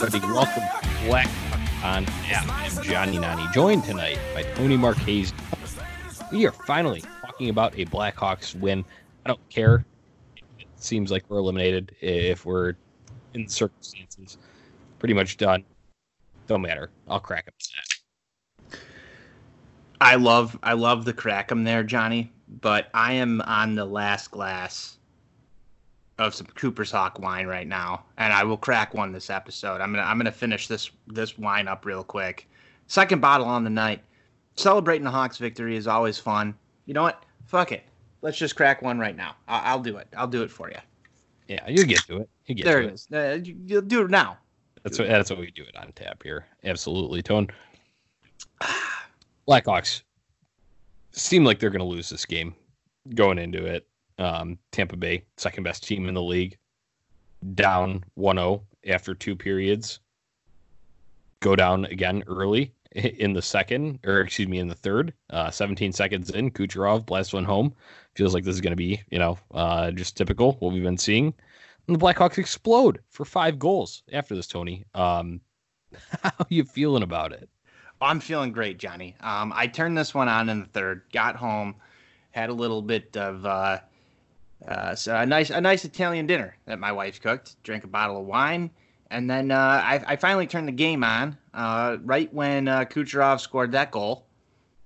Everybody. 0.00 0.32
Welcome 0.32 0.62
Black 1.06 1.28
on 1.82 2.04
Tap. 2.06 2.84
Johnny 2.84 3.18
Nani, 3.18 3.44
joined 3.52 3.82
tonight 3.82 4.16
by 4.32 4.44
Tony 4.54 4.76
Marquez. 4.76 5.32
We 6.30 6.46
are 6.46 6.52
finally 6.52 7.02
talking 7.20 7.48
about 7.48 7.76
a 7.76 7.84
Blackhawks 7.86 8.54
win. 8.54 8.84
I 9.24 9.28
don't 9.28 9.48
care. 9.48 9.84
It 10.36 10.66
seems 10.76 11.10
like 11.10 11.24
we're 11.28 11.38
eliminated 11.38 11.96
if 12.00 12.46
we're 12.46 12.74
in 13.34 13.48
circumstances. 13.48 14.38
Pretty 15.00 15.14
much 15.14 15.36
done. 15.36 15.64
Don't 16.46 16.62
matter. 16.62 16.90
I'll 17.08 17.18
crack 17.18 17.48
up 17.48 18.78
I 20.00 20.14
love 20.14 20.56
I 20.62 20.74
love 20.74 21.06
the 21.06 21.12
crack 21.12 21.50
'em 21.50 21.64
there, 21.64 21.82
Johnny, 21.82 22.32
but 22.46 22.88
I 22.94 23.14
am 23.14 23.40
on 23.40 23.74
the 23.74 23.84
last 23.84 24.30
glass 24.30 24.97
of 26.18 26.34
some 26.34 26.46
Cooper's 26.46 26.90
Hawk 26.90 27.18
wine 27.18 27.46
right 27.46 27.66
now, 27.66 28.04
and 28.16 28.32
I 28.32 28.44
will 28.44 28.56
crack 28.56 28.94
one 28.94 29.12
this 29.12 29.30
episode. 29.30 29.80
I'm 29.80 29.92
gonna 29.92 30.02
I'm 30.04 30.18
gonna 30.18 30.32
finish 30.32 30.66
this 30.66 30.90
this 31.06 31.38
wine 31.38 31.68
up 31.68 31.84
real 31.84 32.04
quick. 32.04 32.48
Second 32.86 33.20
bottle 33.20 33.46
on 33.46 33.64
the 33.64 33.70
night. 33.70 34.02
Celebrating 34.56 35.04
the 35.04 35.10
Hawks 35.10 35.36
victory 35.36 35.76
is 35.76 35.86
always 35.86 36.18
fun. 36.18 36.54
You 36.86 36.94
know 36.94 37.02
what? 37.02 37.22
Fuck 37.46 37.70
it. 37.70 37.84
Let's 38.22 38.36
just 38.36 38.56
crack 38.56 38.82
one 38.82 38.98
right 38.98 39.16
now. 39.16 39.36
I'll, 39.46 39.74
I'll 39.74 39.82
do 39.82 39.96
it. 39.98 40.08
I'll 40.16 40.26
do 40.26 40.42
it 40.42 40.50
for 40.50 40.68
you. 40.68 40.78
Yeah, 41.46 41.68
you 41.68 41.84
get 41.84 42.00
to 42.06 42.22
it. 42.22 42.28
You 42.46 42.54
get 42.56 42.64
there 42.64 42.82
to 42.82 42.88
it 42.88 42.94
is. 42.94 43.08
Uh, 43.12 43.38
you, 43.42 43.56
you'll 43.64 43.82
do 43.82 44.02
it 44.02 44.10
now. 44.10 44.38
That's 44.82 44.98
what 44.98 45.08
that's 45.08 45.30
what 45.30 45.38
we 45.38 45.50
do 45.50 45.62
it 45.62 45.76
on 45.76 45.92
tap 45.92 46.22
here. 46.22 46.46
Absolutely, 46.64 47.22
Tone. 47.22 47.48
Blackhawks 49.48 50.02
seem 51.12 51.44
like 51.44 51.58
they're 51.58 51.70
going 51.70 51.80
to 51.80 51.86
lose 51.86 52.08
this 52.08 52.24
game 52.24 52.54
going 53.14 53.38
into 53.38 53.64
it. 53.64 53.86
Um, 54.18 54.58
Tampa 54.72 54.96
Bay, 54.96 55.24
second 55.36 55.64
best 55.64 55.86
team 55.86 56.08
in 56.08 56.14
the 56.14 56.22
league, 56.22 56.58
down 57.54 58.04
1-0 58.18 58.60
after 58.86 59.14
two 59.14 59.36
periods. 59.36 60.00
Go 61.40 61.54
down 61.54 61.84
again 61.86 62.24
early 62.26 62.72
in 62.92 63.32
the 63.32 63.42
second, 63.42 64.00
or 64.04 64.20
excuse 64.20 64.48
me, 64.48 64.58
in 64.58 64.68
the 64.68 64.74
third. 64.74 65.12
Uh, 65.30 65.50
17 65.50 65.92
seconds 65.92 66.30
in, 66.30 66.50
Kucherov 66.50 67.06
blasts 67.06 67.32
one 67.32 67.44
home. 67.44 67.74
Feels 68.14 68.34
like 68.34 68.44
this 68.44 68.54
is 68.54 68.60
going 68.60 68.72
to 68.72 68.76
be, 68.76 69.00
you 69.10 69.18
know, 69.18 69.38
uh, 69.52 69.90
just 69.92 70.16
typical 70.16 70.56
what 70.60 70.72
we've 70.72 70.82
been 70.82 70.98
seeing. 70.98 71.32
And 71.86 71.96
the 71.96 72.04
Blackhawks 72.04 72.38
explode 72.38 73.00
for 73.08 73.24
five 73.24 73.58
goals 73.58 74.02
after 74.12 74.34
this, 74.34 74.46
Tony. 74.46 74.84
Um, 74.94 75.40
how 76.22 76.32
are 76.38 76.46
you 76.48 76.64
feeling 76.64 77.02
about 77.02 77.32
it? 77.32 77.48
I'm 78.00 78.20
feeling 78.20 78.52
great, 78.52 78.78
Johnny. 78.78 79.16
Um, 79.20 79.52
I 79.54 79.66
turned 79.66 79.98
this 79.98 80.14
one 80.14 80.28
on 80.28 80.48
in 80.48 80.60
the 80.60 80.66
third, 80.66 81.02
got 81.12 81.34
home, 81.34 81.74
had 82.30 82.50
a 82.50 82.54
little 82.54 82.82
bit 82.82 83.16
of 83.16 83.44
uh, 83.44 83.80
uh, 84.66 84.94
so 84.94 85.14
a 85.16 85.24
nice 85.24 85.50
a 85.50 85.60
nice 85.60 85.84
Italian 85.84 86.26
dinner 86.26 86.56
that 86.66 86.78
my 86.78 86.90
wife 86.92 87.20
cooked, 87.20 87.62
drank 87.62 87.84
a 87.84 87.88
bottle 87.88 88.20
of 88.20 88.26
wine, 88.26 88.70
and 89.10 89.30
then 89.30 89.50
uh, 89.50 89.82
I, 89.84 90.02
I, 90.06 90.16
finally 90.16 90.46
turned 90.46 90.66
the 90.66 90.72
game 90.72 91.04
on 91.04 91.36
uh, 91.54 91.98
right 92.02 92.32
when 92.34 92.66
uh, 92.66 92.84
Kucherov 92.84 93.40
scored 93.40 93.72
that 93.72 93.90
goal. 93.90 94.26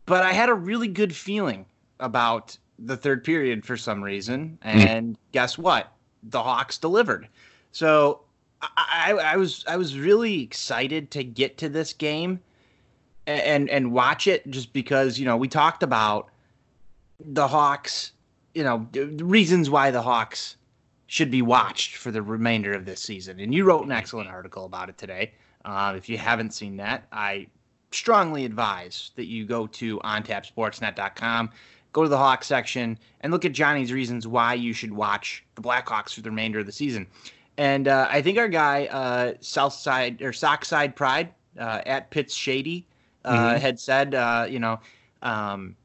But 0.04 0.24
I 0.24 0.32
had 0.32 0.48
a 0.48 0.54
really 0.54 0.88
good 0.88 1.14
feeling 1.14 1.64
about 2.00 2.56
the 2.78 2.96
third 2.96 3.24
period 3.24 3.64
for 3.64 3.76
some 3.76 4.02
reason, 4.02 4.58
and 4.62 5.16
guess 5.32 5.56
what? 5.56 5.92
The 6.24 6.42
Hawks 6.42 6.76
delivered. 6.76 7.28
So 7.72 8.20
I, 8.60 9.12
I, 9.12 9.12
I 9.12 9.36
was 9.36 9.64
I 9.66 9.76
was 9.76 9.98
really 9.98 10.42
excited 10.42 11.10
to 11.12 11.24
get 11.24 11.58
to 11.58 11.68
this 11.68 11.92
game 11.92 12.40
and 13.26 13.70
and 13.70 13.92
watch 13.92 14.26
it 14.26 14.48
just 14.50 14.72
because 14.72 15.18
you 15.18 15.24
know 15.24 15.36
we 15.36 15.48
talked 15.48 15.82
about 15.82 16.28
the 17.20 17.46
Hawks, 17.46 18.12
you 18.54 18.64
know, 18.64 18.86
reasons 19.24 19.70
why 19.70 19.90
the 19.90 20.02
Hawks 20.02 20.56
should 21.06 21.30
be 21.30 21.42
watched 21.42 21.96
for 21.96 22.10
the 22.10 22.22
remainder 22.22 22.72
of 22.72 22.84
this 22.84 23.02
season. 23.02 23.40
And 23.40 23.54
you 23.54 23.64
wrote 23.64 23.84
an 23.84 23.92
excellent 23.92 24.28
article 24.28 24.64
about 24.64 24.88
it 24.88 24.96
today. 24.96 25.32
Uh, 25.64 25.94
if 25.96 26.08
you 26.08 26.18
haven't 26.18 26.54
seen 26.54 26.76
that, 26.78 27.06
I 27.12 27.46
strongly 27.90 28.44
advise 28.44 29.10
that 29.16 29.26
you 29.26 29.44
go 29.44 29.66
to 29.66 29.98
ontapsportsnet.com, 29.98 31.50
go 31.92 32.02
to 32.02 32.08
the 32.08 32.16
Hawks 32.16 32.46
section, 32.46 32.98
and 33.20 33.32
look 33.32 33.44
at 33.44 33.52
Johnny's 33.52 33.92
reasons 33.92 34.26
why 34.26 34.54
you 34.54 34.72
should 34.72 34.92
watch 34.92 35.44
the 35.54 35.62
Blackhawks 35.62 36.14
for 36.14 36.22
the 36.22 36.30
remainder 36.30 36.58
of 36.58 36.66
the 36.66 36.72
season. 36.72 37.06
And 37.58 37.88
uh, 37.88 38.08
I 38.10 38.22
think 38.22 38.38
our 38.38 38.48
guy, 38.48 38.86
uh, 38.86 39.34
Southside 39.40 40.22
or 40.22 40.32
Sockside 40.32 40.96
Pride 40.96 41.28
uh, 41.58 41.82
at 41.84 42.10
Pitts 42.10 42.34
Shady, 42.34 42.86
uh, 43.24 43.36
mm-hmm. 43.36 43.60
had 43.60 43.78
said, 43.78 44.14
uh, 44.14 44.46
you 44.48 44.58
know, 44.58 44.80
um, 45.20 45.76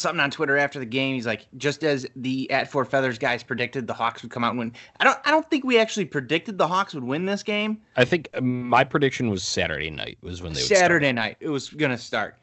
something 0.00 0.20
on 0.20 0.30
Twitter 0.30 0.56
after 0.56 0.78
the 0.78 0.86
game. 0.86 1.14
He's 1.14 1.26
like, 1.26 1.46
just 1.56 1.84
as 1.84 2.06
the 2.16 2.50
at 2.50 2.70
Four 2.70 2.84
Feathers 2.84 3.18
guys 3.18 3.42
predicted, 3.42 3.86
the 3.86 3.94
Hawks 3.94 4.22
would 4.22 4.30
come 4.30 4.44
out 4.44 4.50
and 4.50 4.58
win. 4.58 4.72
I 4.98 5.04
don't, 5.04 5.18
I 5.24 5.30
don't 5.30 5.48
think 5.48 5.64
we 5.64 5.78
actually 5.78 6.06
predicted 6.06 6.58
the 6.58 6.66
Hawks 6.66 6.94
would 6.94 7.04
win 7.04 7.26
this 7.26 7.42
game. 7.42 7.80
I 7.96 8.04
think 8.04 8.28
um, 8.34 8.68
my 8.68 8.84
prediction 8.84 9.30
was 9.30 9.42
Saturday 9.42 9.90
night 9.90 10.18
was 10.22 10.42
when 10.42 10.52
they 10.52 10.60
Saturday 10.60 11.12
night 11.12 11.36
it 11.40 11.48
was 11.48 11.70
gonna 11.70 11.98
start, 11.98 12.36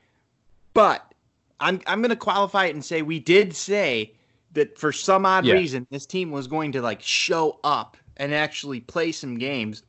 but 0.74 1.14
I'm, 1.60 1.82
I'm 1.88 2.02
gonna 2.02 2.16
qualify 2.16 2.66
it 2.66 2.76
and 2.76 2.84
say 2.84 3.02
we 3.02 3.20
did 3.20 3.56
say 3.56 4.14
that 4.54 4.78
for 4.78 4.92
some 4.92 5.26
odd 5.26 5.46
yeah. 5.46 5.54
reason 5.54 5.86
this 5.90 6.06
team 6.06 6.32
was 6.32 6.48
going 6.48 6.72
to 6.72 6.82
like 6.82 7.02
show 7.02 7.60
up 7.64 7.98
and 8.18 8.34
actually 8.34 8.80
play 8.80 9.12
some 9.12 9.38
games 9.38 9.84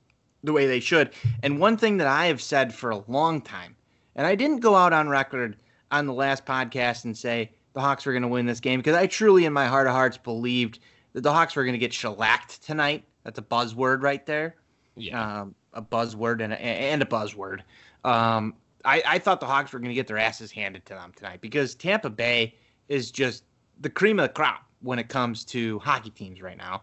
the 0.45 0.53
way 0.53 0.67
they 0.67 0.81
should. 0.81 1.11
And 1.43 1.59
one 1.59 1.77
thing 1.77 1.97
that 1.99 2.07
I 2.07 2.27
have 2.27 2.41
said 2.41 2.75
for 2.75 2.91
a 2.91 3.03
long 3.09 3.41
time 3.41 3.75
and 4.19 4.27
I 4.27 4.35
didn't 4.35 4.59
go 4.61 4.75
out 4.75 4.93
on 4.93 5.09
record 5.09 5.57
on 5.91 6.07
the 6.07 6.13
last 6.13 6.45
podcast 6.45 7.05
and 7.05 7.17
say 7.17 7.51
the 7.79 7.83
Hawks 7.83 8.05
were 8.05 8.13
going 8.13 8.23
to 8.23 8.29
win 8.29 8.45
this 8.45 8.59
game 8.59 8.81
because 8.81 8.97
I 8.97 9.07
truly, 9.07 9.45
in 9.45 9.53
my 9.53 9.67
heart 9.67 9.87
of 9.87 9.93
hearts, 9.93 10.19
believed 10.19 10.81
that 11.13 11.21
the 11.21 11.33
Hawks 11.33 11.55
were 11.55 11.63
going 11.63 11.75
to 11.75 11.79
get 11.79 11.93
shellacked 11.93 12.61
tonight. 12.61 13.05
That's 13.23 13.39
a 13.39 13.43
buzzword 13.43 14.03
right 14.03 14.27
there. 14.27 14.57
Yeah. 14.97 15.43
Um, 15.43 15.55
a 15.75 15.81
buzzword 15.81 16.43
and 16.43 16.53
a, 16.53 16.61
and 16.61 17.01
a 17.03 17.05
buzzword. 17.05 17.61
Um, 18.05 18.55
I, 18.85 19.01
I 19.07 19.19
thought 19.21 19.39
the 19.39 19.47
Hawks 19.47 19.73
were 19.73 19.79
going 19.79 19.91
to 19.91 19.95
get 19.95 20.09
their 20.09 20.19
asses 20.19 20.51
handed 20.51 20.87
to 20.87 20.95
them 20.95 21.13
tonight 21.15 21.41
because 21.41 21.77
Tampa 21.77 22.11
Bay 22.11 22.57
is 22.89 23.13
just 23.13 23.45
the 23.81 23.91
cream 23.91 24.19
of 24.19 24.25
the 24.25 24.33
crop 24.33 24.65
when 24.81 24.99
it 24.99 25.09
comes 25.09 25.45
to 25.45 25.79
hockey 25.79 26.11
teams 26.11 26.43
right 26.43 26.59
now. 26.59 26.83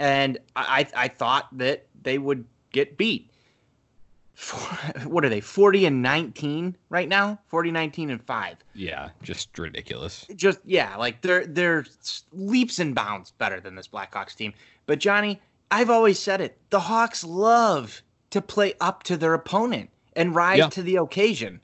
And 0.00 0.38
I, 0.56 0.88
I 0.96 1.06
thought 1.06 1.56
that 1.56 1.86
they 2.02 2.18
would 2.18 2.44
get 2.72 2.96
beat 2.96 3.30
what 5.04 5.24
are 5.24 5.28
they 5.28 5.40
40 5.40 5.86
and 5.86 6.02
19 6.02 6.76
right 6.88 7.08
now? 7.08 7.38
40 7.48 7.70
19 7.70 8.10
and 8.10 8.22
5 8.22 8.56
yeah 8.74 9.10
just 9.22 9.58
ridiculous. 9.58 10.26
Just 10.34 10.60
yeah 10.64 10.96
like 10.96 11.20
they're 11.20 11.46
they're 11.46 11.84
leaps 12.32 12.78
and 12.78 12.94
bounds 12.94 13.32
better 13.32 13.60
than 13.60 13.74
this 13.74 13.88
blackhawks 13.88 14.34
team. 14.34 14.52
But 14.86 14.98
johnny 14.98 15.40
i've 15.70 15.90
always 15.90 16.18
said 16.18 16.40
it 16.40 16.58
the 16.70 16.80
hawks 16.80 17.24
love 17.24 18.02
to 18.30 18.40
play 18.40 18.74
up 18.80 19.02
to 19.04 19.16
their 19.16 19.34
opponent 19.34 19.90
and 20.16 20.34
rise 20.34 20.58
yeah. 20.58 20.68
to 20.68 20.82
the 20.82 20.96
occasion. 20.96 21.60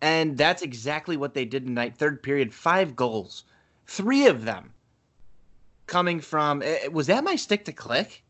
And 0.00 0.36
that's 0.36 0.62
exactly 0.62 1.16
what 1.16 1.34
they 1.34 1.44
did 1.44 1.66
tonight 1.66 1.96
third 1.96 2.22
period. 2.22 2.52
Five 2.52 2.96
goals. 2.96 3.44
Three 3.86 4.26
of 4.26 4.44
them 4.44 4.72
coming 5.86 6.20
from 6.20 6.62
eh, 6.62 6.88
was 6.88 7.06
that 7.08 7.24
my 7.24 7.36
stick 7.36 7.64
to 7.66 7.72
click? 7.72 8.22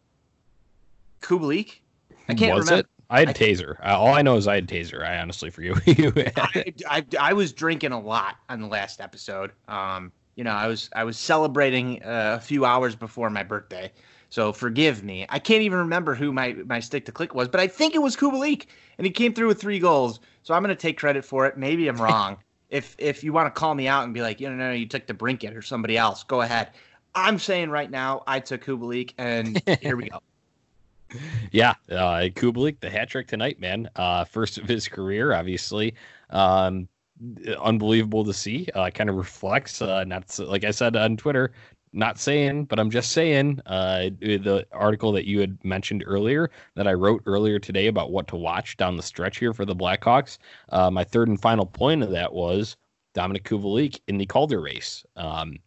Kubalik 1.20 1.78
i 2.28 2.34
can't 2.34 2.54
was 2.54 2.66
remember. 2.66 2.80
it? 2.80 2.91
I 3.10 3.20
had 3.20 3.28
I, 3.28 3.32
taser. 3.32 3.78
Uh, 3.80 3.98
all 3.98 4.14
I 4.14 4.22
know 4.22 4.36
is 4.36 4.48
I 4.48 4.56
had 4.56 4.68
taser. 4.68 5.06
I 5.06 5.18
honestly 5.18 5.50
forget 5.50 5.74
what 5.74 5.86
you. 5.98 6.12
I, 6.16 6.72
I, 6.88 7.04
I, 7.20 7.32
was 7.32 7.52
drinking 7.52 7.92
a 7.92 8.00
lot 8.00 8.36
on 8.48 8.60
the 8.60 8.66
last 8.66 9.00
episode. 9.00 9.52
Um, 9.68 10.12
you 10.36 10.44
know, 10.44 10.52
I 10.52 10.66
was 10.66 10.88
I 10.94 11.04
was 11.04 11.18
celebrating 11.18 12.02
uh, 12.02 12.38
a 12.38 12.40
few 12.40 12.64
hours 12.64 12.96
before 12.96 13.28
my 13.30 13.42
birthday, 13.42 13.92
so 14.30 14.52
forgive 14.52 15.04
me. 15.04 15.26
I 15.28 15.38
can't 15.38 15.62
even 15.62 15.78
remember 15.78 16.14
who 16.14 16.32
my 16.32 16.54
my 16.66 16.80
stick 16.80 17.04
to 17.06 17.12
click 17.12 17.34
was, 17.34 17.48
but 17.48 17.60
I 17.60 17.66
think 17.66 17.94
it 17.94 18.00
was 18.00 18.16
Kubalik, 18.16 18.66
and 18.98 19.06
he 19.06 19.10
came 19.10 19.34
through 19.34 19.48
with 19.48 19.60
three 19.60 19.78
goals. 19.78 20.20
So 20.42 20.54
I'm 20.54 20.62
gonna 20.62 20.74
take 20.74 20.98
credit 20.98 21.24
for 21.24 21.46
it. 21.46 21.56
Maybe 21.58 21.88
I'm 21.88 22.00
wrong. 22.00 22.38
if 22.70 22.96
if 22.98 23.22
you 23.22 23.32
want 23.32 23.46
to 23.54 23.58
call 23.58 23.74
me 23.74 23.88
out 23.88 24.04
and 24.04 24.14
be 24.14 24.22
like, 24.22 24.40
you 24.40 24.48
know, 24.48 24.56
no, 24.56 24.72
you 24.72 24.86
took 24.86 25.06
the 25.06 25.14
Brinket 25.14 25.54
or 25.54 25.62
somebody 25.62 25.98
else, 25.98 26.22
go 26.22 26.40
ahead. 26.40 26.70
I'm 27.14 27.38
saying 27.38 27.68
right 27.68 27.90
now, 27.90 28.22
I 28.26 28.40
took 28.40 28.64
Kubalik, 28.64 29.12
and 29.18 29.62
here 29.82 29.96
we 29.96 30.08
go 30.08 30.22
yeah, 31.52 31.74
uh, 31.90 32.28
Kubalik, 32.34 32.80
the 32.80 32.90
hat 32.90 33.08
trick 33.08 33.28
tonight, 33.28 33.60
man. 33.60 33.88
Uh, 33.96 34.24
first 34.24 34.58
of 34.58 34.68
his 34.68 34.88
career, 34.88 35.32
obviously. 35.32 35.94
Um, 36.30 36.88
unbelievable 37.60 38.24
to 38.24 38.32
see. 38.32 38.68
Uh, 38.74 38.90
kind 38.90 39.10
of 39.10 39.16
reflects, 39.16 39.82
uh, 39.82 40.04
not 40.04 40.38
like 40.40 40.64
I 40.64 40.70
said 40.70 40.96
on 40.96 41.16
Twitter, 41.16 41.52
not 41.92 42.18
saying, 42.18 42.64
but 42.64 42.80
I'm 42.80 42.90
just 42.90 43.12
saying. 43.12 43.60
Uh, 43.66 44.10
the 44.20 44.66
article 44.72 45.12
that 45.12 45.26
you 45.26 45.40
had 45.40 45.62
mentioned 45.64 46.04
earlier, 46.06 46.50
that 46.74 46.88
I 46.88 46.94
wrote 46.94 47.22
earlier 47.26 47.58
today 47.58 47.86
about 47.86 48.10
what 48.10 48.26
to 48.28 48.36
watch 48.36 48.76
down 48.76 48.96
the 48.96 49.02
stretch 49.02 49.38
here 49.38 49.52
for 49.52 49.64
the 49.64 49.76
Blackhawks. 49.76 50.38
Uh, 50.70 50.90
my 50.90 51.04
third 51.04 51.28
and 51.28 51.40
final 51.40 51.66
point 51.66 52.02
of 52.02 52.10
that 52.10 52.32
was 52.32 52.76
Dominik 53.14 53.42
Kubalik 53.42 54.00
in 54.08 54.16
the 54.18 54.26
Calder 54.26 54.60
race. 54.60 55.04
Um, 55.16 55.58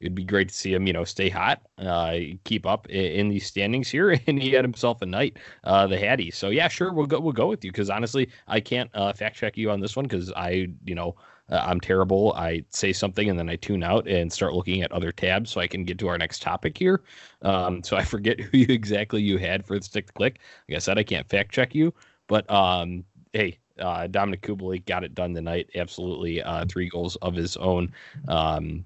it'd 0.00 0.14
be 0.14 0.24
great 0.24 0.48
to 0.48 0.54
see 0.54 0.72
him, 0.72 0.86
you 0.86 0.92
know, 0.92 1.04
stay 1.04 1.28
hot, 1.28 1.62
uh, 1.78 2.18
keep 2.44 2.66
up 2.66 2.88
in, 2.88 3.04
in, 3.04 3.28
these 3.28 3.46
standings 3.46 3.88
here, 3.88 4.10
and 4.26 4.40
he 4.40 4.52
had 4.52 4.64
himself 4.64 5.02
a 5.02 5.06
night, 5.06 5.38
uh, 5.64 5.86
the 5.86 5.98
Hattie. 5.98 6.30
So 6.30 6.50
yeah, 6.50 6.68
sure, 6.68 6.92
we'll 6.92 7.06
go, 7.06 7.20
we'll 7.20 7.32
go 7.32 7.48
with 7.48 7.64
you 7.64 7.72
because 7.72 7.90
honestly, 7.90 8.28
I 8.46 8.60
can't 8.60 8.90
uh, 8.94 9.12
fact 9.12 9.36
check 9.36 9.56
you 9.56 9.70
on 9.70 9.80
this 9.80 9.96
one 9.96 10.04
because 10.04 10.32
I, 10.32 10.68
you 10.84 10.94
know, 10.94 11.16
Uh, 11.50 11.62
I'm 11.64 11.80
terrible. 11.80 12.34
I 12.36 12.62
say 12.68 12.92
something 12.92 13.30
and 13.30 13.38
then 13.38 13.48
I 13.48 13.56
tune 13.56 13.82
out 13.82 14.06
and 14.06 14.30
start 14.30 14.52
looking 14.52 14.82
at 14.82 14.92
other 14.92 15.10
tabs 15.10 15.50
so 15.50 15.60
I 15.62 15.66
can 15.66 15.84
get 15.84 15.98
to 15.98 16.08
our 16.08 16.18
next 16.18 16.42
topic 16.42 16.76
here. 16.76 17.00
Um, 17.42 17.82
so 17.82 17.96
I 17.96 18.04
forget 18.14 18.38
who 18.38 18.58
you 18.58 18.66
exactly 18.68 19.22
you 19.22 19.38
had 19.38 19.64
for 19.64 19.78
the 19.78 19.84
stick 19.84 20.06
to 20.08 20.12
click. 20.12 20.40
Like 20.68 20.76
I 20.76 20.78
said, 20.80 20.98
I 20.98 21.04
can't 21.04 21.26
fact 21.28 21.52
check 21.52 21.74
you, 21.74 21.94
but 22.26 22.48
um, 22.50 23.04
hey, 23.32 23.58
uh, 23.78 24.08
Dominik 24.08 24.42
Kubalik 24.42 24.84
got 24.84 25.04
it 25.04 25.14
done 25.14 25.34
tonight. 25.34 25.70
Absolutely, 25.74 26.42
uh, 26.42 26.66
three 26.68 26.88
goals 26.88 27.16
of 27.22 27.34
his 27.34 27.56
own. 27.56 27.92
Um, 28.28 28.84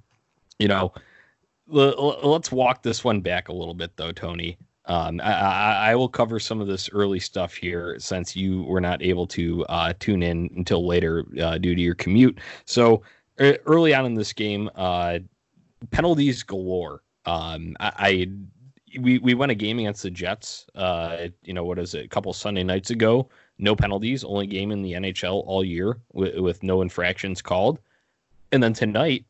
you 0.58 0.68
know, 0.68 0.92
l- 1.72 1.94
l- 1.98 2.30
let's 2.30 2.52
walk 2.52 2.82
this 2.82 3.04
one 3.04 3.20
back 3.20 3.48
a 3.48 3.52
little 3.52 3.74
bit 3.74 3.96
though, 3.96 4.12
Tony. 4.12 4.58
Um, 4.86 5.20
I, 5.22 5.90
I, 5.90 5.94
will 5.94 6.08
cover 6.08 6.40
some 6.40 6.60
of 6.60 6.66
this 6.66 6.90
early 6.90 7.20
stuff 7.20 7.54
here 7.54 7.96
since 8.00 8.34
you 8.34 8.64
were 8.64 8.80
not 8.80 9.00
able 9.00 9.28
to 9.28 9.64
uh, 9.66 9.92
tune 10.00 10.24
in 10.24 10.50
until 10.56 10.84
later 10.84 11.24
uh, 11.40 11.58
due 11.58 11.76
to 11.76 11.80
your 11.80 11.94
commute. 11.94 12.40
So 12.64 13.02
early 13.38 13.94
on 13.94 14.06
in 14.06 14.14
this 14.14 14.32
game, 14.32 14.68
uh, 14.74 15.20
penalties 15.90 16.42
galore. 16.42 17.02
Um, 17.26 17.76
I, 17.78 17.92
I, 17.98 18.98
we 18.98 19.18
we 19.18 19.34
won 19.34 19.50
a 19.50 19.54
game 19.54 19.78
against 19.78 20.02
the 20.02 20.10
Jets. 20.10 20.66
Uh, 20.74 21.28
you 21.42 21.54
know 21.54 21.64
what 21.64 21.78
is 21.78 21.94
it? 21.94 22.04
A 22.04 22.08
couple 22.08 22.32
Sunday 22.32 22.64
nights 22.64 22.90
ago, 22.90 23.28
no 23.58 23.76
penalties, 23.76 24.24
only 24.24 24.46
game 24.46 24.72
in 24.72 24.82
the 24.82 24.92
NHL 24.92 25.44
all 25.46 25.64
year 25.64 25.98
with, 26.12 26.36
with 26.36 26.62
no 26.62 26.82
infractions 26.82 27.40
called. 27.40 27.78
And 28.50 28.62
then 28.62 28.74
tonight, 28.74 29.24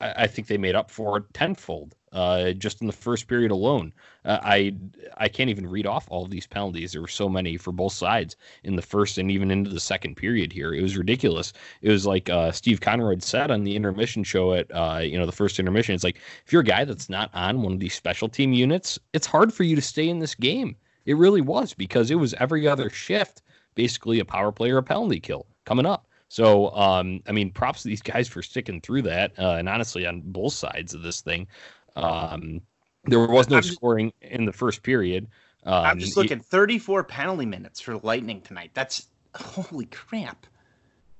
I, 0.00 0.12
I 0.24 0.26
think 0.26 0.48
they 0.48 0.58
made 0.58 0.74
up 0.74 0.90
for 0.90 1.18
it 1.18 1.24
tenfold 1.32 1.94
uh, 2.12 2.52
just 2.52 2.80
in 2.80 2.86
the 2.86 2.92
first 2.92 3.28
period 3.28 3.50
alone. 3.50 3.92
Uh, 4.24 4.38
I 4.42 4.74
I 5.18 5.28
can't 5.28 5.50
even 5.50 5.66
read 5.66 5.86
off 5.86 6.06
all 6.08 6.24
of 6.24 6.30
these 6.30 6.46
penalties. 6.46 6.92
There 6.92 7.02
were 7.02 7.08
so 7.08 7.28
many 7.28 7.56
for 7.56 7.72
both 7.72 7.92
sides 7.92 8.36
in 8.64 8.76
the 8.76 8.82
first 8.82 9.18
and 9.18 9.30
even 9.30 9.50
into 9.50 9.70
the 9.70 9.80
second 9.80 10.16
period 10.16 10.52
here. 10.52 10.72
It 10.72 10.82
was 10.82 10.96
ridiculous. 10.96 11.52
It 11.82 11.90
was 11.90 12.06
like 12.06 12.30
uh, 12.30 12.52
Steve 12.52 12.80
Konroyd 12.80 13.22
said 13.22 13.50
on 13.50 13.64
the 13.64 13.76
intermission 13.76 14.24
show 14.24 14.54
at 14.54 14.70
uh, 14.72 15.00
you 15.02 15.18
know 15.18 15.26
the 15.26 15.32
first 15.32 15.58
intermission. 15.58 15.94
It's 15.94 16.04
like 16.04 16.20
if 16.44 16.52
you're 16.52 16.62
a 16.62 16.64
guy 16.64 16.84
that's 16.84 17.10
not 17.10 17.30
on 17.34 17.62
one 17.62 17.72
of 17.72 17.80
these 17.80 17.94
special 17.94 18.28
team 18.28 18.52
units, 18.52 18.98
it's 19.12 19.26
hard 19.26 19.52
for 19.52 19.64
you 19.64 19.76
to 19.76 19.82
stay 19.82 20.08
in 20.08 20.20
this 20.20 20.34
game. 20.34 20.76
It 21.04 21.16
really 21.16 21.42
was 21.42 21.74
because 21.74 22.10
it 22.10 22.16
was 22.16 22.34
every 22.34 22.66
other 22.66 22.90
shift 22.90 23.42
basically 23.74 24.18
a 24.18 24.24
power 24.24 24.50
play 24.50 24.70
or 24.70 24.78
a 24.78 24.82
penalty 24.82 25.20
kill 25.20 25.46
coming 25.66 25.86
up. 25.86 26.08
So, 26.28 26.70
um, 26.70 27.20
I 27.26 27.32
mean, 27.32 27.50
props 27.50 27.82
to 27.82 27.88
these 27.88 28.02
guys 28.02 28.28
for 28.28 28.42
sticking 28.42 28.80
through 28.80 29.02
that. 29.02 29.32
Uh, 29.38 29.52
and 29.52 29.68
honestly, 29.68 30.06
on 30.06 30.22
both 30.24 30.52
sides 30.52 30.94
of 30.94 31.02
this 31.02 31.20
thing, 31.20 31.46
um, 31.94 32.60
there 33.04 33.20
was 33.26 33.48
no 33.48 33.60
scoring 33.60 34.12
in 34.20 34.44
the 34.44 34.52
first 34.52 34.82
period. 34.82 35.28
Um, 35.64 35.84
I'm 35.84 35.98
just 35.98 36.16
looking 36.16 36.40
34 36.40 37.04
penalty 37.04 37.46
minutes 37.46 37.80
for 37.80 37.98
Lightning 37.98 38.40
tonight. 38.40 38.70
That's 38.74 39.08
holy 39.34 39.86
crap. 39.86 40.46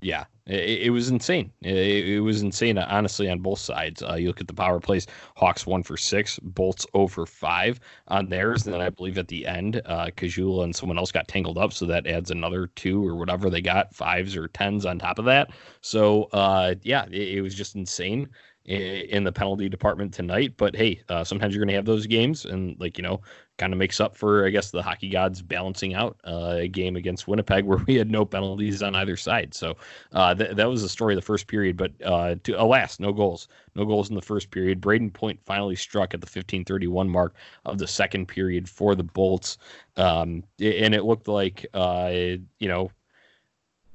Yeah, 0.02 0.24
it, 0.46 0.82
it 0.82 0.90
was 0.90 1.08
insane. 1.08 1.50
It, 1.62 2.06
it, 2.06 2.20
was 2.20 2.42
insane, 2.42 2.76
honestly, 2.76 3.30
on 3.30 3.40
both 3.40 3.58
sides. 3.58 4.02
Uh, 4.02 4.14
you 4.14 4.28
look 4.28 4.40
at 4.40 4.46
the 4.46 4.52
power 4.52 4.78
plays: 4.78 5.06
Hawks 5.36 5.66
one 5.66 5.82
for 5.82 5.96
six, 5.96 6.38
Bolts 6.40 6.86
over 6.92 7.24
five 7.24 7.80
on 8.08 8.28
theirs. 8.28 8.66
And 8.66 8.74
then 8.74 8.82
I 8.82 8.90
believe 8.90 9.16
at 9.16 9.28
the 9.28 9.46
end, 9.46 9.80
uh, 9.86 10.10
Caggiula 10.16 10.64
and 10.64 10.76
someone 10.76 10.98
else 10.98 11.10
got 11.10 11.28
tangled 11.28 11.56
up, 11.58 11.72
so 11.72 11.86
that 11.86 12.06
adds 12.06 12.30
another 12.30 12.68
two 12.76 13.06
or 13.06 13.16
whatever 13.16 13.48
they 13.48 13.62
got, 13.62 13.94
fives 13.94 14.36
or 14.36 14.48
tens 14.48 14.84
on 14.84 14.98
top 14.98 15.18
of 15.18 15.24
that. 15.24 15.50
So 15.80 16.24
uh, 16.24 16.74
yeah, 16.82 17.06
it, 17.10 17.38
it 17.38 17.40
was 17.40 17.54
just 17.54 17.74
insane 17.74 18.28
in 18.66 19.22
the 19.22 19.32
penalty 19.32 19.68
department 19.68 20.12
tonight. 20.12 20.54
But 20.56 20.74
hey, 20.74 21.00
uh, 21.08 21.24
sometimes 21.24 21.54
you're 21.54 21.64
going 21.64 21.72
to 21.72 21.76
have 21.76 21.84
those 21.84 22.06
games, 22.06 22.44
and 22.44 22.78
like 22.80 22.98
you 22.98 23.02
know, 23.02 23.20
kind 23.58 23.72
of 23.72 23.78
makes 23.78 24.00
up 24.00 24.16
for 24.16 24.46
I 24.46 24.50
guess 24.50 24.70
the 24.70 24.82
hockey 24.82 25.08
gods 25.08 25.40
balancing 25.40 25.94
out 25.94 26.18
uh, 26.26 26.56
a 26.58 26.68
game 26.68 26.96
against 26.96 27.28
Winnipeg 27.28 27.64
where 27.64 27.78
we 27.86 27.94
had 27.94 28.10
no 28.10 28.24
penalties 28.24 28.82
on 28.82 28.94
either 28.94 29.16
side. 29.16 29.54
So 29.54 29.76
uh, 30.12 30.34
th- 30.34 30.56
that 30.56 30.68
was 30.68 30.82
the 30.82 30.88
story 30.88 31.14
of 31.14 31.18
the 31.18 31.26
first 31.26 31.46
period. 31.46 31.76
But 31.76 31.92
uh, 32.04 32.36
to, 32.42 32.60
alas, 32.60 32.98
no 32.98 33.12
goals, 33.12 33.48
no 33.74 33.84
goals 33.84 34.08
in 34.08 34.16
the 34.16 34.22
first 34.22 34.50
period. 34.50 34.80
Brayden 34.80 35.12
Point 35.12 35.40
finally 35.44 35.76
struck 35.76 36.12
at 36.12 36.20
the 36.20 36.26
15:31 36.26 37.08
mark 37.08 37.34
of 37.64 37.78
the 37.78 37.86
second 37.86 38.26
period 38.26 38.68
for 38.68 38.94
the 38.94 39.04
Bolts, 39.04 39.58
um, 39.96 40.42
and 40.60 40.94
it 40.94 41.04
looked 41.04 41.28
like 41.28 41.66
uh, 41.72 42.10
you 42.12 42.68
know 42.68 42.90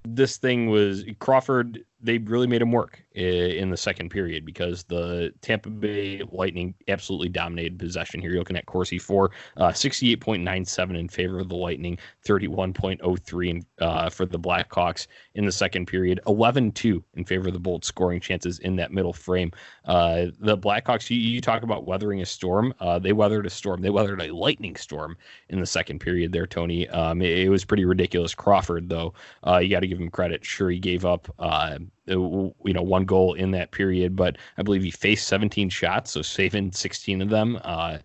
this 0.04 0.38
thing 0.38 0.70
was 0.70 1.04
Crawford 1.20 1.86
they 2.04 2.18
really 2.18 2.48
made 2.48 2.62
him 2.62 2.72
work 2.72 3.04
in 3.14 3.70
the 3.70 3.78
second 3.78 4.10
period 4.10 4.46
because 4.46 4.84
the 4.84 5.34
Tampa 5.42 5.70
Bay 5.70 6.24
Lightning 6.32 6.74
absolutely 6.88 7.30
dominated 7.30 7.78
possession 7.78 8.22
here. 8.22 8.32
You're 8.32 8.40
looking 8.40 8.56
at 8.56 8.66
Corsi 8.66 8.98
for 8.98 9.32
uh, 9.58 9.70
68.97 9.70 10.98
in 10.98 11.10
favor 11.10 11.40
of 11.40 11.50
the 11.50 11.56
Lightning, 11.56 11.98
31.03 12.26 13.66
uh, 13.80 14.10
for 14.10 14.26
the 14.26 14.40
Blackhawks 14.40 15.08
in 15.36 15.46
the 15.46 15.52
second 15.52 15.88
period, 15.88 16.20
11-2 16.26 17.04
in 17.16 17.26
favor 17.26 17.48
of 17.48 17.54
the 17.54 17.60
Bolts 17.60 17.88
scoring 17.88 18.20
chances 18.20 18.60
in 18.60 18.76
that 18.78 18.92
middle 18.92 19.14
frame. 19.14 19.52
Uh, 19.86 20.28
the 20.40 20.58
Blackhawks, 20.58 21.10
you, 21.10 21.18
you, 21.18 21.42
talk 21.42 21.64
about 21.64 21.86
weathering 21.86 22.22
a 22.22 22.26
storm. 22.26 22.74
Uh, 22.80 22.98
they 22.98 23.14
weathered 23.14 23.46
a 23.46 23.50
storm. 23.50 23.82
They 23.82 23.90
weathered 23.90 24.22
a 24.22 24.34
lightning 24.34 24.76
storm 24.76 25.18
in 25.50 25.60
the 25.60 25.66
second 25.66 26.00
period 26.00 26.32
there, 26.32 26.48
Tony. 26.48 26.88
Um, 26.90 27.22
it, 27.22 27.40
it, 27.40 27.50
was 27.50 27.66
pretty 27.66 27.84
ridiculous. 27.84 28.34
Crawford, 28.34 28.90
though, 28.90 29.14
uh, 29.46 29.58
you 29.58 29.70
got 29.70 29.82
to 29.82 29.88
give 29.88 30.00
him 30.00 30.10
credit. 30.10 30.46
Sure, 30.46 30.70
he 30.70 30.80
gave 30.80 31.04
up 31.04 31.34
uh, 31.40 31.80
you 32.06 32.54
know 32.66 32.82
one 32.82 33.06
goal 33.06 33.34
in 33.34 33.52
that 33.52 33.72
period, 33.72 34.16
but 34.16 34.38
I 34.58 34.64
believe 34.64 34.84
he 34.84 34.92
faced 34.92 35.28
17 35.28 35.70
shots, 35.70 36.12
so 36.12 36.22
saving 36.22 36.72
16 36.72 37.22
of 37.22 37.30
them. 37.30 37.60
Uh, 37.64 38.00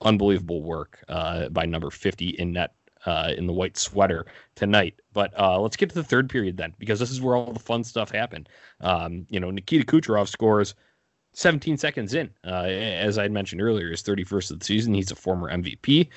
unbelievable 0.00 0.62
work 0.62 1.04
uh, 1.08 1.48
by 1.50 1.64
number 1.64 1.90
50 1.90 2.30
in 2.30 2.52
net 2.52 2.74
uh, 3.06 3.32
in 3.36 3.46
the 3.46 3.52
white 3.52 3.76
sweater 3.76 4.26
tonight. 4.54 4.94
But 5.12 5.38
uh, 5.38 5.60
let's 5.60 5.76
get 5.76 5.88
to 5.90 5.94
the 5.94 6.04
third 6.04 6.28
period 6.28 6.56
then, 6.56 6.74
because 6.78 6.98
this 6.98 7.10
is 7.10 7.20
where 7.20 7.36
all 7.36 7.52
the 7.52 7.60
fun 7.60 7.84
stuff 7.84 8.10
happened. 8.10 8.48
Um, 8.80 9.26
you 9.28 9.40
know, 9.40 9.50
Nikita 9.50 9.84
Kucherov 9.84 10.28
scores 10.28 10.74
17 11.34 11.76
seconds 11.76 12.14
in. 12.14 12.30
Uh, 12.46 12.64
as 12.64 13.18
I 13.18 13.28
mentioned 13.28 13.62
earlier, 13.62 13.90
his 13.90 14.02
31st 14.02 14.50
of 14.52 14.58
the 14.58 14.64
season. 14.64 14.94
He's 14.94 15.10
a 15.10 15.16
former 15.16 15.50
MVP. 15.50 16.08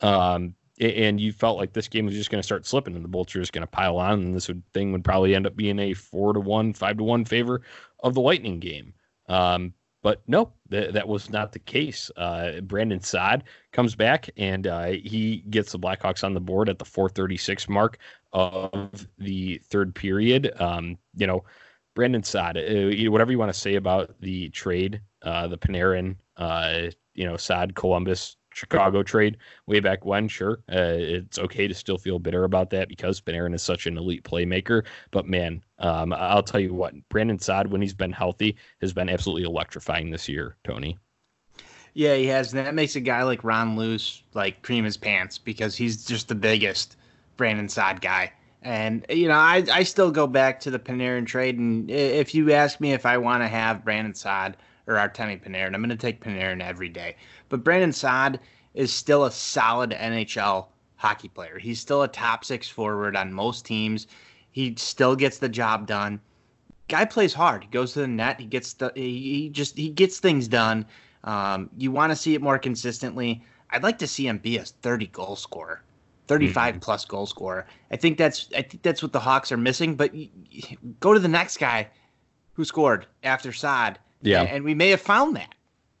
Um, 0.00 0.54
and 0.82 1.20
you 1.20 1.32
felt 1.32 1.58
like 1.58 1.72
this 1.72 1.88
game 1.88 2.06
was 2.06 2.14
just 2.14 2.30
going 2.30 2.40
to 2.40 2.46
start 2.46 2.66
slipping 2.66 2.94
and 2.94 3.04
the 3.04 3.08
Bolts 3.08 3.34
were 3.34 3.40
just 3.40 3.52
going 3.52 3.62
to 3.62 3.70
pile 3.70 3.98
on 3.98 4.20
and 4.20 4.34
this 4.34 4.48
would, 4.48 4.62
thing 4.72 4.92
would 4.92 5.04
probably 5.04 5.34
end 5.34 5.46
up 5.46 5.56
being 5.56 5.78
a 5.78 5.94
four 5.94 6.32
to 6.32 6.40
one, 6.40 6.72
five 6.72 6.98
to 6.98 7.04
one 7.04 7.24
favor 7.24 7.62
of 8.00 8.14
the 8.14 8.20
Lightning 8.20 8.58
game. 8.58 8.92
Um, 9.28 9.74
but 10.02 10.20
no, 10.26 10.52
th- 10.70 10.92
that 10.92 11.06
was 11.06 11.30
not 11.30 11.52
the 11.52 11.60
case. 11.60 12.10
Uh, 12.16 12.60
Brandon 12.62 13.00
Saad 13.00 13.44
comes 13.70 13.94
back 13.94 14.28
and 14.36 14.66
uh, 14.66 14.86
he 14.86 15.44
gets 15.50 15.72
the 15.72 15.78
Blackhawks 15.78 16.24
on 16.24 16.34
the 16.34 16.40
board 16.40 16.68
at 16.68 16.78
the 16.78 16.84
436 16.84 17.68
mark 17.68 17.98
of 18.32 19.06
the 19.18 19.58
third 19.64 19.94
period. 19.94 20.52
Um, 20.60 20.98
you 21.14 21.26
know, 21.26 21.44
Brandon 21.94 22.22
Saad, 22.22 22.56
uh, 22.56 23.10
whatever 23.10 23.30
you 23.30 23.38
want 23.38 23.52
to 23.52 23.58
say 23.58 23.76
about 23.76 24.18
the 24.20 24.48
trade, 24.48 25.00
uh, 25.22 25.46
the 25.46 25.58
Panarin, 25.58 26.16
uh, 26.36 26.90
you 27.14 27.24
know, 27.24 27.36
Saad 27.36 27.74
Columbus 27.74 28.36
Chicago 28.54 29.02
trade 29.02 29.36
way 29.66 29.80
back 29.80 30.04
when, 30.04 30.28
sure, 30.28 30.60
uh, 30.70 30.96
it's 30.96 31.38
okay 31.38 31.68
to 31.68 31.74
still 31.74 31.98
feel 31.98 32.18
bitter 32.18 32.44
about 32.44 32.70
that 32.70 32.88
because 32.88 33.20
Panarin 33.20 33.54
is 33.54 33.62
such 33.62 33.86
an 33.86 33.98
elite 33.98 34.24
playmaker. 34.24 34.84
But 35.10 35.26
man, 35.26 35.62
um, 35.78 36.12
I'll 36.12 36.42
tell 36.42 36.60
you 36.60 36.74
what, 36.74 36.94
Brandon 37.08 37.38
Saad, 37.38 37.70
when 37.70 37.82
he's 37.82 37.94
been 37.94 38.12
healthy, 38.12 38.56
has 38.80 38.92
been 38.92 39.08
absolutely 39.08 39.44
electrifying 39.44 40.10
this 40.10 40.28
year, 40.28 40.56
Tony. 40.64 40.98
Yeah, 41.94 42.14
he 42.14 42.26
has. 42.26 42.52
And 42.52 42.66
that 42.66 42.74
makes 42.74 42.96
a 42.96 43.00
guy 43.00 43.22
like 43.22 43.44
Ron 43.44 43.76
Luce 43.76 44.22
like 44.34 44.62
cream 44.62 44.84
his 44.84 44.96
pants 44.96 45.38
because 45.38 45.76
he's 45.76 46.04
just 46.04 46.28
the 46.28 46.34
biggest 46.34 46.96
Brandon 47.36 47.68
Saad 47.68 48.00
guy. 48.00 48.32
And 48.62 49.04
you 49.10 49.28
know, 49.28 49.34
I 49.34 49.64
I 49.70 49.82
still 49.82 50.10
go 50.10 50.26
back 50.26 50.60
to 50.60 50.70
the 50.70 50.78
Panarin 50.78 51.26
trade, 51.26 51.58
and 51.58 51.90
if 51.90 52.32
you 52.34 52.52
ask 52.52 52.80
me 52.80 52.92
if 52.92 53.04
I 53.04 53.18
want 53.18 53.42
to 53.42 53.48
have 53.48 53.84
Brandon 53.84 54.14
Saad 54.14 54.56
or 54.86 54.94
Artemi 54.94 55.42
Panarin, 55.42 55.74
I'm 55.74 55.82
going 55.82 55.90
to 55.90 55.96
take 55.96 56.22
Panarin 56.22 56.62
every 56.62 56.88
day. 56.88 57.16
But 57.48 57.64
Brandon 57.64 57.92
Saad 57.92 58.40
is 58.74 58.92
still 58.92 59.24
a 59.24 59.30
solid 59.30 59.90
NHL 59.90 60.66
hockey 60.96 61.28
player. 61.28 61.58
He's 61.58 61.80
still 61.80 62.02
a 62.02 62.08
top 62.08 62.44
six 62.44 62.68
forward 62.68 63.16
on 63.16 63.32
most 63.32 63.64
teams. 63.64 64.06
He 64.52 64.74
still 64.76 65.16
gets 65.16 65.38
the 65.38 65.48
job 65.48 65.86
done. 65.86 66.20
Guy 66.88 67.04
plays 67.04 67.32
hard. 67.32 67.64
He 67.64 67.70
goes 67.70 67.92
to 67.94 68.00
the 68.00 68.08
net. 68.08 68.38
He 68.38 68.46
gets 68.46 68.74
the. 68.74 68.92
He 68.94 69.48
just 69.50 69.76
he 69.76 69.88
gets 69.88 70.18
things 70.18 70.46
done. 70.46 70.84
Um, 71.24 71.70
you 71.78 71.90
want 71.90 72.10
to 72.10 72.16
see 72.16 72.34
it 72.34 72.42
more 72.42 72.58
consistently. 72.58 73.42
I'd 73.70 73.82
like 73.82 73.98
to 73.98 74.06
see 74.06 74.26
him 74.26 74.38
be 74.38 74.58
a 74.58 74.64
30 74.64 75.06
goal 75.06 75.36
scorer, 75.36 75.82
35 76.26 76.74
mm-hmm. 76.74 76.80
plus 76.80 77.04
goal 77.04 77.26
scorer. 77.26 77.66
I 77.90 77.96
think 77.96 78.18
that's 78.18 78.48
I 78.56 78.62
think 78.62 78.82
that's 78.82 79.02
what 79.02 79.12
the 79.12 79.20
Hawks 79.20 79.50
are 79.50 79.56
missing. 79.56 79.94
But 79.94 80.12
go 81.00 81.14
to 81.14 81.20
the 81.20 81.28
next 81.28 81.56
guy 81.56 81.88
who 82.52 82.64
scored 82.64 83.06
after 83.22 83.52
Saad. 83.52 83.98
Yeah, 84.22 84.42
and, 84.42 84.64
we 84.64 84.74
may 84.74 84.90
have 84.90 85.00
found 85.00 85.36
that. 85.36 85.54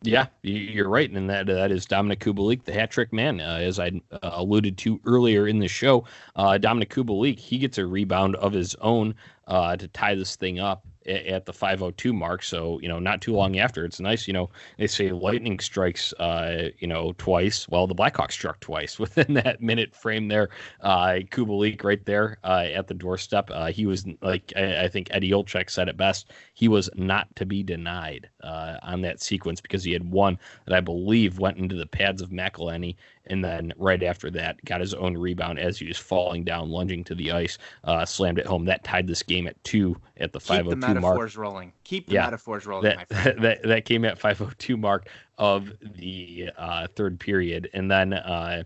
Yeah, 0.04 0.26
you're 0.42 0.88
right, 0.88 1.08
and 1.10 1.30
that 1.30 1.46
that 1.46 1.70
is 1.70 1.86
Dominik 1.86 2.18
Kubalik, 2.18 2.64
the 2.64 2.72
hat 2.72 2.90
trick 2.90 3.12
man. 3.12 3.40
Uh, 3.40 3.58
as 3.60 3.78
I 3.78 4.00
uh, 4.10 4.18
alluded 4.22 4.76
to 4.78 5.00
earlier 5.04 5.46
in 5.46 5.60
the 5.60 5.68
show, 5.68 6.04
uh, 6.34 6.58
Dominik 6.60 6.88
Kubalik 6.88 7.38
he 7.38 7.58
gets 7.58 7.78
a 7.78 7.86
rebound 7.86 8.34
of 8.36 8.52
his 8.52 8.74
own 8.76 9.14
uh, 9.46 9.76
to 9.76 9.86
tie 9.88 10.14
this 10.14 10.34
thing 10.34 10.58
up 10.58 10.84
at, 11.06 11.46
the 11.46 11.52
502 11.52 12.12
mark. 12.12 12.42
So, 12.42 12.78
you 12.80 12.88
know, 12.88 12.98
not 12.98 13.20
too 13.20 13.32
long 13.32 13.58
after. 13.58 13.84
It's 13.84 14.00
nice, 14.00 14.26
you 14.26 14.32
know, 14.32 14.50
they 14.78 14.86
say 14.86 15.10
lightning 15.10 15.58
strikes, 15.58 16.12
uh, 16.14 16.68
you 16.78 16.86
know, 16.86 17.12
twice. 17.18 17.68
Well, 17.68 17.86
the 17.86 17.94
Blackhawks 17.94 18.32
struck 18.32 18.60
twice 18.60 18.98
within 18.98 19.34
that 19.34 19.60
minute 19.60 19.94
frame 19.94 20.28
there. 20.28 20.50
Uh, 20.80 21.20
Kubalik 21.30 21.82
right 21.84 22.04
there 22.04 22.38
uh, 22.44 22.66
at 22.72 22.86
the 22.86 22.94
doorstep. 22.94 23.50
Uh, 23.52 23.66
he 23.72 23.86
was 23.86 24.06
like, 24.20 24.52
I, 24.56 24.84
I, 24.84 24.88
think 24.88 25.08
Eddie 25.10 25.30
Olczyk 25.30 25.70
said 25.70 25.88
it 25.88 25.96
best. 25.96 26.32
He 26.54 26.68
was 26.68 26.88
not 26.94 27.34
to 27.36 27.46
be 27.46 27.62
denied 27.62 28.28
uh, 28.42 28.76
on 28.82 29.00
that 29.02 29.20
sequence 29.20 29.60
because 29.60 29.84
he 29.84 29.92
had 29.92 30.10
one 30.10 30.38
that 30.66 30.74
I 30.74 30.80
believe 30.80 31.38
went 31.38 31.58
into 31.58 31.76
the 31.76 31.86
pads 31.86 32.22
of 32.22 32.30
McElhinney 32.30 32.96
and 33.26 33.44
then 33.44 33.72
right 33.76 34.02
after 34.02 34.30
that 34.30 34.62
got 34.64 34.80
his 34.80 34.94
own 34.94 35.16
rebound 35.16 35.58
as 35.58 35.78
he 35.78 35.86
was 35.86 35.98
falling 35.98 36.44
down, 36.44 36.70
lunging 36.70 37.04
to 37.04 37.14
the 37.14 37.32
ice, 37.32 37.58
uh, 37.84 38.04
slammed 38.04 38.38
it 38.38 38.46
home. 38.46 38.64
That 38.64 38.84
tied 38.84 39.06
this 39.06 39.22
game 39.22 39.46
at 39.46 39.62
two 39.64 39.96
at 40.18 40.32
the 40.32 40.40
five 40.40 40.64
hundred 40.66 40.86
two 40.86 41.00
mark. 41.00 41.14
Metaphors 41.14 41.36
rolling. 41.36 41.72
Keep 41.84 42.08
the 42.08 42.14
yeah, 42.14 42.24
metaphors 42.24 42.66
rolling. 42.66 42.96
That, 43.08 43.38
that 43.40 43.62
that 43.62 43.84
came 43.84 44.04
at 44.04 44.18
five 44.18 44.38
hundred 44.38 44.58
two 44.58 44.76
mark 44.76 45.08
of 45.38 45.72
the 45.80 46.50
uh, 46.56 46.86
third 46.94 47.20
period, 47.20 47.70
and 47.72 47.90
then 47.90 48.12
uh, 48.12 48.64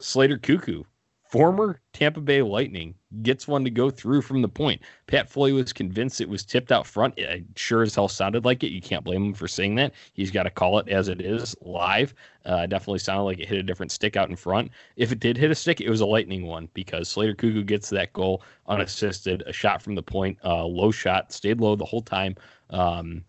Slater 0.00 0.38
Koekkoek 0.38 0.84
former 1.32 1.80
Tampa 1.94 2.20
Bay 2.20 2.42
Lightning 2.42 2.94
gets 3.22 3.48
one 3.48 3.64
to 3.64 3.70
go 3.70 3.88
through 3.88 4.20
from 4.20 4.42
the 4.42 4.48
point. 4.48 4.82
Pat 5.06 5.30
Foley 5.30 5.52
was 5.52 5.72
convinced 5.72 6.20
it 6.20 6.28
was 6.28 6.44
tipped 6.44 6.70
out 6.70 6.86
front. 6.86 7.18
It 7.18 7.44
sure 7.56 7.80
as 7.80 7.94
hell 7.94 8.06
sounded 8.08 8.44
like 8.44 8.62
it. 8.62 8.70
You 8.70 8.82
can't 8.82 9.02
blame 9.02 9.24
him 9.24 9.34
for 9.34 9.48
saying 9.48 9.76
that. 9.76 9.94
He's 10.12 10.30
got 10.30 10.42
to 10.42 10.50
call 10.50 10.78
it 10.78 10.90
as 10.90 11.08
it 11.08 11.22
is 11.22 11.56
live. 11.62 12.12
Uh, 12.44 12.66
definitely 12.66 12.98
sounded 12.98 13.22
like 13.22 13.38
it 13.38 13.48
hit 13.48 13.58
a 13.58 13.62
different 13.62 13.92
stick 13.92 14.14
out 14.14 14.28
in 14.28 14.36
front. 14.36 14.70
If 14.96 15.10
it 15.10 15.20
did 15.20 15.38
hit 15.38 15.50
a 15.50 15.54
stick, 15.54 15.80
it 15.80 15.88
was 15.88 16.02
a 16.02 16.06
Lightning 16.06 16.46
one 16.46 16.68
because 16.74 17.08
Slater 17.08 17.34
Koekkoek 17.34 17.64
gets 17.64 17.88
that 17.88 18.12
goal 18.12 18.42
unassisted, 18.66 19.42
a 19.46 19.54
shot 19.54 19.80
from 19.80 19.94
the 19.94 20.02
point, 20.02 20.36
uh, 20.44 20.66
low 20.66 20.90
shot, 20.90 21.32
stayed 21.32 21.62
low 21.62 21.76
the 21.76 21.84
whole 21.86 22.02
time. 22.02 22.36
Um, 22.68 23.24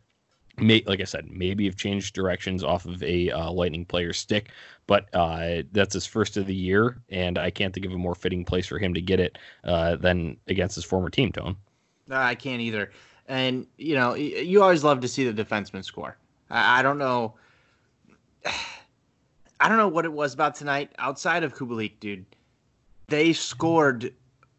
may, 0.57 0.83
like 0.86 1.01
I 1.01 1.05
said, 1.05 1.29
maybe 1.31 1.65
have 1.65 1.75
changed 1.75 2.13
directions 2.13 2.63
off 2.63 2.86
of 2.86 3.01
a 3.03 3.31
uh, 3.31 3.51
Lightning 3.51 3.86
player 3.86 4.13
stick, 4.13 4.50
but 4.88 5.13
uh, 5.13 5.63
that's 5.72 5.93
his 5.93 6.05
first 6.05 6.38
of 6.38 6.45
the 6.45 6.55
year, 6.55 6.98
and 7.10 7.38
I 7.38 7.50
can't 7.50 7.74
think 7.74 7.86
of 7.86 7.91
a 7.91 7.98
more 7.98 8.15
fitting 8.15 8.45
place 8.45 8.67
for 8.67 8.77
him 8.77 8.93
to 8.93 9.01
get 9.01 9.19
it 9.19 9.38
uh, 9.63 9.95
than 9.95 10.38
against 10.48 10.75
his 10.75 10.86
former 10.86 11.10
team, 11.10 11.31
Tone. 11.31 11.55
I 12.12 12.36
can't 12.36 12.62
either. 12.62 12.91
And, 13.27 13.65
you 13.77 13.95
know, 13.95 14.15
you 14.15 14.62
always 14.62 14.83
love 14.83 15.00
to 15.01 15.07
see 15.07 15.29
the 15.29 15.43
defenseman 15.43 15.83
score. 15.83 16.17
I, 16.50 16.79
I 16.79 16.81
don't 16.81 16.98
know. 16.98 17.36
I 19.60 19.69
don't 19.69 19.77
know 19.77 19.88
what 19.88 20.03
it 20.03 20.12
was 20.12 20.33
about 20.33 20.55
tonight 20.55 20.91
outside 21.00 21.43
of 21.43 21.55
Kubalik, 21.55 21.93
dude. 22.01 22.25
They 23.07 23.31
scored 23.31 24.13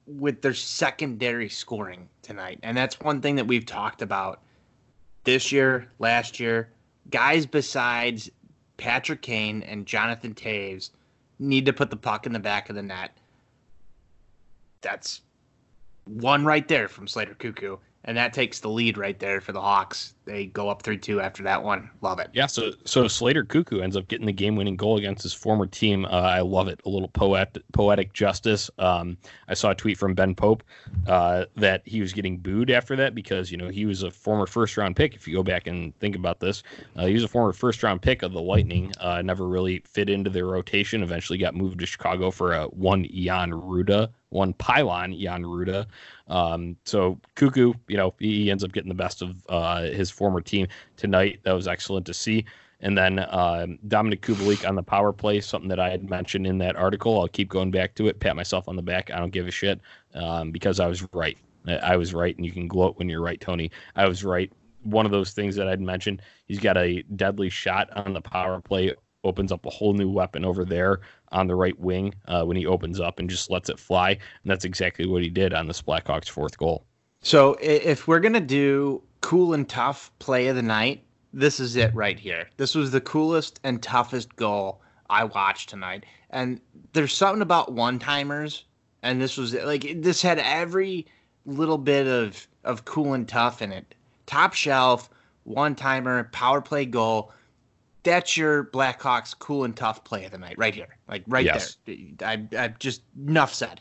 with 0.07 0.41
their 0.41 0.55
secondary 0.55 1.49
scoring 1.49 2.09
tonight. 2.23 2.59
And 2.63 2.77
that's 2.77 2.99
one 3.01 3.21
thing 3.21 3.37
that 3.37 3.47
we've 3.47 3.67
talked 3.67 4.01
about 4.01 4.44
this 5.25 5.51
year, 5.51 5.89
last 5.99 6.39
year, 6.39 6.69
guys 7.11 7.47
besides 7.47 8.31
Patrick 8.77 9.23
Kane 9.23 9.63
and 9.63 9.87
Jonathan 9.87 10.35
Toews 10.35 10.91
need 11.39 11.67
to 11.67 11.73
put 11.73 11.91
the 11.91 11.97
puck 11.97 12.27
in 12.27 12.33
the 12.33 12.39
back 12.39 12.69
of 12.69 12.77
the 12.77 12.83
net. 12.83 13.17
That's 14.81 15.23
one 16.05 16.45
right 16.45 16.67
there 16.69 16.89
from 16.89 17.09
Slater 17.09 17.35
Koekkoek 17.35 17.79
and 18.07 18.17
that 18.17 18.33
takes 18.33 18.61
the 18.61 18.69
lead 18.69 18.99
right 18.99 19.19
there 19.19 19.41
for 19.41 19.53
the 19.53 19.61
Hawks. 19.61 20.15
They 20.27 20.47
go 20.47 20.69
up 20.69 20.83
three 20.83 20.97
two 20.97 21.21
after 21.21 21.43
that 21.43 21.63
one. 21.63 21.91
Love 22.01 22.19
it. 22.19 22.31
Yeah. 22.33 22.47
So 22.47 22.73
so 22.85 23.09
Slater 23.09 23.45
Koekkoek 23.45 23.83
ends 23.83 23.97
up 23.97 24.09
getting 24.09 24.27
the 24.27 24.33
game 24.33 24.57
winning 24.57 24.77
goal 24.77 24.97
against 24.97 25.23
his 25.23 25.35
former 25.35 25.67
team. 25.67 26.05
Uh, 26.05 26.09
I 26.09 26.41
love 26.41 26.69
it. 26.69 26.81
A 26.87 26.89
little 26.89 27.09
poet 27.09 27.57
poetic 27.73 28.13
justice. 28.13 28.71
Um, 28.79 29.17
I 29.49 29.55
saw 29.55 29.71
a 29.71 29.75
tweet 29.75 29.99
from 29.99 30.15
Ben 30.15 30.35
Pope 30.35 30.63
uh, 31.07 31.47
that 31.57 31.83
he 31.85 32.01
was 32.01 32.13
getting 32.13 32.39
booed 32.39 32.71
after 32.71 32.97
that 32.97 33.15
because 33.15 33.51
you 33.51 33.57
know 33.57 33.69
he 33.69 33.87
was 33.87 34.03
a 34.03 34.11
former 34.11 34.47
first 34.47 34.77
round 34.77 34.97
pick. 34.97 35.15
If 35.15 35.27
you 35.29 35.35
go 35.35 35.43
back 35.43 35.67
and 35.67 35.99
think 35.99 36.17
about 36.17 36.41
this, 36.41 36.63
uh, 36.97 37.07
he 37.07 37.15
was 37.15 37.25
a 37.25 37.29
former 37.29 37.53
first 37.53 37.83
round 37.83 38.03
pick 38.03 38.23
of 38.23 38.33
the 38.33 38.43
Lightning. 38.43 38.93
Uh, 39.01 39.23
never 39.23 39.47
really 39.47 39.83
fit 39.87 40.09
into 40.09 40.31
their 40.31 40.47
rotation. 40.47 41.03
Eventually 41.03 41.39
got 41.39 41.55
moved 41.55 41.79
to 41.81 41.87
Chicago 41.87 42.31
for 42.31 42.53
a 42.53 42.65
one 42.69 43.07
Jan 43.13 43.51
Rutta 43.51 44.11
one 44.35 44.53
pylon 44.55 45.17
Jan 45.19 45.45
Rutta. 45.45 45.87
Um, 46.29 46.77
so 46.85 47.19
Koekkoek, 47.37 47.77
you 47.89 47.97
know, 47.97 48.15
he 48.19 48.51
ends 48.51 48.65
up 48.65 48.73
getting 48.73 48.89
the 48.89 48.95
best 48.95 49.23
of 49.23 49.37
uh, 49.49 49.83
his 49.83 50.11
former 50.11 50.41
team 50.41 50.67
tonight. 50.97 51.41
That 51.45 51.53
was 51.53 51.69
excellent 51.69 52.05
to 52.07 52.15
see. 52.15 52.45
And 52.81 52.99
then 52.99 53.21
uh, 53.21 53.67
Dominik 53.87 54.21
Kubalik 54.21 54.69
on 54.69 54.75
the 54.75 54.83
power 54.83 55.13
play, 55.13 55.41
something 55.41 55.69
that 55.69 55.79
I 55.79 55.89
had 55.89 56.11
mentioned 56.11 56.47
in 56.47 56.59
that 56.59 56.77
article. 56.77 57.19
I'll 57.19 57.29
keep 57.29 57.49
going 57.49 57.71
back 57.71 57.95
to 57.95 58.09
it, 58.09 58.21
pat 58.21 58.35
myself 58.37 58.69
on 58.69 58.77
the 58.77 58.83
back. 58.83 59.11
I 59.11 59.19
don't 59.19 59.31
give 59.31 59.47
a 59.47 59.53
shit 59.53 59.81
um, 60.15 60.51
because 60.51 60.81
I 60.81 60.89
was 60.89 61.07
right. 61.15 61.39
I 61.67 61.97
was 61.97 62.13
right, 62.13 62.37
and 62.37 62.45
you 62.45 62.53
can 62.53 62.69
gloat 62.69 62.99
when 62.99 63.09
you're 63.09 63.23
right, 63.23 63.41
Tony. 63.41 63.71
I 63.97 64.07
was 64.07 64.23
right. 64.23 64.53
One 64.83 65.07
of 65.07 65.13
those 65.13 65.31
things 65.31 65.57
that 65.57 65.67
I'd 65.67 65.81
mentioned, 65.81 66.21
he's 66.47 66.61
got 66.61 66.77
a 66.77 67.03
deadly 67.17 67.49
shot 67.49 67.89
on 67.97 68.13
the 68.13 68.21
power 68.21 68.61
play 68.61 68.93
opens 69.25 69.51
up 69.51 69.65
a 69.67 69.71
whole 69.71 69.95
new 69.95 70.09
weapon 70.09 70.45
over 70.45 70.65
there 70.65 71.01
on 71.33 71.47
the 71.47 71.55
right 71.55 71.79
wing 71.81 72.15
uh, 72.29 72.45
when 72.45 72.57
he 72.57 72.67
opens 72.67 73.01
up 73.01 73.19
and 73.19 73.29
just 73.29 73.51
lets 73.51 73.69
it 73.69 73.79
fly. 73.79 74.11
And 74.11 74.21
that's 74.45 74.65
exactly 74.65 75.07
what 75.07 75.23
he 75.23 75.29
did 75.29 75.53
on 75.53 75.67
this 75.67 75.83
Blackhawks 75.83 76.29
fourth 76.29 76.57
goal. 76.59 76.85
So 77.23 77.57
if 77.61 78.07
we're 78.07 78.21
gonna 78.21 78.41
do 78.41 79.03
cool 79.23 79.55
and 79.55 79.69
tough 79.69 80.11
play 80.19 80.49
of 80.49 80.57
the 80.57 80.63
night, 80.63 81.03
this 81.33 81.59
is 81.59 81.75
it 81.75 81.93
right 81.95 82.19
here. 82.19 82.49
This 82.59 82.75
was 82.75 82.91
the 82.91 83.01
coolest 83.01 83.59
and 83.65 83.83
toughest 83.83 84.37
goal 84.37 84.81
I 85.11 85.25
watched 85.25 85.69
tonight. 85.69 86.05
And 86.31 86.61
there's 86.93 87.13
something 87.13 87.43
about 87.43 87.73
one 87.73 87.99
timers, 87.99 88.65
and 89.03 89.21
this 89.21 89.37
was 89.37 89.55
like 89.55 90.03
this 90.03 90.23
had 90.23 90.39
every 90.39 91.07
little 91.47 91.79
bit 91.79 92.07
of 92.07 92.47
of 92.65 92.85
cool 92.85 93.15
and 93.15 93.29
tough 93.29 93.63
in 93.63 93.73
it. 93.73 93.95
Top 94.27 94.55
shelf, 94.55 95.11
one 95.45 95.75
timer, 95.75 96.25
power 96.33 96.61
play 96.61 96.87
goal 96.87 97.33
that's 98.05 98.37
your 98.37 98.65
Blackhawks 98.65 99.37
cool 99.37 99.65
and 99.65 99.75
tough 99.75 100.05
play 100.05 100.25
of 100.25 100.31
the 100.31 100.39
night 100.39 100.57
right 100.57 100.75
here, 100.75 100.97
like 101.09 101.25
right 101.27 101.45
yes. 101.45 101.79
there. 101.87 101.97
I, 102.23 102.47
I 102.57 102.69
just 102.79 103.03
enough 103.27 103.53
said. 103.53 103.81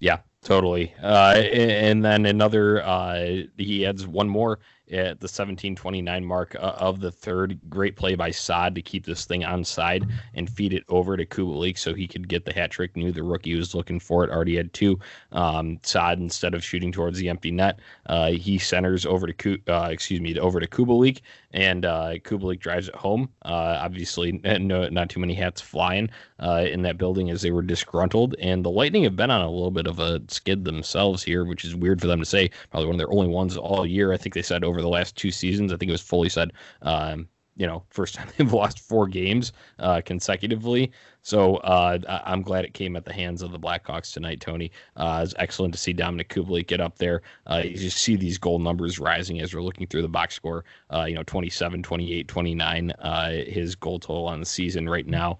Yeah, 0.00 0.18
totally. 0.42 0.92
Uh, 1.00 1.34
and 1.36 2.04
then 2.04 2.26
another, 2.26 2.82
uh, 2.82 3.42
he 3.56 3.86
adds 3.86 4.04
one 4.04 4.28
more 4.28 4.58
at 4.90 5.20
the 5.20 5.26
1729 5.26 6.24
mark 6.24 6.56
uh, 6.56 6.74
of 6.76 7.00
the 7.00 7.10
third. 7.10 7.58
Great 7.70 7.96
play 7.96 8.14
by 8.14 8.30
Saad 8.30 8.74
to 8.74 8.82
keep 8.82 9.06
this 9.06 9.24
thing 9.24 9.44
on 9.44 9.64
side 9.64 10.06
and 10.34 10.50
feed 10.50 10.72
it 10.72 10.84
over 10.88 11.16
to 11.16 11.24
Kubalik 11.24 11.78
so 11.78 11.94
he 11.94 12.08
could 12.08 12.28
get 12.28 12.44
the 12.44 12.52
hat 12.52 12.70
trick. 12.70 12.96
Knew 12.96 13.12
the 13.12 13.22
rookie 13.22 13.54
was 13.54 13.74
looking 13.74 14.00
for 14.00 14.24
it. 14.24 14.30
Already 14.30 14.56
had 14.56 14.72
two. 14.72 14.98
Um, 15.30 15.78
Saad, 15.82 16.18
instead 16.18 16.54
of 16.54 16.64
shooting 16.64 16.92
towards 16.92 17.18
the 17.18 17.28
empty 17.28 17.50
net, 17.50 17.78
uh, 18.06 18.32
he 18.32 18.58
centers 18.58 19.06
over 19.06 19.28
to 19.28 19.58
uh, 19.68 19.88
excuse 19.90 20.20
me 20.20 20.38
over 20.38 20.60
to 20.60 20.66
Kubalik, 20.66 21.20
and 21.52 21.84
uh, 21.84 22.14
Kubalik 22.24 22.60
drives 22.60 22.88
it 22.88 22.94
home. 22.94 23.28
Uh, 23.44 23.78
obviously, 23.80 24.32
no, 24.44 24.88
not 24.88 25.08
too 25.10 25.20
many 25.20 25.34
hats 25.34 25.60
flying 25.60 26.08
uh, 26.40 26.64
in 26.68 26.82
that 26.82 26.98
building 26.98 27.30
as 27.30 27.42
they 27.42 27.50
were 27.50 27.62
disgruntled. 27.62 28.34
And 28.38 28.64
the 28.64 28.70
Lightning 28.70 29.04
have 29.04 29.16
been 29.16 29.30
on 29.30 29.42
a 29.42 29.50
little 29.50 29.70
bit 29.70 29.86
of 29.86 29.98
a 29.98 30.20
skid 30.28 30.64
themselves 30.64 31.22
here, 31.22 31.44
which 31.44 31.64
is 31.64 31.74
weird 31.74 32.00
for 32.00 32.06
them 32.06 32.20
to 32.20 32.26
say. 32.26 32.50
Probably 32.70 32.86
one 32.86 32.94
of 32.94 32.98
their 32.98 33.12
only 33.12 33.28
ones 33.28 33.56
all 33.56 33.86
year. 33.86 34.12
I 34.12 34.16
think 34.16 34.34
they 34.34 34.42
said 34.42 34.64
over 34.64 34.80
the 34.80 34.88
last 34.88 35.16
two 35.16 35.30
seasons. 35.30 35.72
I 35.72 35.76
think 35.76 35.88
it 35.88 35.92
was 35.92 36.00
Foley 36.00 36.28
said. 36.28 36.52
Um, 36.82 37.28
you 37.56 37.66
know, 37.66 37.82
first 37.90 38.14
time 38.16 38.28
they've 38.36 38.52
lost 38.52 38.80
four 38.80 39.06
games 39.06 39.52
uh, 39.78 40.00
consecutively. 40.04 40.90
So 41.22 41.56
uh, 41.58 41.98
I- 42.08 42.32
am 42.32 42.42
glad 42.42 42.64
it 42.64 42.74
came 42.74 42.96
at 42.96 43.04
the 43.04 43.12
hands 43.12 43.42
of 43.42 43.52
the 43.52 43.58
Blackhawks 43.58 44.12
tonight, 44.12 44.40
Tony. 44.40 44.72
Uh, 44.96 45.20
it's 45.22 45.34
excellent 45.38 45.72
to 45.74 45.78
see 45.78 45.94
Dominik 45.94 46.28
Kubalik 46.28 46.66
get 46.66 46.80
up 46.80 46.98
there. 46.98 47.22
Uh, 47.48 47.62
you 47.64 47.76
just 47.76 47.98
see 47.98 48.16
these 48.16 48.38
goal 48.38 48.58
numbers 48.58 48.98
rising 48.98 49.40
as 49.40 49.54
we're 49.54 49.62
looking 49.62 49.86
through 49.86 50.02
the 50.02 50.08
box 50.08 50.34
score. 50.34 50.64
Uh, 50.92 51.04
you 51.04 51.14
know, 51.14 51.22
27, 51.22 51.82
28, 51.82 52.26
29. 52.26 52.90
Uh, 52.90 53.30
his 53.46 53.74
goal 53.76 54.00
total 54.00 54.26
on 54.26 54.40
the 54.40 54.46
season 54.46 54.88
right 54.88 55.06
now 55.06 55.38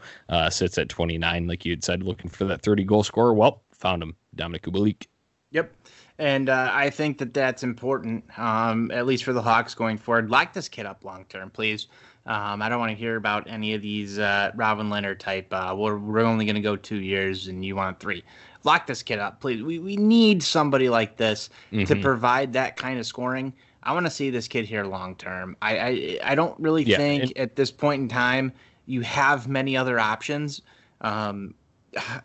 sits 0.51 0.79
at 0.79 0.89
29. 0.89 1.47
Like 1.47 1.65
you 1.65 1.73
had 1.73 1.83
said, 1.83 2.03
looking 2.03 2.31
for 2.31 2.45
that 2.45 2.63
30 2.63 2.85
goal 2.85 3.03
scorer. 3.03 3.35
Well, 3.35 3.63
found 3.73 4.03
him, 4.03 4.15
Dominik 4.37 4.61
Kubalik. 4.61 5.07
Yep 5.51 5.75
and 6.23 6.49
uh, 6.49 6.71
I 6.73 6.89
think 6.89 7.19
that 7.19 7.35
that's 7.35 7.65
important, 7.65 8.23
um, 8.39 8.93
at 8.93 9.07
least 9.07 9.25
for 9.25 9.33
the 9.33 9.43
Hawks 9.43 9.75
going 9.75 9.99
forward. 9.99 10.31
Lock 10.31 10.53
this 10.53 10.69
kid 10.69 10.87
up 10.87 11.05
long 11.05 11.25
term, 11.25 11.51
please. 11.51 11.89
Um, 12.27 12.63
I 12.63 12.69
don't 12.69 12.79
want 12.79 12.91
to 12.93 12.97
hear 12.97 13.17
about 13.17 13.51
any 13.51 13.75
of 13.75 13.83
these 13.83 14.21
uh, 14.21 14.53
Robin 14.55 14.89
Lehner 14.89 15.19
type. 15.19 15.49
Uh, 15.51 15.75
we're, 15.77 15.99
we're 15.99 16.21
only 16.21 16.45
going 16.45 16.55
to 16.55 16.61
go 16.63 16.77
two 16.77 17.01
years, 17.01 17.49
and 17.49 17.65
you 17.65 17.75
want 17.75 17.99
three. 17.99 18.23
Lock 18.63 18.87
this 18.87 19.03
kid 19.03 19.19
up, 19.19 19.41
please. 19.41 19.65
We 19.65 19.81
we 19.81 19.97
need 19.97 20.45
somebody 20.45 20.89
like 20.89 21.17
this 21.17 21.51
mm-hmm. 21.73 21.93
to 21.93 22.01
provide 22.01 22.53
that 22.53 22.77
kind 22.77 23.01
of 23.01 23.07
scoring. 23.07 23.53
I 23.83 23.93
want 23.93 24.07
to 24.07 24.11
see 24.11 24.31
this 24.31 24.47
kid 24.47 24.65
here 24.65 24.85
long 24.85 25.17
term. 25.17 25.57
I, 25.61 25.77
I 25.77 26.19
I 26.23 26.35
don't 26.37 26.59
really 26.61 26.85
yeah, 26.85 26.99
think 26.99 27.23
and- 27.25 27.39
at 27.39 27.57
this 27.57 27.73
point 27.73 28.03
in 28.03 28.09
time 28.09 28.53
you 28.87 29.01
have 29.01 29.49
many 29.49 29.77
other 29.77 29.99
options. 29.99 30.63
Um, 31.01 31.55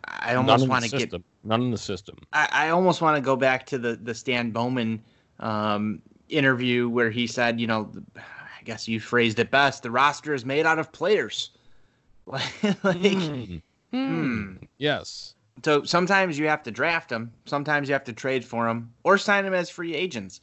I 0.04 0.36
almost 0.36 0.68
want 0.68 0.84
to 0.84 0.96
get 0.96 1.12
None 1.44 1.62
in 1.62 1.70
the 1.70 1.78
system. 1.78 2.16
I, 2.32 2.48
I 2.52 2.68
almost 2.70 3.00
want 3.00 3.16
to 3.16 3.20
go 3.20 3.36
back 3.36 3.66
to 3.66 3.78
the 3.78 3.96
the 3.96 4.14
Stan 4.14 4.50
Bowman 4.50 5.02
um, 5.40 6.02
interview 6.28 6.88
where 6.88 7.10
he 7.10 7.26
said, 7.26 7.60
you 7.60 7.66
know, 7.66 7.90
I 8.16 8.62
guess 8.64 8.88
you 8.88 9.00
phrased 9.00 9.38
it 9.38 9.50
best. 9.50 9.82
The 9.82 9.90
roster 9.90 10.34
is 10.34 10.44
made 10.44 10.66
out 10.66 10.78
of 10.78 10.92
players. 10.92 11.50
like, 12.26 12.42
mm. 12.42 13.62
Hmm. 13.92 14.56
yes. 14.76 15.34
So 15.64 15.82
sometimes 15.84 16.38
you 16.38 16.46
have 16.48 16.62
to 16.64 16.70
draft 16.70 17.08
them. 17.08 17.32
Sometimes 17.46 17.88
you 17.88 17.94
have 17.94 18.04
to 18.04 18.12
trade 18.12 18.44
for 18.44 18.66
them 18.66 18.92
or 19.02 19.18
sign 19.18 19.44
them 19.44 19.54
as 19.54 19.70
free 19.70 19.94
agents. 19.94 20.40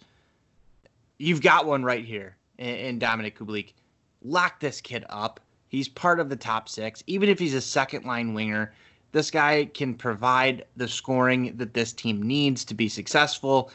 you've 1.18 1.42
got 1.42 1.66
one 1.66 1.84
right 1.84 2.04
here 2.04 2.36
in, 2.58 3.00
Dominic 3.00 3.38
Dominik 3.38 3.48
Kubalik. 3.48 3.74
Lock 4.24 4.60
this 4.60 4.82
kid 4.82 5.06
up. 5.10 5.40
He's 5.68 5.88
part 5.88 6.20
of 6.20 6.30
the 6.30 6.36
top 6.36 6.68
six. 6.68 7.04
Even 7.08 7.30
if 7.30 7.38
he's 7.38 7.54
a 7.54 7.62
second 7.62 8.06
line 8.06 8.34
winger, 8.34 8.74
this 9.16 9.32
guy 9.32 9.64
can 9.74 9.94
provide 9.94 10.66
the 10.76 10.90
scoring 10.90 11.56
that 11.56 11.74
this 11.74 11.94
team 11.94 12.22
needs 12.22 12.66
to 12.66 12.74
be 12.74 12.90
successful. 12.90 13.72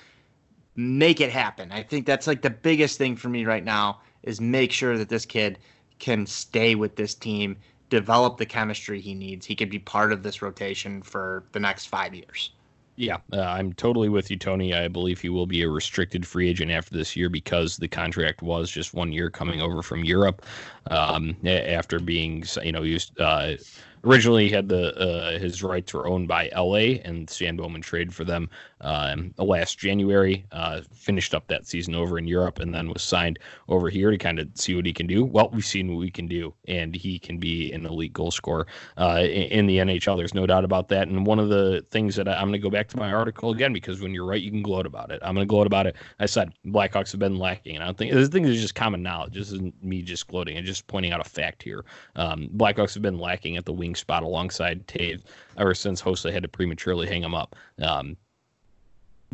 Make 0.77 1.23
it 1.23 1.31
happen. 1.31 1.73
I 1.73 1.83
think 1.83 2.05
that's 2.05 2.27
like 2.27 2.43
the 2.43 2.51
biggest 2.51 2.99
thing 2.99 3.17
for 3.17 3.31
me 3.31 3.47
right 3.47 3.65
now 3.65 4.03
is 4.23 4.39
make 4.39 4.71
sure 4.71 4.99
that 4.99 5.09
this 5.09 5.25
kid 5.25 5.59
can 5.99 6.27
stay 6.27 6.75
with 6.75 6.95
this 6.95 7.15
team, 7.15 7.57
develop 7.89 8.37
the 8.37 8.45
chemistry 8.45 9.01
he 9.01 9.15
needs. 9.15 9.47
He 9.47 9.57
could 9.57 9.71
be 9.71 9.79
part 9.79 10.13
of 10.13 10.23
this 10.23 10.43
rotation 10.43 11.01
for 11.01 11.45
the 11.53 11.61
next 11.61 11.87
five 11.87 12.15
years. 12.15 12.51
Yeah, 12.97 13.17
uh, 13.33 13.41
I'm 13.41 13.73
totally 13.73 14.11
with 14.11 14.31
you, 14.31 14.37
Tony. 14.37 14.75
I 14.75 14.89
believe 14.89 15.23
he 15.23 15.31
will 15.31 15.47
be 15.47 15.63
a 15.63 15.71
restricted 15.71 16.27
free 16.27 16.51
agent 16.51 16.71
after 16.71 16.95
this 16.95 17.17
year 17.17 17.31
because 17.31 17.79
the 17.79 17.89
contract 17.89 18.43
was 18.43 18.71
just 18.71 18.93
one 18.93 19.11
year 19.11 19.31
coming 19.31 19.63
over 19.63 19.83
from 19.83 20.05
Europe 20.05 20.45
um, 20.91 21.35
after 21.47 21.99
being, 21.99 22.45
you 22.63 22.73
know, 22.73 22.83
used. 22.83 23.19
Uh, 23.19 23.55
originally 24.05 24.49
had 24.49 24.69
the 24.69 24.97
uh, 24.99 25.39
his 25.39 25.63
rights 25.63 25.93
were 25.93 26.07
owned 26.07 26.29
by 26.29 26.51
LA, 26.57 27.01
and 27.05 27.29
Stan 27.29 27.57
Bowman 27.57 27.81
traded 27.83 28.15
for 28.15 28.25
them 28.25 28.49
um, 28.81 29.35
last 29.39 29.79
January. 29.79 30.45
Uh, 30.53 30.81
finished 30.93 31.35
up 31.35 31.47
that 31.49 31.67
season 31.67 31.95
over 31.95 32.19
in 32.19 32.27
Europe, 32.27 32.59
and 32.59 32.75
then 32.75 32.89
was 32.89 33.03
signed 33.03 33.39
over 33.69 33.89
here 33.89 34.11
to 34.11 34.19
kind 34.19 34.39
of 34.39 34.49
see 34.55 34.75
what 34.75 34.87
he 34.87 34.93
can 34.93 35.07
do. 35.07 35.25
Well, 35.25 35.51
we've 35.53 35.65
seen 35.65 35.93
what 35.93 36.01
we 36.01 36.11
can 36.11 36.27
do, 36.27 36.55
and 36.67 36.95
he 36.95 37.19
can 37.19 37.39
be 37.39 37.73
an 37.73 37.87
elite 37.87 38.13
goal 38.13 38.31
scorer 38.31 38.67
uh, 38.97 39.21
in, 39.23 39.67
the 39.67 39.79
NHL. 39.79 40.17
There's 40.17 40.35
no 40.35 40.47
doubt 40.47 40.65
about 40.65 40.89
that. 40.89 41.09
And 41.09 41.27
one 41.27 41.39
of 41.39 41.49
the 41.49 41.85
things 41.91 42.17
that 42.17 42.29
I, 42.29 42.35
I'm 42.35 42.49
going 42.49 42.53
to 42.53 42.59
go 42.59 42.71
back 42.71 42.89
to 42.89 42.97
my 42.97 43.13
article 43.13 43.51
again 43.51 43.73
because 43.73 44.01
when 44.01 44.15
you're 44.15 44.27
right, 44.27 44.41
you 44.41 44.51
can 44.51 44.63
gloat 44.63 44.87
about 44.87 45.11
it. 45.11 45.21
I'm 45.23 45.35
going 45.35 45.47
to 45.47 45.51
gloat 45.51 45.67
about 45.67 45.87
it. 45.87 45.97
I 46.19 46.27
said 46.27 46.53
Blackhawks 46.67 47.13
have 47.13 47.21
been 47.21 47.39
lacking, 47.39 47.77
and 47.77 47.83
I 47.83 47.87
don't 47.87 47.99
think 47.99 48.13
this 48.13 48.29
thing 48.29 48.45
is 48.45 48.61
just 48.61 48.75
common 48.75 49.03
knowledge. 49.03 49.35
This 49.35 49.53
isn't 49.53 49.83
me 49.83 50.03
just 50.03 50.27
gloating. 50.27 50.57
I'm 50.57 50.65
just 50.65 50.87
pointing 50.87 51.13
out 51.13 51.21
a 51.21 51.29
fact 51.29 51.63
here. 51.63 51.85
Um, 52.17 52.49
Blackhawks 52.57 52.95
have 52.95 53.03
been 53.03 53.19
lacking 53.19 53.57
at 53.57 53.65
the 53.65 53.73
wing 53.73 53.90
spot 53.95 54.23
alongside 54.23 54.87
Toews 54.87 55.23
ever 55.57 55.75
since 55.75 56.03
Hossa 56.03 56.33
had 56.33 56.43
to 56.43 56.49
prematurely 56.49 57.07
hang 57.07 57.23
him 57.23 57.35
up. 57.35 57.57
Um, 57.81 58.17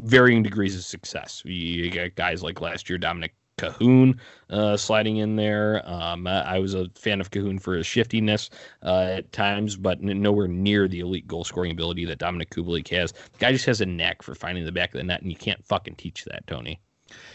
varying 0.02 0.42
degrees 0.42 0.76
of 0.76 0.84
success. 0.84 1.42
You 1.44 1.90
got 1.90 2.14
guys 2.14 2.42
like 2.42 2.60
last 2.60 2.88
year, 2.88 2.98
Dominik 2.98 3.30
Kahun 3.58 4.18
uh, 4.50 4.76
sliding 4.76 5.16
in 5.18 5.36
there. 5.36 5.82
Um, 5.88 6.26
I 6.26 6.58
was 6.58 6.74
a 6.74 6.88
fan 6.94 7.20
of 7.20 7.30
Kahun 7.30 7.60
for 7.60 7.74
his 7.74 7.86
shiftiness 7.86 8.50
uh, 8.82 9.14
at 9.16 9.32
times, 9.32 9.76
but 9.76 10.02
nowhere 10.02 10.48
near 10.48 10.88
the 10.88 11.00
elite 11.00 11.26
goal 11.26 11.44
scoring 11.44 11.72
ability 11.72 12.04
that 12.04 12.18
Dominik 12.18 12.50
Kubalik 12.50 12.88
has. 12.88 13.12
The 13.12 13.38
guy 13.38 13.52
just 13.52 13.66
has 13.66 13.80
a 13.80 13.86
knack 13.86 14.22
for 14.22 14.34
finding 14.34 14.64
the 14.64 14.72
back 14.72 14.94
of 14.94 14.98
the 14.98 15.04
net, 15.04 15.22
and 15.22 15.30
you 15.30 15.36
can't 15.36 15.64
fucking 15.64 15.94
teach 15.94 16.24
that, 16.24 16.46
Tony. 16.46 16.80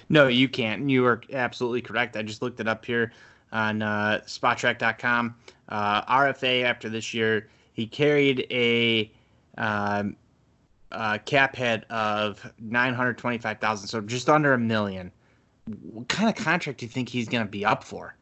No, 0.10 0.28
you 0.28 0.50
can't. 0.50 0.90
You 0.90 1.06
are 1.06 1.22
absolutely 1.32 1.82
correct. 1.82 2.16
I 2.16 2.22
just 2.22 2.42
looked 2.42 2.60
it 2.60 2.68
up 2.68 2.86
here 2.86 3.12
on 3.52 3.82
uh, 3.82 4.22
Spotrac.com. 4.26 5.36
Uh, 5.70 6.02
RFA 6.04 6.64
after 6.64 6.90
this 6.90 7.14
year, 7.14 7.50
he 7.74 7.88
carried 7.88 8.46
a 8.52 9.12
um, 9.58 10.16
uh, 10.92 11.18
cap 11.26 11.56
hit 11.56 11.86
of 11.90 12.52
nine 12.60 12.94
hundred 12.94 13.18
twenty-five 13.18 13.60
thousand, 13.60 13.88
so 13.88 14.02
just 14.02 14.30
under 14.30 14.54
a 14.54 14.58
million. 14.60 15.12
What 15.82 16.08
kind 16.08 16.30
of 16.30 16.36
contract 16.36 16.80
do 16.80 16.86
you 16.86 16.92
think 16.92 17.10
he's 17.10 17.30
going 17.30 17.46
to 17.46 17.50
be 17.50 17.66
up 17.66 17.84
for? 17.84 18.16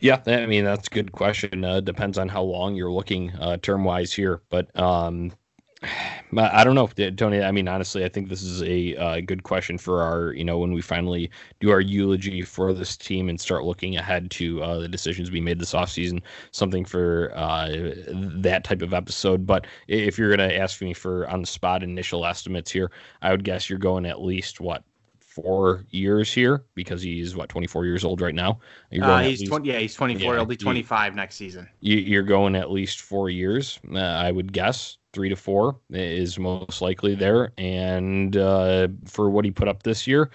Yeah, 0.00 0.20
I 0.26 0.46
mean 0.46 0.64
that's 0.64 0.88
a 0.88 0.90
good 0.90 1.12
question. 1.12 1.64
Uh, 1.64 1.80
depends 1.80 2.18
on 2.18 2.28
how 2.28 2.42
long 2.42 2.74
you're 2.74 2.90
looking 2.90 3.30
uh, 3.36 3.56
term 3.58 3.84
wise 3.84 4.12
here, 4.12 4.42
but 4.50 4.76
um, 4.78 5.32
I 6.38 6.64
don't 6.64 6.74
know, 6.74 6.86
Tony. 6.86 7.42
I 7.42 7.50
mean, 7.50 7.68
honestly, 7.68 8.04
I 8.04 8.08
think 8.08 8.28
this 8.28 8.42
is 8.42 8.62
a 8.62 8.96
uh, 8.96 9.20
good 9.20 9.42
question 9.42 9.76
for 9.76 10.02
our, 10.02 10.32
you 10.32 10.44
know, 10.44 10.58
when 10.58 10.72
we 10.72 10.80
finally 10.80 11.30
do 11.60 11.70
our 11.70 11.80
eulogy 11.80 12.42
for 12.42 12.72
this 12.72 12.96
team 12.96 13.28
and 13.28 13.40
start 13.40 13.64
looking 13.64 13.96
ahead 13.96 14.30
to 14.32 14.62
uh, 14.62 14.78
the 14.78 14.88
decisions 14.88 15.30
we 15.30 15.40
made 15.40 15.58
this 15.58 15.74
offseason, 15.74 16.22
something 16.50 16.84
for 16.84 17.32
uh, 17.34 17.68
that 18.08 18.64
type 18.64 18.82
of 18.82 18.94
episode. 18.94 19.46
But 19.46 19.66
if 19.88 20.18
you're 20.18 20.34
going 20.34 20.48
to 20.48 20.56
ask 20.56 20.80
me 20.80 20.94
for 20.94 21.28
on 21.28 21.42
the 21.42 21.46
spot 21.46 21.82
initial 21.82 22.24
estimates 22.24 22.70
here, 22.70 22.90
I 23.20 23.30
would 23.30 23.44
guess 23.44 23.68
you're 23.68 23.78
going 23.78 24.06
at 24.06 24.22
least 24.22 24.60
what 24.60 24.84
four 25.20 25.86
years 25.90 26.32
here 26.32 26.64
because 26.74 27.00
he's 27.02 27.34
what 27.34 27.48
24 27.48 27.86
years 27.86 28.04
old 28.04 28.20
right 28.20 28.34
now. 28.34 28.58
Uh, 29.00 29.22
he's 29.22 29.40
least, 29.40 29.50
20. 29.50 29.68
Yeah, 29.68 29.78
he's 29.78 29.94
24. 29.94 30.32
Yeah, 30.34 30.38
He'll 30.38 30.46
be 30.46 30.56
25 30.56 31.12
you, 31.12 31.16
next 31.16 31.36
season. 31.36 31.68
You, 31.80 32.20
are 32.20 32.22
going 32.22 32.54
at 32.54 32.70
least 32.70 33.00
four 33.00 33.30
years, 33.30 33.80
uh, 33.92 33.98
I 33.98 34.30
would 34.30 34.52
guess 34.52 34.98
three 35.12 35.28
to 35.28 35.36
four 35.36 35.78
is 35.90 36.38
most 36.38 36.80
likely 36.80 37.14
there. 37.14 37.52
And 37.58 38.36
uh, 38.36 38.88
for 39.06 39.30
what 39.30 39.44
he 39.44 39.50
put 39.50 39.68
up 39.68 39.82
this 39.82 40.06
year, 40.06 40.30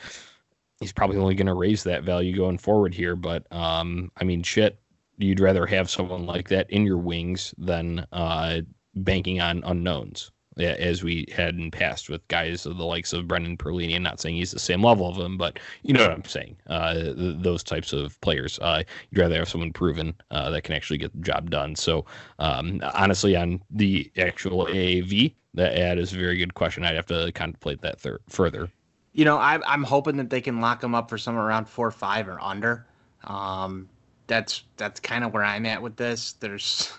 he's 0.80 0.94
probably 0.94 1.18
only 1.18 1.36
going 1.36 1.48
to 1.48 1.54
raise 1.54 1.84
that 1.84 2.04
value 2.04 2.36
going 2.36 2.58
forward 2.58 2.94
here. 2.94 3.16
But 3.16 3.52
um, 3.52 4.12
I 4.18 4.24
mean, 4.24 4.44
shit, 4.44 4.80
you'd 5.18 5.40
rather 5.40 5.66
have 5.66 5.90
someone 5.90 6.26
like 6.26 6.50
that 6.50 6.70
in 6.70 6.86
your 6.86 6.98
wings 6.98 7.54
than 7.58 8.06
uh, 8.12 8.62
banking 8.96 9.42
on 9.42 9.64
unknowns 9.66 10.32
as 10.60 11.04
we 11.04 11.26
had 11.32 11.56
in 11.56 11.72
past 11.72 12.10
with 12.10 12.28
guys 12.28 12.66
of 12.66 12.78
the 12.78 12.86
likes 12.86 13.14
of 13.14 13.28
Brendan 13.28 13.58
Perlini. 13.58 13.96
I'm 13.96 14.04
not 14.04 14.20
saying 14.20 14.36
he's 14.36 14.52
the 14.52 14.60
same 14.60 14.84
level 14.84 15.08
of 15.08 15.18
him, 15.18 15.38
but 15.38 15.60
you 15.84 15.94
know 15.94 16.04
what 16.04 16.12
I'm 16.12 16.26
saying. 16.26 16.58
Uh, 16.68 16.94
th- 16.94 17.38
those 17.40 17.64
types 17.64 17.94
of 17.94 18.20
players, 18.22 18.60
uh, 18.60 18.84
you'd 19.10 19.20
rather 19.20 19.36
have 19.36 19.50
someone 19.50 19.74
proven 19.74 20.14
uh, 20.32 20.50
that 20.50 20.64
can 20.64 20.76
actually 20.76 20.98
get 20.98 21.14
the 21.14 21.22
job 21.22 21.50
done. 21.50 21.76
So 21.76 22.06
um, 22.40 22.82
honestly, 22.94 23.36
on 23.36 23.62
the 23.70 24.12
actual 24.18 24.66
AAV, 24.66 25.34
that 25.54 25.78
ad 25.78 25.98
is 25.98 26.14
a 26.14 26.18
very 26.18 26.38
good 26.38 26.54
question. 26.54 26.84
I'd 26.84 26.96
have 26.96 27.06
to 27.08 27.32
contemplate 27.34 27.82
that 27.82 28.00
thir- 28.00 28.22
further. 28.30 28.70
You 29.14 29.26
know, 29.26 29.38
I, 29.38 29.60
I'm 29.66 29.84
hoping 29.84 30.18
that 30.18 30.30
they 30.30 30.42
can 30.42 30.62
lock 30.62 30.84
him 30.84 30.94
up 30.94 31.10
for 31.10 31.18
somewhere 31.18 31.46
around 31.46 31.68
four 31.68 31.88
or 31.88 31.92
five 31.92 32.28
or 32.28 32.40
under. 32.40 32.86
Um, 33.24 33.90
that's 34.28 34.64
that's 34.76 35.00
kind 35.00 35.24
of 35.24 35.34
where 35.34 35.44
I'm 35.44 35.66
at 35.66 35.82
with 35.82 35.96
this. 35.96 36.34
There's 36.34 36.94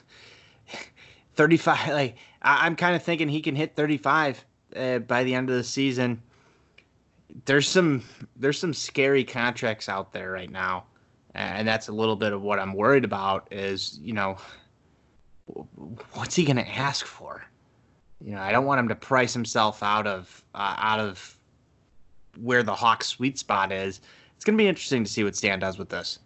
35 1.34 1.88
like 1.90 2.16
I, 2.42 2.66
am 2.66 2.76
kind 2.76 2.94
of 2.94 3.02
thinking 3.02 3.28
he 3.28 3.40
can 3.40 3.56
hit 3.56 3.74
35 3.74 4.44
uh, 4.76 4.98
by 5.00 5.24
the 5.24 5.34
end 5.34 5.50
of 5.50 5.56
the 5.56 5.64
season. 5.64 6.22
There's 7.44 7.68
some 7.68 8.02
there's 8.36 8.58
some 8.58 8.72
scary 8.72 9.24
contracts 9.24 9.88
out 9.88 10.12
there 10.12 10.30
right 10.30 10.50
now, 10.50 10.84
and 11.34 11.68
that's 11.68 11.88
a 11.88 11.92
little 11.92 12.16
bit 12.16 12.32
of 12.32 12.42
what 12.42 12.58
I'm 12.58 12.74
worried 12.74 13.04
about. 13.04 13.48
Is 13.50 13.98
you 14.02 14.14
know, 14.14 14.38
what's 16.12 16.34
he 16.34 16.44
going 16.44 16.56
to 16.56 16.68
ask 16.68 17.06
for? 17.06 17.44
You 18.24 18.32
know, 18.32 18.40
I 18.40 18.50
don't 18.50 18.64
want 18.64 18.80
him 18.80 18.88
to 18.88 18.94
price 18.96 19.32
himself 19.32 19.82
out 19.82 20.06
of 20.06 20.42
uh, 20.54 20.74
out 20.78 21.00
of 21.00 21.38
where 22.40 22.62
the 22.62 22.74
Hawks' 22.74 23.08
sweet 23.08 23.38
spot 23.38 23.72
is. 23.72 24.00
It's 24.36 24.44
going 24.44 24.56
to 24.56 24.62
be 24.62 24.68
interesting 24.68 25.04
to 25.04 25.10
see 25.10 25.24
what 25.24 25.36
Stan 25.36 25.58
does 25.58 25.78
with 25.78 25.88
this. 25.88 26.18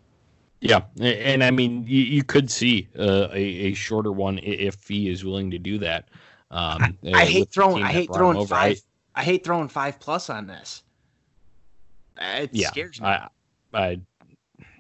Yeah, 0.62 0.83
and 1.01 1.42
I 1.42 1.51
mean, 1.51 1.85
you, 1.88 2.03
you 2.03 2.22
could 2.22 2.48
see 2.48 2.88
uh, 2.96 3.27
a, 3.33 3.37
a 3.37 3.75
shorter 3.75 4.12
one 4.12 4.38
if 4.38 4.87
he 4.87 5.11
is 5.11 5.25
willing 5.25 5.51
to 5.51 5.59
do 5.59 5.79
that. 5.79 6.09
Um, 6.53 6.98
I, 7.05 7.22
I 7.22 7.25
hate 7.25 7.53
throwing. 7.53 7.83
I 7.83 7.90
hate 7.90 8.14
throwing 8.14 8.37
over. 8.37 8.55
five. 8.55 8.81
I, 9.16 9.22
I, 9.22 9.25
hate 9.25 9.42
throwing 9.42 9.66
five 9.66 9.98
plus 9.98 10.31
on 10.31 10.46
this. 10.46 10.85
It 12.20 12.51
yeah, 12.53 12.68
scares 12.68 13.01
me. 13.01 13.09
I, 13.09 13.29
I, 13.75 14.01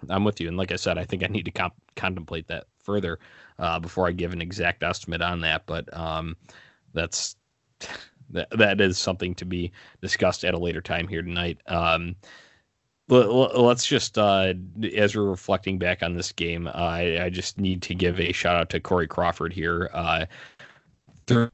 I'm 0.08 0.22
with 0.22 0.40
you, 0.40 0.46
and 0.46 0.56
like 0.56 0.70
I 0.70 0.76
said, 0.76 0.98
I 0.98 1.04
think 1.04 1.24
I 1.24 1.26
need 1.26 1.46
to 1.46 1.50
comp- 1.50 1.74
contemplate 1.96 2.46
that 2.46 2.66
further 2.78 3.18
uh, 3.58 3.80
before 3.80 4.06
I 4.06 4.12
give 4.12 4.32
an 4.32 4.40
exact 4.40 4.84
estimate 4.84 5.20
on 5.20 5.40
that. 5.40 5.66
But 5.66 5.92
um, 5.96 6.36
that's 6.94 7.34
that 8.30 8.50
that 8.50 8.80
is 8.80 8.98
something 8.98 9.34
to 9.34 9.44
be 9.44 9.72
discussed 10.00 10.44
at 10.44 10.54
a 10.54 10.58
later 10.58 10.80
time 10.80 11.08
here 11.08 11.22
tonight. 11.22 11.58
Um, 11.66 12.14
let's 13.12 13.86
just 13.86 14.18
uh, 14.18 14.54
as 14.96 15.14
we're 15.14 15.24
reflecting 15.24 15.78
back 15.78 16.02
on 16.02 16.14
this 16.14 16.32
game 16.32 16.68
I, 16.68 17.24
I 17.24 17.30
just 17.30 17.58
need 17.58 17.82
to 17.82 17.94
give 17.94 18.18
a 18.18 18.32
shout 18.32 18.56
out 18.56 18.70
to 18.70 18.80
corey 18.80 19.06
crawford 19.06 19.52
here 19.52 19.90
uh, 19.92 20.26
30 21.26 21.50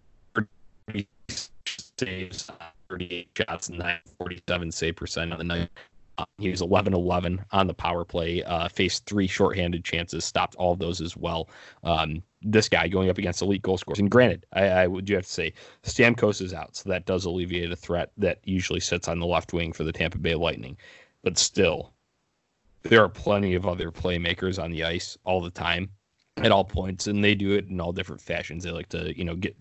saves 1.99 2.51
38 2.89 3.29
shots 3.37 3.71
947 3.71 4.73
save 4.73 4.97
percent 4.97 5.33
on 5.33 5.39
the 5.39 5.45
night. 5.45 5.71
Uh, 6.17 6.25
he 6.39 6.51
was 6.51 6.63
11 6.63 6.95
11 6.95 7.45
on 7.53 7.67
the 7.67 7.75
power 7.75 8.05
play 8.05 8.43
uh, 8.45 8.69
faced 8.69 9.07
three 9.07 9.27
shorthanded 9.27 9.85
chances 9.85 10.25
stopped 10.25 10.55
all 10.57 10.73
of 10.73 10.79
those 10.79 11.01
as 11.01 11.17
well. 11.17 11.49
Um, 11.85 12.23
this 12.43 12.69
guy 12.69 12.89
going 12.89 13.11
up 13.11 13.19
against 13.19 13.43
elite 13.43 13.63
goal 13.63 13.77
scorers 13.77 13.99
and 13.99 14.11
granted 14.11 14.47
i, 14.53 14.65
I 14.67 14.87
would 14.87 15.09
you 15.09 15.17
have 15.17 15.25
to 15.25 15.31
say 15.31 15.53
stamkos 15.83 16.41
is 16.41 16.55
out 16.55 16.77
so 16.77 16.89
that 16.89 17.05
does 17.05 17.25
alleviate 17.25 17.73
a 17.73 17.77
threat 17.77 18.13
that 18.17 18.39
usually 18.45 18.79
sits 18.79 19.09
on 19.09 19.19
the 19.19 19.27
left 19.27 19.53
wing 19.53 19.73
for 19.73 19.83
the 19.83 19.93
tampa 19.93 20.19
bay 20.19 20.37
lightning 20.37 20.77
but 21.29 21.37
still, 21.37 21.93
there 22.85 23.05
are 23.05 23.09
plenty 23.11 23.55
of 23.55 23.67
other 23.67 23.91
playmakers 23.91 24.59
on 24.59 24.71
the 24.71 24.83
ice 24.83 25.19
all 25.25 25.43
the 25.43 25.51
time 25.51 25.91
at 26.39 26.51
all 26.51 26.65
points, 26.65 27.07
and 27.07 27.23
they 27.23 27.35
do 27.35 27.53
it 27.53 27.67
in 27.69 27.83
all 27.83 27.93
different 27.93 28.23
fashions. 28.23 28.65
They 28.65 28.71
like 28.71 28.89
to, 28.89 29.15
you 29.15 29.27
know, 29.27 29.37
get 29.37 29.55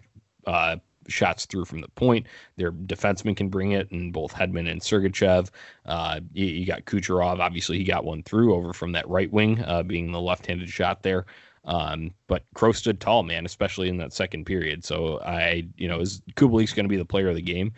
uh, 0.45 0.77
shots 1.09 1.45
through 1.45 1.65
from 1.65 1.81
the 1.81 1.89
point. 1.89 2.25
Their 2.55 2.71
defensemen 2.71 3.35
can 3.35 3.49
bring 3.49 3.73
it, 3.73 3.91
and 3.91 4.13
both 4.13 4.33
Hedman 4.33 4.71
and 4.71 4.79
Sergachev. 4.79 5.49
Uh, 5.85 6.21
you, 6.31 6.45
you, 6.45 6.65
got 6.65 6.85
Kucherov. 6.85 7.39
Obviously, 7.39 7.77
he 7.77 7.83
got 7.83 8.05
one 8.05 8.23
through 8.23 8.55
over 8.55 8.71
from 8.71 8.93
that 8.93 9.09
right 9.09 9.29
wing, 9.29 9.61
uh, 9.65 9.83
being 9.83 10.13
the 10.13 10.21
left-handed 10.21 10.69
shot 10.69 11.03
there. 11.03 11.25
Um, 11.65 12.11
but 12.27 12.43
Crow 12.53 12.71
stood 12.71 13.01
tall, 13.01 13.23
man, 13.23 13.45
especially 13.45 13.89
in 13.89 13.97
that 13.97 14.13
second 14.13 14.45
period. 14.45 14.85
So 14.85 15.19
I, 15.19 15.67
you 15.75 15.89
know, 15.89 15.99
is 15.99 16.21
Kubalik's 16.37 16.71
going 16.71 16.85
to 16.85 16.89
be 16.89 16.95
the 16.95 17.03
player 17.03 17.27
of 17.27 17.35
the 17.35 17.41
game? 17.41 17.73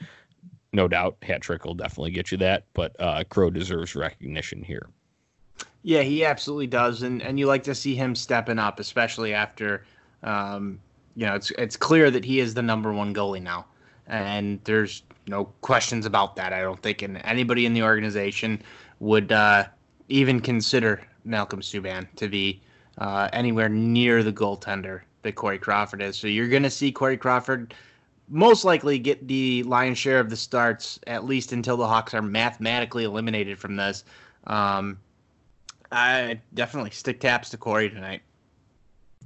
No 0.73 0.87
doubt, 0.87 1.17
hat 1.23 1.41
trick 1.41 1.65
will 1.65 1.73
definitely 1.73 2.11
get 2.11 2.31
you 2.31 2.37
that. 2.39 2.65
But 2.73 2.95
uh, 2.99 3.23
Crow 3.29 3.49
deserves 3.49 3.95
recognition 3.95 4.63
here. 4.63 4.89
Yeah, 5.81 6.01
he 6.01 6.25
absolutely 6.25 6.67
does, 6.67 7.03
and 7.03 7.21
and 7.21 7.39
you 7.39 7.47
like 7.47 7.63
to 7.63 7.75
see 7.75 7.95
him 7.95 8.15
stepping 8.15 8.59
up, 8.59 8.79
especially 8.79 9.33
after, 9.33 9.85
um, 10.23 10.79
you 11.15 11.25
know, 11.25 11.35
it's 11.35 11.51
it's 11.51 11.77
clear 11.77 12.11
that 12.11 12.25
he 12.25 12.39
is 12.39 12.53
the 12.53 12.61
number 12.61 12.91
one 12.91 13.13
goalie 13.13 13.41
now, 13.41 13.65
and 14.07 14.59
there's 14.65 15.03
no 15.27 15.45
questions 15.61 16.05
about 16.05 16.35
that. 16.35 16.51
I 16.51 16.61
don't 16.61 16.81
think 16.81 17.01
and 17.01 17.21
anybody 17.23 17.65
in 17.65 17.73
the 17.73 17.83
organization 17.83 18.61
would 18.99 19.31
uh, 19.31 19.65
even 20.09 20.41
consider 20.41 21.01
Malcolm 21.23 21.61
Subban 21.61 22.07
to 22.15 22.27
be 22.27 22.61
uh, 22.97 23.29
anywhere 23.31 23.69
near 23.69 24.23
the 24.23 24.33
goaltender 24.33 25.01
that 25.21 25.35
Corey 25.35 25.59
Crawford 25.59 26.01
is. 26.01 26.17
So 26.17 26.27
you're 26.27 26.47
going 26.47 26.63
to 26.63 26.69
see 26.69 26.91
Corey 26.91 27.17
Crawford 27.17 27.73
most 28.29 28.63
likely 28.63 28.99
get 28.99 29.27
the 29.27 29.63
lion's 29.63 29.97
share 29.97 30.19
of 30.19 30.29
the 30.29 30.35
starts 30.35 30.99
at 31.07 31.25
least 31.25 31.51
until 31.51 31.77
the 31.77 31.87
Hawks 31.87 32.13
are 32.13 32.21
mathematically 32.21 33.03
eliminated 33.03 33.57
from 33.57 33.75
this. 33.75 34.03
Um, 34.47 34.99
I 35.91 36.39
definitely 36.53 36.91
stick 36.91 37.19
taps 37.19 37.49
to 37.49 37.57
Corey 37.57 37.89
tonight. 37.89 38.21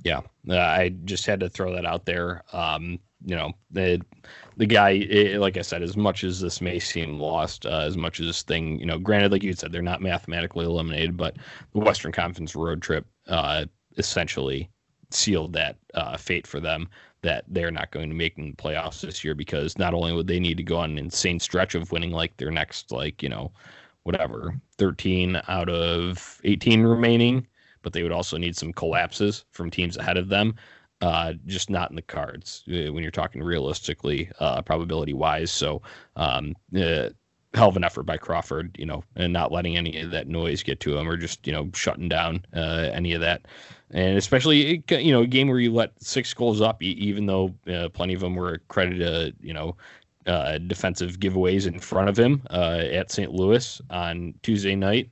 Yeah, 0.03 0.21
uh, 0.49 0.57
I 0.57 0.89
just 1.05 1.25
had 1.25 1.39
to 1.41 1.49
throw 1.49 1.73
that 1.75 1.85
out 1.85 2.05
there. 2.05 2.43
Um, 2.51 2.99
you 3.25 3.35
know, 3.35 3.53
the 3.71 4.01
the 4.57 4.65
guy, 4.65 4.91
it, 4.91 5.39
like 5.39 5.57
I 5.57 5.61
said, 5.61 5.81
as 5.81 5.95
much 5.95 6.23
as 6.23 6.39
this 6.39 6.61
may 6.61 6.79
seem 6.79 7.19
lost, 7.19 7.65
uh, 7.65 7.79
as 7.79 7.97
much 7.97 8.19
as 8.19 8.27
this 8.27 8.43
thing, 8.43 8.79
you 8.79 8.85
know, 8.85 8.99
granted, 8.99 9.31
like 9.31 9.43
you 9.43 9.53
said, 9.53 9.71
they're 9.71 9.81
not 9.81 10.01
mathematically 10.01 10.65
eliminated, 10.65 11.15
but 11.15 11.37
the 11.73 11.79
Western 11.79 12.11
Conference 12.11 12.55
road 12.55 12.81
trip 12.81 13.05
uh, 13.27 13.65
essentially 13.97 14.69
sealed 15.09 15.53
that 15.53 15.77
uh, 15.93 16.17
fate 16.17 16.47
for 16.47 16.59
them 16.59 16.89
that 17.23 17.45
they're 17.47 17.71
not 17.71 17.91
going 17.91 18.09
to 18.09 18.15
make 18.15 18.35
the 18.35 18.51
playoffs 18.53 19.01
this 19.01 19.23
year 19.23 19.33
because 19.33 19.77
not 19.77 19.93
only 19.93 20.13
would 20.13 20.27
they 20.27 20.39
need 20.39 20.57
to 20.57 20.63
go 20.63 20.77
on 20.77 20.91
an 20.91 20.97
insane 20.97 21.39
stretch 21.39 21.73
of 21.73 21.91
winning 21.91 22.11
like 22.11 22.37
their 22.37 22.51
next 22.51 22.91
like 22.91 23.23
you 23.23 23.29
know 23.29 23.51
whatever 24.03 24.53
13 24.77 25.41
out 25.47 25.69
of 25.69 26.39
18 26.43 26.83
remaining 26.83 27.47
but 27.81 27.93
they 27.93 28.03
would 28.03 28.11
also 28.11 28.37
need 28.37 28.55
some 28.55 28.71
collapses 28.71 29.45
from 29.51 29.71
teams 29.71 29.97
ahead 29.97 30.17
of 30.17 30.29
them 30.29 30.53
uh, 31.01 31.33
just 31.47 31.69
not 31.69 31.89
in 31.89 31.95
the 31.95 32.01
cards 32.01 32.63
uh, 32.69 32.91
when 32.93 33.01
you're 33.01 33.11
talking 33.11 33.41
realistically 33.41 34.29
uh, 34.39 34.61
probability 34.61 35.13
wise 35.13 35.51
so 35.51 35.81
um, 36.17 36.53
uh, 36.77 37.09
hell 37.53 37.69
of 37.69 37.77
an 37.77 37.83
effort 37.83 38.03
by 38.03 38.17
Crawford, 38.17 38.75
you 38.79 38.85
know, 38.85 39.03
and 39.15 39.31
not 39.31 39.51
letting 39.51 39.77
any 39.77 39.99
of 40.01 40.11
that 40.11 40.27
noise 40.27 40.63
get 40.63 40.79
to 40.81 40.97
him 40.97 41.07
or 41.07 41.17
just, 41.17 41.45
you 41.45 41.53
know, 41.53 41.69
shutting 41.73 42.09
down 42.09 42.43
uh, 42.55 42.89
any 42.91 43.13
of 43.13 43.21
that. 43.21 43.45
And 43.93 44.17
especially, 44.17 44.83
you 44.89 45.11
know, 45.11 45.21
a 45.21 45.27
game 45.27 45.47
where 45.47 45.59
you 45.59 45.71
let 45.71 45.91
six 46.01 46.33
goals 46.33 46.61
up, 46.61 46.81
even 46.81 47.27
though 47.27 47.53
uh, 47.71 47.89
plenty 47.89 48.13
of 48.15 48.21
them 48.21 48.35
were 48.35 48.59
credited, 48.67 49.35
you 49.39 49.53
know, 49.53 49.77
uh, 50.25 50.57
defensive 50.57 51.19
giveaways 51.19 51.67
in 51.67 51.79
front 51.79 52.09
of 52.09 52.17
him 52.17 52.41
uh, 52.49 52.81
at 52.91 53.11
St. 53.11 53.31
Louis 53.31 53.81
on 53.89 54.33
Tuesday 54.41 54.75
night 54.75 55.09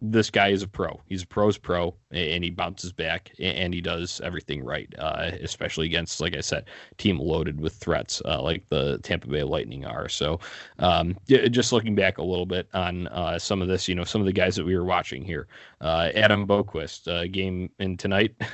this 0.00 0.30
guy 0.30 0.48
is 0.48 0.62
a 0.62 0.68
pro. 0.68 1.00
He's 1.06 1.24
a 1.24 1.26
pro's 1.26 1.58
pro, 1.58 1.94
and 2.12 2.44
he 2.44 2.50
bounces 2.50 2.92
back 2.92 3.32
and 3.40 3.74
he 3.74 3.80
does 3.80 4.20
everything 4.22 4.62
right, 4.62 4.92
uh, 4.98 5.32
especially 5.40 5.86
against, 5.86 6.20
like 6.20 6.36
I 6.36 6.40
said, 6.40 6.66
team 6.98 7.18
loaded 7.18 7.60
with 7.60 7.74
threats 7.74 8.22
uh, 8.24 8.40
like 8.40 8.68
the 8.68 8.98
Tampa 8.98 9.26
Bay 9.26 9.42
Lightning 9.42 9.84
are. 9.84 10.08
So, 10.08 10.38
um, 10.78 11.16
just 11.26 11.72
looking 11.72 11.96
back 11.96 12.18
a 12.18 12.22
little 12.22 12.46
bit 12.46 12.68
on 12.74 13.08
uh, 13.08 13.38
some 13.38 13.60
of 13.60 13.68
this, 13.68 13.88
you 13.88 13.94
know, 13.94 14.04
some 14.04 14.20
of 14.20 14.26
the 14.26 14.32
guys 14.32 14.54
that 14.56 14.64
we 14.64 14.76
were 14.76 14.84
watching 14.84 15.24
here, 15.24 15.48
uh, 15.80 16.10
Adam 16.14 16.46
Boqvist, 16.46 17.08
uh, 17.08 17.26
game 17.26 17.70
in 17.78 17.96
tonight. 17.96 18.34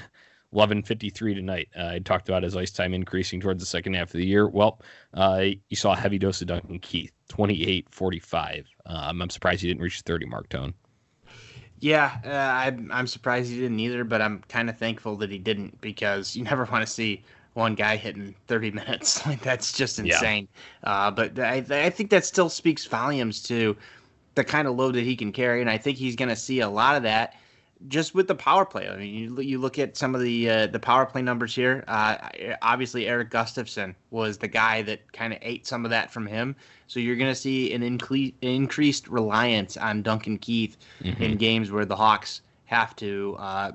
11:53 0.55 1.35
tonight. 1.35 1.69
Uh, 1.77 1.89
I 1.95 1.99
talked 1.99 2.29
about 2.29 2.45
his 2.45 2.57
ice 2.57 2.71
time 2.71 2.95
increasing 2.95 3.41
towards 3.41 3.59
the 3.59 3.67
second 3.67 3.95
half 3.95 4.11
of 4.15 4.19
the 4.19 4.25
year. 4.25 4.47
Well, 4.47 4.81
you 5.17 5.77
saw 5.77 5.95
a 5.95 5.97
heavy 5.97 6.17
dose 6.17 6.41
of 6.43 6.47
Duncan 6.47 6.79
Keith, 6.79 7.11
28:45. 7.29 8.65
Um, 8.87 9.21
I'm 9.21 9.31
surprised 9.31 9.63
he 9.63 9.69
didn't 9.69 9.83
reach 9.83 10.01
the 10.01 10.05
30 10.05 10.27
mark 10.27 10.49
tone. 10.49 10.73
Yeah, 11.85 12.17
uh, 12.25 12.31
I'm 12.31 12.91
I'm 12.91 13.07
surprised 13.07 13.51
he 13.51 13.61
didn't 13.61 13.79
either, 13.79 14.05
but 14.05 14.23
I'm 14.23 14.43
kind 14.49 14.71
of 14.71 14.79
thankful 14.79 15.17
that 15.17 15.31
he 15.31 15.37
didn't 15.37 15.79
because 15.83 16.35
you 16.35 16.43
never 16.51 16.65
want 16.65 16.87
to 16.87 16.91
see 16.91 17.23
one 17.53 17.75
guy 17.75 17.97
hitting 17.97 18.35
30 18.47 18.71
minutes. 18.71 19.27
like 19.27 19.43
that's 19.43 19.71
just 19.71 19.99
insane. 19.99 20.49
Yeah. 20.83 20.91
Uh, 20.91 21.11
but 21.11 21.39
I 21.39 21.63
I 21.69 21.91
think 21.91 22.09
that 22.09 22.25
still 22.25 22.49
speaks 22.49 22.87
volumes 22.87 23.43
to 23.43 23.77
the 24.35 24.45
kind 24.45 24.67
of 24.67 24.77
load 24.77 24.95
that 24.95 25.05
he 25.05 25.15
can 25.15 25.31
carry, 25.31 25.61
and 25.61 25.69
I 25.69 25.77
think 25.77 25.99
he's 25.99 26.17
going 26.17 26.31
to 26.31 26.37
see 26.37 26.61
a 26.61 26.69
lot 26.71 26.97
of 26.97 27.03
that 27.03 27.35
just 27.89 28.15
with 28.15 28.29
the 28.29 28.35
power 28.35 28.65
play. 28.65 28.89
I 28.89 28.97
mean, 28.97 29.15
you, 29.15 29.41
you 29.41 29.59
look 29.59 29.79
at 29.79 29.97
some 29.97 30.15
of 30.15 30.21
the 30.21 30.49
uh, 30.49 30.67
the 30.69 30.79
power 30.79 31.07
play 31.07 31.23
numbers 31.23 31.55
here. 31.55 31.85
Uh, 31.87 32.17
obviously, 32.63 33.07
Erik 33.07 33.31
Gustafsson 33.31 33.95
was 34.11 34.39
the 34.39 34.49
guy 34.49 34.83
that 34.83 35.13
kind 35.13 35.33
of 35.33 35.39
ate 35.43 35.67
some 35.67 35.85
of 35.85 35.91
that 35.91 36.13
from 36.13 36.27
him. 36.27 36.57
So 36.87 37.01
you're 37.01 37.17
going 37.17 37.31
to 37.31 37.35
see 37.35 37.73
an 37.73 37.83
incre- 37.83 38.35
increased 38.43 39.09
reliance 39.09 39.77
on 39.77 40.03
Duncan 40.03 40.39
Keith 40.39 40.77
mm-hmm. 41.03 41.23
in 41.23 41.37
games 41.37 41.71
where 41.71 41.85
the 41.85 41.97
Hawks 41.97 42.43
have 42.67 42.95
to, 42.97 43.37
uh, 43.39 43.73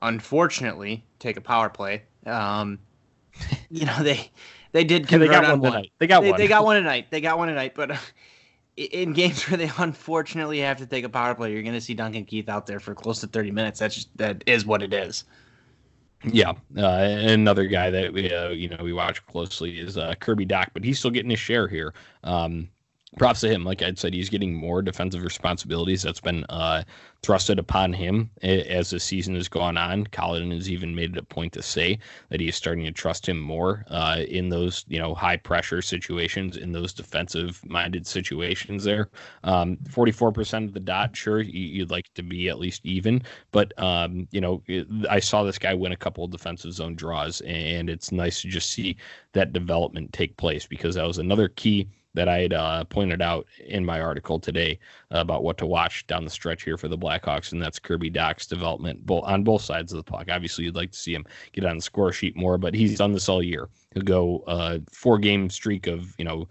unfortunately, 0.00 1.04
take 1.18 1.36
a 1.36 1.40
power 1.40 1.68
play. 1.68 2.02
Um, 2.26 2.78
you 3.70 3.86
know 3.86 4.02
they 4.02 4.30
they 4.72 4.84
did 4.84 5.06
they 5.06 5.26
got 5.26 5.44
on 5.44 5.60
one, 5.60 5.72
tonight. 5.72 5.92
They 5.98 6.06
got 6.06 6.22
they, 6.22 6.30
one. 6.30 6.38
They 6.38 6.48
got 6.48 6.64
one 6.64 6.76
tonight. 6.76 7.06
They 7.10 7.20
got 7.20 7.38
one 7.38 7.48
tonight, 7.48 7.72
but 7.74 7.98
in 8.76 9.12
games 9.12 9.48
where 9.48 9.58
they 9.58 9.70
unfortunately 9.78 10.60
have 10.60 10.78
to 10.78 10.86
take 10.86 11.04
a 11.04 11.08
power 11.08 11.34
play, 11.34 11.52
you're 11.52 11.62
going 11.62 11.74
to 11.74 11.80
see 11.80 11.94
Duncan 11.94 12.24
Keith 12.24 12.48
out 12.48 12.66
there 12.66 12.80
for 12.80 12.94
close 12.94 13.20
to 13.20 13.26
30 13.26 13.50
minutes. 13.50 13.80
That's 13.80 13.94
just, 13.94 14.16
that 14.16 14.42
is 14.46 14.64
what 14.64 14.82
it 14.82 14.92
is. 14.92 15.24
Yeah, 16.24 16.52
uh, 16.76 16.86
another 16.86 17.66
guy 17.66 17.90
that 17.90 18.12
we 18.12 18.32
uh, 18.32 18.50
you 18.50 18.68
know 18.68 18.76
we 18.80 18.92
watch 18.92 19.26
closely 19.26 19.80
is 19.80 19.96
uh, 19.98 20.14
Kirby 20.20 20.46
Dach, 20.46 20.68
but 20.72 20.84
he's 20.84 21.00
still 21.00 21.10
getting 21.10 21.30
his 21.30 21.40
share 21.40 21.66
here. 21.66 21.94
Um, 22.22 22.68
props 23.18 23.40
to 23.40 23.48
him. 23.48 23.64
Like 23.64 23.82
I 23.82 23.92
said, 23.94 24.14
he's 24.14 24.30
getting 24.30 24.54
more 24.54 24.80
defensive 24.80 25.22
responsibilities. 25.22 26.02
That's 26.02 26.20
been 26.20 26.44
uh, 26.48 26.82
thrusted 27.22 27.58
upon 27.58 27.92
him 27.92 28.30
as 28.42 28.90
the 28.90 28.98
season 28.98 29.34
has 29.34 29.48
gone 29.48 29.76
on. 29.76 30.06
Colin 30.06 30.50
has 30.50 30.70
even 30.70 30.94
made 30.94 31.12
it 31.12 31.18
a 31.18 31.22
point 31.22 31.52
to 31.52 31.62
say 31.62 31.98
that 32.30 32.40
he 32.40 32.48
is 32.48 32.56
starting 32.56 32.84
to 32.84 32.92
trust 32.92 33.28
him 33.28 33.38
more 33.38 33.84
uh, 33.88 34.22
in 34.28 34.48
those 34.48 34.84
you 34.88 34.98
know 34.98 35.14
high 35.14 35.36
pressure 35.36 35.82
situations, 35.82 36.56
in 36.56 36.72
those 36.72 36.92
defensive 36.92 37.60
minded 37.68 38.06
situations. 38.06 38.84
There, 38.84 39.10
um, 39.44 39.76
forty 39.90 40.12
four 40.12 40.32
percent 40.32 40.66
of 40.66 40.74
the 40.74 40.80
dot. 40.80 41.14
Sure, 41.14 41.40
you'd 41.40 41.90
like 41.90 42.12
to 42.14 42.22
be 42.22 42.48
at 42.48 42.58
least 42.58 42.84
even, 42.84 43.22
but 43.50 43.78
um, 43.78 44.26
you 44.30 44.40
know 44.40 44.62
I 45.08 45.20
saw 45.20 45.42
this 45.42 45.58
guy 45.58 45.74
win 45.74 45.92
a 45.92 45.96
couple 45.96 46.24
of 46.24 46.30
defensive 46.30 46.72
zone 46.72 46.94
draws, 46.94 47.42
and 47.42 47.90
it's 47.90 48.10
nice 48.10 48.40
to 48.42 48.48
just 48.48 48.70
see 48.70 48.96
that 49.32 49.52
development 49.52 50.12
take 50.12 50.36
place 50.36 50.66
because 50.66 50.94
that 50.94 51.06
was 51.06 51.18
another 51.18 51.48
key 51.48 51.88
that 52.14 52.28
I 52.28 52.40
had 52.40 52.52
uh, 52.52 52.84
pointed 52.84 53.22
out 53.22 53.46
in 53.66 53.84
my 53.84 54.00
article 54.00 54.38
today 54.38 54.78
about 55.10 55.42
what 55.42 55.58
to 55.58 55.66
watch 55.66 56.06
down 56.06 56.24
the 56.24 56.30
stretch 56.30 56.62
here 56.62 56.76
for 56.76 56.88
the 56.88 56.98
Blackhawks, 56.98 57.52
and 57.52 57.62
that's 57.62 57.78
Kirby 57.78 58.10
Dach's 58.10 58.46
development 58.46 59.04
both 59.06 59.24
on 59.24 59.44
both 59.44 59.62
sides 59.62 59.92
of 59.92 59.96
the 59.96 60.10
puck. 60.10 60.28
Obviously, 60.30 60.64
you'd 60.64 60.76
like 60.76 60.92
to 60.92 60.98
see 60.98 61.14
him 61.14 61.24
get 61.52 61.64
on 61.64 61.76
the 61.76 61.82
score 61.82 62.12
sheet 62.12 62.36
more, 62.36 62.58
but 62.58 62.74
he's 62.74 62.98
done 62.98 63.12
this 63.12 63.28
all 63.28 63.42
year. 63.42 63.68
He'll 63.94 64.02
go 64.02 64.44
uh, 64.46 64.78
four 64.90 65.18
game 65.18 65.48
streak 65.50 65.86
of 65.86 66.14
you 66.18 66.24
know 66.24 66.48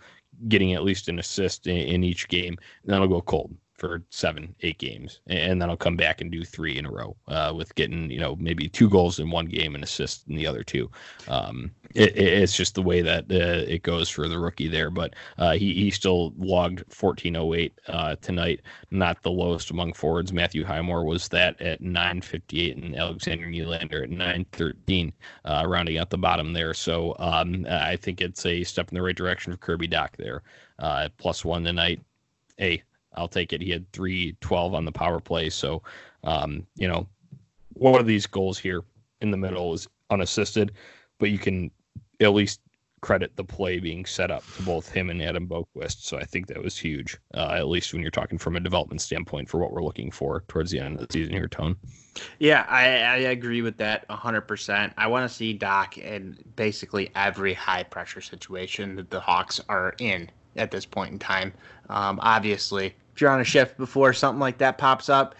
getting 0.48 0.74
at 0.74 0.84
least 0.84 1.08
an 1.08 1.20
assist 1.20 1.68
in, 1.68 1.78
in 1.78 2.04
each 2.04 2.28
game, 2.28 2.58
and 2.84 2.92
then 2.92 3.02
he'll 3.02 3.10
go 3.10 3.22
cold 3.22 3.56
for 3.82 4.04
seven, 4.12 4.54
eight 4.62 4.78
games, 4.78 5.22
and 5.26 5.60
then 5.60 5.68
I'll 5.68 5.76
come 5.76 5.96
back 5.96 6.22
and 6.22 6.32
do 6.32 6.46
three 6.46 6.78
in 6.78 6.86
a 6.86 6.92
row 6.92 7.18
uh, 7.28 7.52
with 7.58 7.74
getting 7.74 8.12
you 8.12 8.20
know 8.20 8.36
maybe 8.36 8.70
two 8.70 8.88
goals 8.88 9.18
in 9.18 9.32
one 9.32 9.48
game 9.48 9.74
and 9.74 9.84
assist 9.84 10.28
in 10.28 10.36
the 10.36 10.46
other 10.46 10.64
two. 10.64 10.88
Um, 11.28 11.72
it, 11.96 12.16
it's 12.16 12.56
just 12.56 12.76
the 12.76 12.84
way 12.84 13.02
that 13.02 13.24
uh, 13.32 13.66
it 13.68 13.82
goes 13.82 14.08
for 14.08 14.28
the 14.28 14.38
rookie 14.38 14.68
there, 14.68 14.92
but 14.92 15.16
uh, 15.40 15.54
he 15.54 15.74
he 15.74 15.90
still 15.90 16.32
logged 16.38 16.84
1408 16.96 17.74
uh, 17.88 18.16
tonight, 18.22 18.62
not 18.92 19.20
the 19.24 19.32
lowest 19.32 19.72
among 19.72 19.94
forwards. 19.94 20.32
Matthew 20.32 20.64
Highmore 20.64 21.04
was 21.04 21.28
that 21.30 21.60
at 21.60 21.82
958, 21.82 22.78
and 22.78 22.96
Alexander 22.96 23.48
Nylander 23.48 24.04
at 24.04 24.12
913, 24.12 25.12
uh, 25.46 25.66
rounding 25.68 25.98
out 25.98 26.12
the 26.12 26.20
bottom 26.20 26.54
there. 26.54 26.76
So 26.76 27.16
um, 27.18 27.66
I 27.68 27.96
think 27.96 28.22
it's 28.22 28.46
a 28.46 28.64
step 28.64 28.90
in 28.90 28.96
the 28.96 29.02
right 29.02 29.16
direction 29.16 29.52
for 29.52 29.58
Kirby 29.58 29.88
Dach 29.88 30.16
there. 30.18 30.44
Uh, 30.78 31.10
plus 31.18 31.44
one 31.44 31.64
tonight. 31.64 32.00
Hey, 32.58 32.84
I'll 33.14 33.28
take 33.28 33.54
it. 33.54 33.62
He 33.62 33.72
had 33.72 33.92
312 33.92 34.74
on 34.74 34.86
the 34.86 34.92
power 34.92 35.20
play. 35.20 35.50
So, 35.50 35.82
um, 36.24 36.66
you 36.76 36.88
know, 36.88 37.08
one 37.74 38.00
of 38.00 38.08
these 38.08 38.26
goals 38.26 38.58
here 38.58 38.84
in 39.22 39.32
the 39.32 39.38
middle 39.38 39.74
is 39.74 39.88
unassisted, 40.10 40.74
but 41.20 41.30
you 41.30 41.38
can 41.38 41.72
at 42.20 42.34
least 42.34 42.62
credit 43.02 43.36
the 43.36 43.44
play 43.44 43.80
being 43.80 44.06
set 44.06 44.30
up 44.30 44.44
to 44.56 44.62
both 44.62 44.92
him 44.92 45.10
and 45.10 45.22
Adam 45.22 45.48
Boqvist. 45.48 46.04
So 46.04 46.18
I 46.18 46.24
think 46.24 46.48
that 46.48 46.62
was 46.62 46.78
huge, 46.78 47.18
uh, 47.34 47.56
at 47.58 47.68
least 47.68 47.94
when 47.94 48.02
you're 48.02 48.12
talking 48.12 48.38
from 48.38 48.56
a 48.56 48.60
development 48.60 49.02
standpoint 49.02 49.50
for 49.50 49.60
what 49.60 49.72
we're 49.72 49.84
looking 49.84 50.12
for 50.12 50.44
towards 50.48 50.70
the 50.70 50.80
end 50.80 51.00
of 51.00 51.08
the 51.08 51.12
season 51.12 51.34
here, 51.34 51.48
Tone. 51.48 51.76
Yeah, 52.38 52.66
I, 52.70 52.84
I 52.84 53.16
agree 53.18 53.64
with 53.64 53.78
that 53.78 54.08
100%. 54.10 54.94
I 54.98 55.08
want 55.08 55.30
to 55.30 55.36
see 55.36 55.58
Dach 55.58 55.98
in 55.98 56.38
basically 56.56 57.10
every 57.16 57.54
high 57.54 57.84
pressure 57.84 58.22
situation 58.22 58.96
that 58.98 59.10
the 59.10 59.20
Hawks 59.20 59.60
are 59.68 59.96
in 59.98 60.30
at 60.56 60.72
this 60.72 60.86
point 60.86 61.12
in 61.12 61.20
time. 61.20 61.54
Um, 61.90 62.20
obviously, 62.22 62.94
if 63.14 63.22
you're 63.22 63.30
on 63.30 63.42
a 63.42 63.46
shift 63.46 63.78
before 63.78 64.14
something 64.14 64.40
like 64.40 64.58
that 64.60 64.78
pops 64.78 65.10
up, 65.10 65.36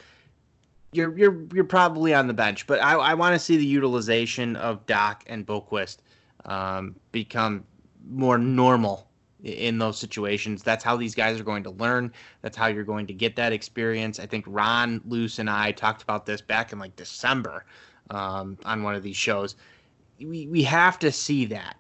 you're 0.92 1.18
you're 1.18 1.46
you're 1.54 1.64
probably 1.64 2.14
on 2.14 2.28
the 2.28 2.34
bench. 2.34 2.68
But 2.68 2.82
I, 2.82 2.94
I 2.94 3.14
want 3.14 3.34
to 3.34 3.40
see 3.40 3.58
the 3.58 3.66
utilization 3.66 4.56
of 4.58 4.86
Dach 4.86 5.22
and 5.28 5.46
Boqvist 5.46 5.98
um, 6.46 6.96
become 7.12 7.64
more 8.10 8.38
normal 8.38 9.08
in 9.44 9.78
those 9.80 9.98
situations. 9.98 10.62
That's 10.64 10.84
how 10.84 10.98
these 10.98 11.16
guys 11.16 11.40
are 11.40 11.44
going 11.44 11.64
to 11.64 11.72
learn. 11.72 12.12
That's 12.42 12.58
how 12.58 12.68
you're 12.68 12.84
going 12.84 13.08
to 13.08 13.14
get 13.14 13.36
that 13.38 13.54
experience. 13.54 14.20
I 14.20 14.26
think 14.26 14.46
Ron 14.48 15.02
Luce 15.06 15.40
and 15.40 15.50
I 15.50 15.72
talked 15.72 16.04
about 16.04 16.26
this 16.26 16.42
back 16.42 16.72
in 16.74 16.80
like 16.80 16.96
December 16.96 17.66
um, 18.10 18.58
on 18.66 18.84
one 18.84 18.96
of 18.96 19.04
these 19.04 19.18
shows. 19.18 19.56
We 20.20 20.48
we 20.48 20.62
have 20.64 21.00
to 21.00 21.12
see 21.12 21.46
that. 21.46 21.78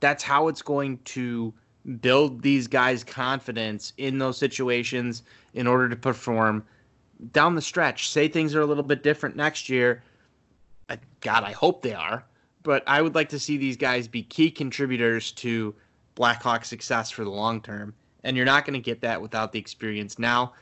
That's 0.00 0.22
how 0.22 0.48
it's 0.48 0.62
going 0.62 0.98
to 1.04 1.54
build 2.00 2.42
these 2.42 2.66
guys' 2.66 3.04
confidence 3.04 3.92
in 3.98 4.18
those 4.18 4.38
situations 4.38 5.22
in 5.52 5.66
order 5.66 5.88
to 5.88 5.96
perform 5.96 6.64
down 7.32 7.54
the 7.54 7.62
stretch. 7.62 8.08
Say 8.08 8.28
things 8.28 8.54
are 8.54 8.60
a 8.60 8.66
little 8.66 8.82
bit 8.82 9.02
different 9.02 9.36
next 9.36 9.68
year. 9.68 10.02
God, 11.20 11.44
I 11.44 11.52
hope 11.52 11.82
they 11.82 11.94
are. 11.94 12.24
But 12.62 12.82
I 12.86 13.02
would 13.02 13.14
like 13.14 13.28
to 13.30 13.38
see 13.38 13.56
these 13.58 13.76
guys 13.76 14.08
be 14.08 14.22
key 14.22 14.50
contributors 14.50 15.32
to 15.32 15.74
Blackhawks 16.16 16.66
success 16.66 17.10
for 17.10 17.24
the 17.24 17.30
long 17.30 17.60
term. 17.60 17.94
And 18.24 18.36
you're 18.36 18.46
not 18.46 18.64
going 18.64 18.74
to 18.74 18.80
get 18.80 19.02
that 19.02 19.20
without 19.20 19.52
the 19.52 19.58
experience. 19.58 20.18
Now, 20.18 20.54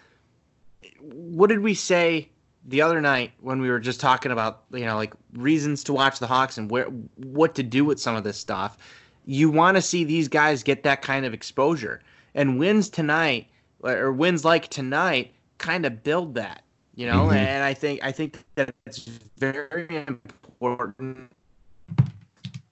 what 1.00 1.48
did 1.48 1.61
we 1.61 1.74
say 1.74 2.28
the 2.66 2.82
other 2.82 3.00
night 3.00 3.32
when 3.40 3.61
we 3.61 3.70
were 3.70 3.78
just 3.78 4.00
talking 4.00 4.32
about, 4.32 4.64
you 4.72 4.85
know, 4.85 4.96
like 4.96 5.14
reasons 5.35 5.85
to 5.85 5.92
watch 5.92 6.18
the 6.18 6.26
Hawks 6.26 6.58
and 6.58 6.68
where 6.70 6.87
what 7.16 7.54
to 7.54 7.62
do 7.62 7.85
with 7.85 8.00
some 8.00 8.16
of 8.16 8.24
this 8.24 8.37
stuff? 8.37 8.78
You 9.24 9.50
want 9.50 9.76
to 9.76 9.82
see 9.82 10.04
these 10.04 10.28
guys 10.28 10.62
get 10.62 10.82
that 10.85 11.02
kind 11.02 11.24
of 11.26 11.35
exposure. 11.35 12.00
And 12.35 12.58
wins 12.58 12.88
tonight 12.88 13.48
or 13.82 14.12
wins 14.12 14.44
like 14.44 14.68
tonight 14.68 15.32
kind 15.58 15.85
of 15.87 16.02
build 16.02 16.35
that, 16.35 16.62
you 16.94 17.06
know? 17.06 17.26
Mm-hmm. 17.26 17.37
And 17.37 17.64
I 17.64 17.74
think 17.74 18.02
I 18.02 18.12
think 18.12 18.44
that 18.56 18.74
it's 18.87 19.06
very 19.38 20.06
important 20.06 21.30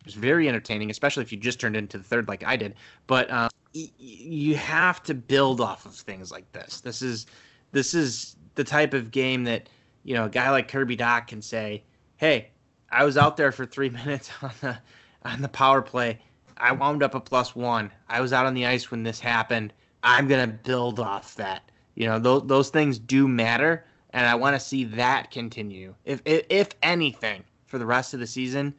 It's 0.04 0.14
very 0.14 0.48
entertaining, 0.48 0.90
especially 0.90 1.22
if 1.22 1.30
you 1.32 1.38
just 1.38 1.60
turned 1.60 1.76
into 1.76 1.98
the 1.98 2.04
third 2.04 2.26
like 2.28 2.44
I 2.44 2.56
did. 2.56 2.74
But 3.06 3.30
um, 3.30 3.50
y- 3.74 3.90
you 3.98 4.56
have 4.56 5.02
to 5.04 5.14
build 5.14 5.60
off 5.60 5.86
of 5.86 5.94
things 5.94 6.30
like 6.32 6.50
this. 6.52 6.80
This 6.80 7.02
is 7.02 7.26
this 7.72 7.94
is 7.94 8.36
the 8.56 8.64
type 8.64 8.94
of 8.94 9.10
game 9.10 9.44
that 9.44 9.68
you 10.04 10.14
know 10.14 10.24
a 10.24 10.28
guy 10.28 10.50
like 10.50 10.68
Kirby 10.68 10.96
Dach 10.96 11.28
can 11.28 11.42
say, 11.42 11.82
"Hey, 12.16 12.48
I 12.90 13.04
was 13.04 13.16
out 13.16 13.36
there 13.36 13.52
for 13.52 13.66
three 13.66 13.90
minutes 14.00 14.30
on 14.42 14.52
the 14.60 14.78
on 15.24 15.42
the 15.42 15.48
power 15.48 15.82
play. 15.82 16.18
I 16.60 16.72
wound 16.72 17.02
up 17.02 17.14
a 17.14 17.20
plus 17.20 17.56
one. 17.56 17.90
I 18.08 18.20
was 18.20 18.32
out 18.32 18.46
on 18.46 18.54
the 18.54 18.66
ice 18.66 18.90
when 18.90 19.02
this 19.02 19.18
happened. 19.18 19.72
I'm 20.02 20.28
gonna 20.28 20.46
build 20.46 21.00
off 21.00 21.34
that. 21.36 21.70
You 21.94 22.06
know, 22.06 22.18
those 22.18 22.46
those 22.46 22.70
things 22.70 22.98
do 22.98 23.26
matter, 23.26 23.84
and 24.10 24.26
I 24.26 24.34
want 24.34 24.54
to 24.54 24.60
see 24.60 24.84
that 24.84 25.30
continue. 25.30 25.94
If, 26.04 26.22
if 26.24 26.44
if 26.48 26.68
anything, 26.82 27.44
for 27.66 27.78
the 27.78 27.86
rest 27.86 28.14
of 28.14 28.20
the 28.20 28.26
season, 28.26 28.74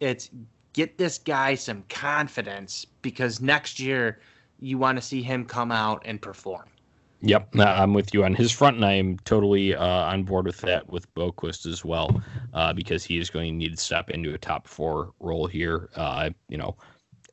it's 0.00 0.30
get 0.72 0.98
this 0.98 1.18
guy 1.18 1.54
some 1.54 1.84
confidence 1.88 2.86
because 3.02 3.40
next 3.40 3.78
year 3.78 4.20
you 4.58 4.78
want 4.78 4.96
to 4.96 5.02
see 5.02 5.22
him 5.22 5.44
come 5.44 5.70
out 5.70 6.02
and 6.04 6.20
perform. 6.20 6.68
Yep, 7.24 7.56
I'm 7.60 7.94
with 7.94 8.12
you 8.12 8.24
on 8.24 8.34
his 8.34 8.50
front, 8.50 8.76
and 8.76 8.84
I'm 8.84 9.16
totally 9.20 9.76
uh, 9.76 9.86
on 9.86 10.24
board 10.24 10.44
with 10.44 10.58
that 10.62 10.90
with 10.90 11.12
Boqvist 11.14 11.66
as 11.66 11.84
well, 11.84 12.20
uh, 12.52 12.72
because 12.72 13.04
he 13.04 13.18
is 13.18 13.30
going 13.30 13.52
to 13.52 13.56
need 13.56 13.70
to 13.70 13.80
step 13.80 14.10
into 14.10 14.34
a 14.34 14.38
top 14.38 14.66
four 14.66 15.12
role 15.20 15.46
here. 15.46 15.88
Uh, 15.94 16.30
you 16.48 16.58
know, 16.58 16.76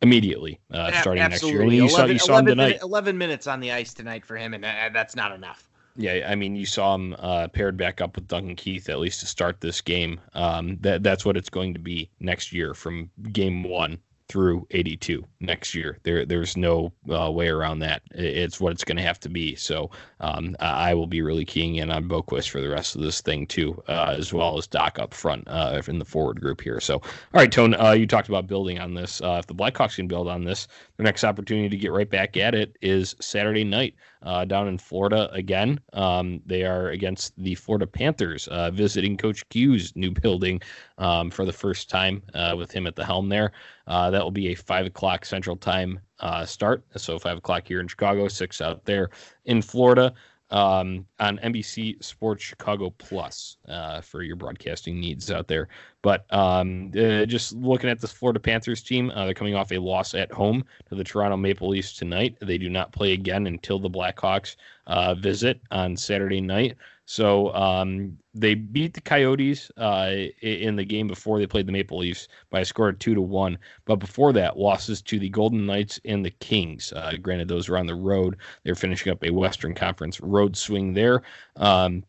immediately 0.01 0.59
uh, 0.71 0.91
starting 1.01 1.21
Absolutely. 1.21 1.29
next 1.29 1.43
year. 1.51 1.61
And 1.61 1.71
you 1.73 1.81
11, 1.81 1.95
saw 1.95 2.05
you 2.05 2.19
saw 2.19 2.37
him 2.39 2.45
tonight. 2.45 2.65
Minute, 2.67 2.81
Eleven 2.81 3.17
minutes 3.17 3.47
on 3.47 3.59
the 3.59 3.71
ice 3.71 3.93
tonight 3.93 4.25
for 4.25 4.37
him, 4.37 4.53
and 4.53 4.65
uh, 4.65 4.89
that's 4.93 5.15
not 5.15 5.31
enough. 5.31 5.69
Yeah, 5.95 6.27
I 6.29 6.35
mean, 6.35 6.55
you 6.55 6.65
saw 6.65 6.95
him 6.95 7.15
uh, 7.19 7.49
paired 7.49 7.75
back 7.75 7.99
up 7.99 8.15
with 8.15 8.27
Duncan 8.27 8.55
Keith 8.55 8.87
at 8.89 8.99
least 8.99 9.19
to 9.19 9.25
start 9.25 9.59
this 9.59 9.81
game. 9.81 10.21
Um, 10.33 10.77
that 10.81 11.03
that's 11.03 11.25
what 11.25 11.35
it's 11.35 11.49
going 11.49 11.73
to 11.73 11.79
be 11.79 12.09
next 12.19 12.53
year 12.53 12.73
from 12.73 13.09
game 13.33 13.63
one 13.63 13.99
through 14.29 14.67
82 14.71 15.25
next 15.39 15.73
year. 15.73 15.97
There, 16.03 16.23
there's 16.23 16.55
no 16.55 16.93
uh, 17.11 17.31
way 17.31 17.47
around 17.47 17.79
that. 17.79 18.03
It's 18.11 18.61
what 18.61 18.71
it's 18.71 18.83
going 18.83 18.97
to 18.97 19.03
have 19.03 19.19
to 19.21 19.29
be. 19.29 19.55
So 19.55 19.89
um, 20.19 20.55
I 20.59 20.93
will 20.93 21.07
be 21.07 21.23
really 21.23 21.45
keying 21.45 21.75
in 21.75 21.91
on 21.91 22.07
Boqvist 22.07 22.49
for 22.49 22.61
the 22.61 22.69
rest 22.69 22.95
of 22.95 23.01
this 23.01 23.21
thing 23.21 23.47
too, 23.47 23.81
uh, 23.87 24.15
as 24.17 24.31
well 24.31 24.57
as 24.57 24.67
Dach 24.67 24.99
up 24.99 25.15
front 25.15 25.45
uh, 25.47 25.81
in 25.87 25.97
the 25.97 26.05
forward 26.05 26.39
group 26.39 26.61
here. 26.61 26.79
So, 26.79 26.95
all 26.95 27.03
right, 27.33 27.51
Tone, 27.51 27.73
uh, 27.73 27.91
you 27.91 28.05
talked 28.05 28.29
about 28.29 28.45
building 28.45 28.79
on 28.79 28.93
this. 28.93 29.19
Uh, 29.19 29.37
if 29.39 29.47
the 29.47 29.55
Blackhawks 29.55 29.95
can 29.95 30.07
build 30.07 30.27
on 30.27 30.43
this, 30.43 30.67
their 30.97 31.05
next 31.05 31.23
opportunity 31.23 31.69
to 31.69 31.77
get 31.77 31.91
right 31.91 32.09
back 32.09 32.37
at 32.37 32.53
it 32.53 32.77
is 32.81 33.15
Saturday 33.19 33.63
night 33.63 33.95
uh, 34.23 34.45
down 34.45 34.67
in 34.67 34.77
Florida 34.77 35.29
again. 35.31 35.79
Um, 35.93 36.41
they 36.45 36.63
are 36.63 36.89
against 36.89 37.33
the 37.37 37.55
Florida 37.55 37.87
Panthers, 37.87 38.47
uh, 38.49 38.71
visiting 38.71 39.17
Coach 39.17 39.47
Q's 39.49 39.95
new 39.95 40.11
building 40.11 40.61
um, 40.97 41.29
for 41.29 41.45
the 41.45 41.53
first 41.53 41.89
time 41.89 42.21
uh, 42.33 42.55
with 42.57 42.71
him 42.71 42.87
at 42.87 42.95
the 42.95 43.05
helm 43.05 43.29
there. 43.29 43.51
Uh, 43.87 44.09
that 44.11 44.23
will 44.23 44.31
be 44.31 44.49
a 44.49 44.55
five 44.55 44.85
o'clock 44.85 45.25
Central 45.25 45.55
Time 45.55 45.99
uh, 46.19 46.45
start. 46.45 46.83
So 46.95 47.17
five 47.19 47.37
o'clock 47.37 47.67
here 47.67 47.79
in 47.79 47.87
Chicago, 47.87 48.27
six 48.27 48.61
out 48.61 48.85
there 48.85 49.09
in 49.45 49.61
Florida 49.61 50.13
um, 50.51 51.05
on 51.19 51.37
NBC 51.39 52.03
Sports 52.03 52.43
Chicago 52.43 52.93
Plus 52.97 53.57
uh, 53.67 54.01
for 54.01 54.23
your 54.23 54.35
broadcasting 54.35 54.99
needs 54.99 55.31
out 55.31 55.47
there. 55.47 55.67
But 56.01 56.25
um, 56.33 56.91
uh, 56.97 57.25
just 57.25 57.53
looking 57.53 57.89
at 57.89 57.99
this 57.99 58.11
Florida 58.11 58.39
Panthers 58.39 58.81
team, 58.81 59.11
uh, 59.11 59.25
they're 59.25 59.33
coming 59.33 59.55
off 59.55 59.71
a 59.71 59.77
loss 59.77 60.13
at 60.13 60.31
home 60.31 60.63
to 60.87 60.95
the 60.95 61.03
Toronto 61.03 61.37
Maple 61.37 61.69
Leafs 61.69 61.93
tonight. 61.93 62.37
They 62.41 62.57
do 62.57 62.69
not 62.69 62.91
play 62.91 63.13
again 63.13 63.47
until 63.47 63.79
the 63.79 63.89
Blackhawks 63.89 64.55
uh, 64.87 65.15
visit 65.15 65.61
on 65.71 65.95
Saturday 65.95 66.41
night. 66.41 66.77
So 67.09 67.51
um, 67.55 68.19
they 68.35 68.53
beat 68.53 68.93
the 68.93 69.01
Coyotes 69.01 69.71
uh, 69.77 70.13
in 70.43 70.75
the 70.75 70.85
game 70.85 71.07
before 71.07 71.39
they 71.39 71.47
played 71.47 71.65
the 71.65 71.71
Maple 71.71 71.97
Leafs 71.97 72.27
by 72.51 72.59
a 72.59 72.65
score 72.65 72.89
of 72.89 72.99
two 72.99 73.15
to 73.15 73.21
one. 73.21 73.57
But 73.85 73.95
before 73.95 74.31
that, 74.33 74.59
losses 74.59 75.01
to 75.01 75.17
the 75.17 75.29
Golden 75.29 75.65
Knights 75.65 75.99
and 76.05 76.23
the 76.23 76.29
Kings. 76.29 76.93
Uh, 76.93 77.13
granted, 77.19 77.47
those 77.47 77.67
were 77.67 77.79
on 77.79 77.87
the 77.87 77.95
road. 77.95 78.37
They're 78.63 78.75
finishing 78.75 79.11
up 79.11 79.23
a 79.23 79.31
Western 79.31 79.73
Conference 79.73 80.21
road 80.21 80.55
swing 80.55 80.93
there. 80.93 81.23
Um, 81.55 82.03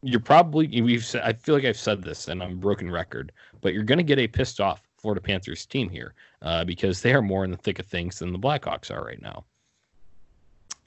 you're 0.00 0.18
probably 0.18 0.80
we've 0.80 1.04
I 1.22 1.34
feel 1.34 1.54
like 1.54 1.66
I've 1.66 1.76
said 1.76 2.02
this 2.02 2.28
and 2.28 2.42
I'm 2.42 2.58
broken 2.58 2.90
record, 2.90 3.32
but 3.60 3.74
you're 3.74 3.82
going 3.82 3.98
to 3.98 4.02
get 4.02 4.18
a 4.18 4.28
pissed 4.28 4.62
off 4.62 4.80
Florida 4.96 5.20
Panthers 5.20 5.66
team 5.66 5.90
here 5.90 6.14
uh, 6.40 6.64
because 6.64 7.02
they 7.02 7.12
are 7.12 7.20
more 7.20 7.44
in 7.44 7.50
the 7.50 7.58
thick 7.58 7.80
of 7.80 7.84
things 7.84 8.20
than 8.20 8.32
the 8.32 8.38
Blackhawks 8.38 8.90
are 8.90 9.04
right 9.04 9.20
now 9.20 9.44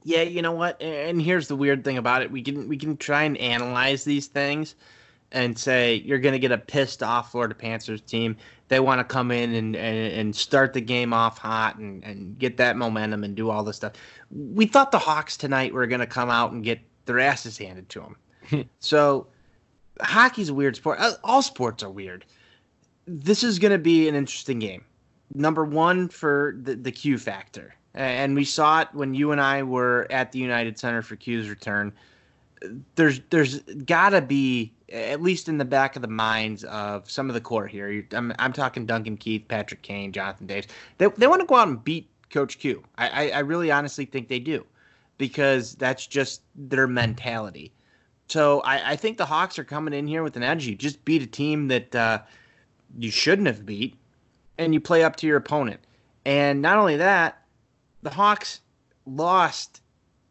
yeah, 0.04 0.22
you 0.22 0.42
know 0.42 0.52
what? 0.52 0.82
And 0.82 1.22
here's 1.22 1.48
the 1.48 1.56
weird 1.56 1.84
thing 1.84 1.98
about 1.98 2.22
it: 2.22 2.32
we 2.32 2.42
can 2.42 2.68
we 2.68 2.78
can 2.78 2.98
try 2.98 3.24
and 3.24 3.38
analyze 3.38 4.04
these 4.04 4.28
things 4.28 4.76
and 5.32 5.58
say 5.58 5.96
you're 6.06 6.20
going 6.20 6.34
to 6.34 6.40
get 6.40 6.52
a 6.52 6.58
pissed 6.58 7.02
off 7.02 7.32
Florida 7.32 7.56
Panthers 7.56 8.02
team. 8.02 8.36
They 8.68 8.80
want 8.80 9.00
to 9.00 9.04
come 9.04 9.32
in 9.32 9.54
and, 9.54 9.76
and, 9.76 10.14
and 10.14 10.36
start 10.36 10.74
the 10.74 10.82
game 10.82 11.14
off 11.14 11.38
hot 11.38 11.78
and, 11.78 12.04
and 12.04 12.38
get 12.38 12.58
that 12.58 12.78
momentum 12.78 13.24
and 13.24 13.36
do 13.36 13.50
all 13.50 13.64
this 13.64 13.78
stuff. 13.78 13.94
We 14.30 14.66
thought 14.66 14.92
the 14.92 15.00
Hawks 15.00 15.38
tonight 15.38 15.74
were 15.74 15.88
going 15.88 16.00
to 16.00 16.08
come 16.08 16.30
out 16.30 16.52
and 16.52 16.64
get 16.64 16.80
their 17.06 17.20
asses 17.20 17.58
handed 17.58 17.90
to 17.90 18.00
them. 18.52 18.70
so 18.80 19.28
hockey's 20.02 20.50
a 20.50 20.54
weird 20.54 20.76
sport. 20.76 21.00
Uh, 21.00 21.14
all 21.24 21.42
sports 21.42 21.84
are 21.84 21.90
weird. 21.90 22.26
This 23.08 23.44
is 23.44 23.60
going 23.60 23.72
to 23.72 23.78
be 23.78 24.08
an 24.08 24.16
interesting 24.16 24.60
game. 24.60 24.84
Number 25.34 25.64
one 25.64 26.10
for 26.10 26.56
the, 26.62 26.76
the 26.76 26.92
Q 26.92 27.18
factor 27.18 27.74
and 27.94 28.36
we 28.36 28.46
saw 28.46 28.82
it 28.82 28.90
when 28.94 29.14
you 29.14 29.32
and 29.32 29.42
I 29.42 29.64
were 29.64 30.08
at 30.10 30.32
the 30.32 30.40
United 30.40 30.80
Center 30.80 31.02
for 31.02 31.16
Q's 31.16 31.50
return. 31.50 31.92
There's 32.96 33.20
there's 33.30 33.60
got 33.60 34.10
to 34.10 34.22
be 34.22 34.72
at 34.92 35.22
least 35.22 35.50
in 35.50 35.58
the 35.58 35.66
back 35.66 35.96
of 35.96 36.02
the 36.02 36.08
minds 36.08 36.64
of 36.66 37.10
some 37.10 37.30
of 37.30 37.34
the 37.34 37.42
core 37.42 37.68
here. 37.68 38.06
I'm, 38.12 38.34
I'm 38.40 38.54
talking 38.54 38.86
Duncan 38.86 39.18
Keith, 39.18 39.46
Patrick 39.48 39.82
Kane, 39.82 40.12
Jonathan 40.12 40.48
Toews. 40.48 40.68
They 40.98 41.08
they 41.18 41.28
want 41.28 41.42
to 41.42 41.48
go 41.48 41.56
out 41.56 41.68
and 41.68 41.84
beat 41.84 42.08
Coach 42.30 42.60
Q. 42.60 42.84
I, 42.98 43.08
I, 43.08 43.30
I 43.30 43.40
really 43.40 43.72
honestly 43.72 44.06
think 44.06 44.28
they 44.28 44.40
do 44.40 44.66
because 45.18 45.76
that's 45.76 46.08
just 46.08 46.42
their 46.56 46.88
mentality. 46.88 47.72
So 48.28 48.62
I, 48.62 48.92
I 48.92 48.96
think 48.96 49.18
the 49.18 49.26
Hawks 49.26 49.60
are 49.60 49.64
coming 49.64 49.94
in 49.94 50.08
here 50.08 50.24
with 50.24 50.38
an 50.38 50.44
edge. 50.44 50.66
You 50.66 50.76
just 50.76 51.04
beat 51.04 51.22
a 51.22 51.28
team 51.28 51.68
that 51.68 51.94
uh, 51.94 52.20
you 52.98 53.12
shouldn't 53.12 53.48
have 53.48 53.66
beat, 53.66 53.98
and 54.58 54.74
you 54.74 54.80
play 54.80 55.04
up 55.04 55.18
to 55.18 55.28
your 55.28 55.38
opponent. 55.38 55.82
And 56.26 56.62
not 56.62 56.78
only 56.78 56.98
that, 56.98 57.41
the 58.02 58.10
Hawks 58.10 58.62
lost 59.06 59.82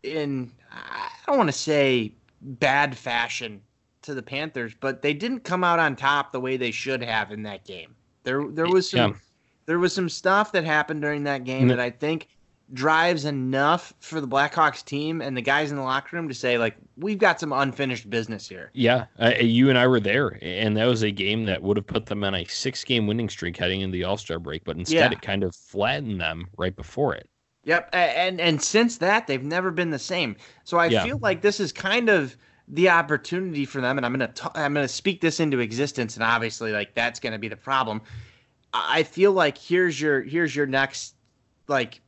in 0.03 0.51
I 0.73 1.11
don't 1.27 1.39
want 1.39 1.49
to 1.49 1.57
say 1.57 2.13
bad 2.41 2.97
fashion 2.97 3.61
to 4.03 4.15
the 4.15 4.23
Panthers, 4.23 4.73
but 4.79 5.03
they 5.03 5.13
didn't 5.13 5.41
come 5.41 5.65
out 5.65 5.79
on 5.79 5.97
top 5.97 6.33
the 6.33 6.41
way 6.41 6.57
they 6.57 6.71
should 6.71 7.03
have 7.03 7.33
in 7.33 7.43
that 7.43 7.65
game. 7.65 7.95
There 8.23 8.47
there 8.49 8.69
was 8.69 8.91
some 8.91 9.13
yeah. 9.13 9.17
there 9.67 9.79
was 9.79 9.95
some 9.95 10.09
stuff 10.09 10.53
that 10.53 10.65
happened 10.65 11.03
during 11.03 11.25
that 11.25 11.45
game 11.45 11.63
mm-hmm. 11.63 11.69
that 11.69 11.81
I 11.81 11.91
think 11.91 12.29
drives 12.73 13.25
enough 13.25 13.93
for 14.01 14.21
the 14.21 14.29
Blackhawks 14.29 14.85
team 14.85 15.21
and 15.21 15.37
the 15.37 15.43
guys 15.43 15.71
in 15.71 15.77
the 15.77 15.83
locker 15.83 16.17
room 16.17 16.29
to 16.29 16.35
say 16.35 16.59
like 16.59 16.77
we've 16.97 17.19
got 17.19 17.41
some 17.41 17.53
unfinished 17.53 18.09
business 18.09 18.49
here. 18.49 18.71
Yeah, 18.75 19.07
uh, 19.21 19.33
you 19.41 19.69
and 19.69 19.79
I 19.79 19.87
were 19.87 20.01
there, 20.01 20.39
and 20.43 20.77
that 20.77 20.87
was 20.87 21.03
a 21.03 21.11
game 21.11 21.45
that 21.47 21.63
would 21.63 21.77
have 21.77 21.87
put 21.87 22.07
them 22.07 22.25
on 22.25 22.35
a 22.35 22.45
six-game 22.45 23.07
winning 23.07 23.29
streak 23.29 23.57
heading 23.57 23.81
into 23.81 23.93
the 23.93 24.05
All 24.05 24.17
Star 24.17 24.39
break, 24.39 24.65
but 24.65 24.77
instead 24.77 25.13
yeah. 25.13 25.19
it 25.19 25.23
kind 25.23 25.43
of 25.43 25.55
flattened 25.55 26.21
them 26.21 26.47
right 26.57 26.75
before 26.75 27.15
it. 27.15 27.29
Yep, 27.71 27.91
and 27.93 28.41
and 28.41 28.61
since 28.61 28.99
that 28.99 29.29
they've 29.29 29.45
never 29.45 29.71
been 29.71 29.91
the 29.91 29.99
same. 30.01 30.35
So 30.65 30.79
I 30.79 30.87
yeah. 30.87 31.05
feel 31.05 31.19
like 31.19 31.41
this 31.41 31.61
is 31.61 31.71
kind 31.73 32.09
of 32.09 32.37
the 32.67 32.89
opportunity 32.89 33.65
for 33.65 33.81
them, 33.81 33.97
and 33.97 34.05
I'm 34.05 34.11
gonna 34.11 34.27
t- 34.27 34.49
I'm 34.57 34.75
gonna 34.75 34.89
speak 34.89 35.21
this 35.21 35.39
into 35.39 35.61
existence, 35.61 36.17
and 36.17 36.25
obviously 36.25 36.73
like 36.73 36.95
that's 36.95 37.21
gonna 37.21 37.39
be 37.39 37.47
the 37.47 37.55
problem. 37.55 38.01
I 38.75 39.05
feel 39.05 39.31
like 39.31 39.57
here's 39.57 40.01
your 40.01 40.21
here's 40.21 40.57
your 40.57 40.67
next 40.67 41.15
like 41.69 42.01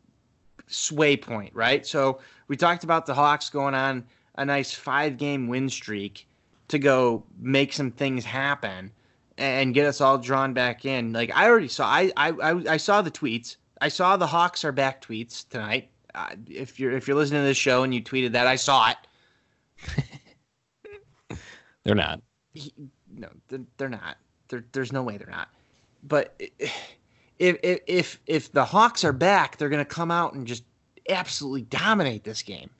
sway 0.67 1.17
point, 1.17 1.55
right? 1.55 1.87
So 1.87 2.19
we 2.49 2.57
talked 2.57 2.83
about 2.83 3.07
the 3.07 3.15
Hawks 3.15 3.49
going 3.49 3.77
on 3.77 4.05
a 4.35 4.45
nice 4.45 4.73
five 4.73 5.17
game 5.17 5.47
win 5.47 5.69
streak 5.69 6.27
to 6.67 6.81
go 6.81 7.23
make 7.39 7.73
some 7.73 7.93
things 7.93 8.25
happen 8.25 8.91
and 9.39 9.75
get 9.75 9.87
us 9.87 10.01
all 10.01 10.19
drawn 10.19 10.55
back 10.55 10.85
in. 10.85 11.13
Like 11.13 11.31
I 11.37 11.49
already 11.49 11.69
saw, 11.69 11.87
I 11.87 12.11
I 12.17 12.31
I, 12.31 12.73
I 12.73 12.77
saw 12.79 13.01
the 13.01 13.13
tweets. 13.13 13.59
I 13.83 13.89
saw 13.89 14.17
the 14.17 14.29
Hawks 14.29 14.65
are 14.65 14.71
back 14.71 15.03
tweets 15.05 15.49
tonight. 15.49 15.91
Uh, 16.15 16.37
if 16.49 16.79
you're 16.79 16.93
if 16.93 17.09
you're 17.09 17.17
listening 17.17 17.41
to 17.43 17.47
this 17.47 17.57
show 17.57 17.83
and 17.83 17.93
you 17.93 18.01
tweeted 18.01 18.31
that, 18.31 18.47
I 18.47 18.55
saw 18.55 18.93
it. 18.93 18.97
they're 21.85 21.97
not. 21.97 22.23
He, 22.55 22.73
no, 23.13 23.29
they're, 23.49 23.63
they're 23.79 23.89
not. 23.89 24.19
They're, 24.47 24.65
there's 24.71 24.93
no 24.93 25.03
way 25.03 25.17
they're 25.17 25.27
not. 25.27 25.49
But 26.05 26.41
if 27.41 27.59
if 27.63 27.81
if 27.89 28.21
if 28.29 28.53
the 28.53 28.65
Hawks 28.65 29.03
are 29.03 29.13
back, 29.13 29.57
they're 29.57 29.69
going 29.69 29.85
to 29.85 29.85
come 29.85 30.13
out 30.13 30.35
and 30.35 30.47
just 30.47 30.63
absolutely 31.09 31.63
dominate 31.63 32.23
this 32.23 32.41
game. 32.43 32.71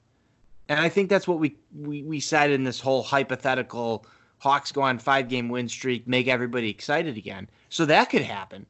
And 0.69 0.79
I 0.79 0.87
think 0.87 1.09
that's 1.09 1.27
what 1.27 1.37
we 1.37 1.57
we 1.77 2.03
we 2.03 2.21
said 2.21 2.49
in 2.49 2.63
this 2.63 2.79
whole 2.79 3.03
hypothetical 3.03 4.05
Hawks 4.37 4.71
go 4.71 4.81
on 4.81 4.99
five 4.99 5.27
game 5.27 5.49
win 5.49 5.67
streak, 5.67 6.07
make 6.07 6.29
everybody 6.29 6.69
excited 6.69 7.17
again. 7.17 7.49
So 7.67 7.85
that 7.87 8.09
could 8.09 8.21
happen. 8.21 8.65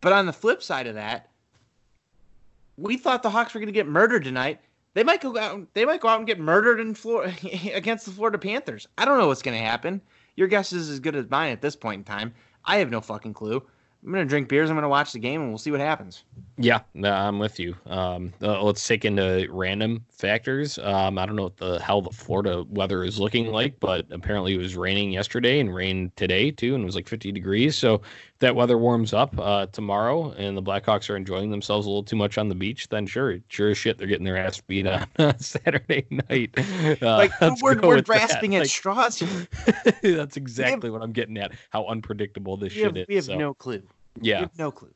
But 0.00 0.14
on 0.14 0.24
the 0.24 0.32
flip 0.32 0.62
side 0.62 0.86
of 0.86 0.94
that, 0.94 1.28
we 2.76 2.96
thought 2.96 3.22
the 3.22 3.30
Hawks 3.30 3.54
were 3.54 3.60
going 3.60 3.66
to 3.66 3.72
get 3.72 3.86
murdered 3.86 4.24
tonight. 4.24 4.60
They 4.94 5.02
might 5.02 5.20
go 5.20 5.36
out. 5.36 5.66
They 5.74 5.84
might 5.84 6.00
go 6.00 6.08
out 6.08 6.18
and 6.18 6.26
get 6.26 6.38
murdered 6.38 6.80
in 6.80 6.94
Florida 6.94 7.34
against 7.74 8.06
the 8.06 8.12
Florida 8.12 8.38
Panthers. 8.38 8.86
I 8.96 9.04
don't 9.04 9.18
know 9.18 9.26
what's 9.26 9.42
going 9.42 9.58
to 9.58 9.64
happen. 9.64 10.00
Your 10.36 10.48
guess 10.48 10.72
is 10.72 10.90
as 10.90 11.00
good 11.00 11.16
as 11.16 11.28
mine 11.30 11.52
at 11.52 11.60
this 11.60 11.76
point 11.76 11.98
in 12.00 12.04
time. 12.04 12.34
I 12.64 12.78
have 12.78 12.90
no 12.90 13.00
fucking 13.00 13.34
clue. 13.34 13.62
I'm 14.04 14.12
gonna 14.12 14.26
drink 14.26 14.48
beers. 14.48 14.68
I'm 14.68 14.76
gonna 14.76 14.88
watch 14.88 15.12
the 15.12 15.18
game, 15.18 15.40
and 15.40 15.48
we'll 15.48 15.58
see 15.58 15.70
what 15.70 15.80
happens. 15.80 16.24
Yeah, 16.58 16.80
I'm 17.02 17.38
with 17.38 17.58
you. 17.58 17.74
Um, 17.86 18.34
uh, 18.42 18.62
let's 18.62 18.86
take 18.86 19.06
into 19.06 19.46
random 19.50 20.04
factors. 20.10 20.78
Um, 20.78 21.16
I 21.18 21.24
don't 21.24 21.36
know 21.36 21.44
what 21.44 21.56
the 21.56 21.80
hell 21.80 22.02
the 22.02 22.10
Florida 22.10 22.64
weather 22.68 23.02
is 23.02 23.18
looking 23.18 23.46
like, 23.46 23.80
but 23.80 24.06
apparently 24.10 24.54
it 24.54 24.58
was 24.58 24.76
raining 24.76 25.10
yesterday 25.10 25.58
and 25.58 25.74
rained 25.74 26.14
today 26.16 26.50
too, 26.50 26.74
and 26.74 26.82
it 26.82 26.86
was 26.86 26.96
like 26.96 27.08
50 27.08 27.32
degrees. 27.32 27.76
So 27.76 28.02
that 28.44 28.54
weather 28.54 28.76
warms 28.76 29.14
up 29.14 29.38
uh, 29.38 29.64
tomorrow, 29.66 30.32
and 30.32 30.54
the 30.54 30.62
Blackhawks 30.62 31.08
are 31.08 31.16
enjoying 31.16 31.50
themselves 31.50 31.86
a 31.86 31.88
little 31.88 32.02
too 32.02 32.16
much 32.16 32.36
on 32.36 32.50
the 32.50 32.54
beach, 32.54 32.88
then 32.88 33.06
sure, 33.06 33.38
sure 33.48 33.70
as 33.70 33.78
shit, 33.78 33.96
they're 33.96 34.06
getting 34.06 34.24
their 34.24 34.36
ass 34.36 34.60
beat 34.60 34.86
on 34.86 35.06
Saturday 35.38 36.06
night. 36.10 36.50
Uh, 37.02 37.16
like 37.16 37.32
we're, 37.62 37.80
we're 37.80 38.02
grasping 38.02 38.50
that. 38.50 38.56
at 38.58 38.60
like, 38.60 38.70
straws. 38.70 39.22
that's 40.02 40.36
exactly 40.36 40.88
have, 40.88 40.92
what 40.92 41.02
I'm 41.02 41.12
getting 41.12 41.38
at. 41.38 41.52
How 41.70 41.86
unpredictable 41.86 42.58
this 42.58 42.74
shit 42.74 42.84
have, 42.84 42.96
is. 42.98 43.06
We 43.08 43.14
have 43.14 43.24
so. 43.24 43.36
no 43.36 43.54
clue. 43.54 43.82
Yeah. 44.20 44.46
no 44.58 44.70
clue. 44.70 44.92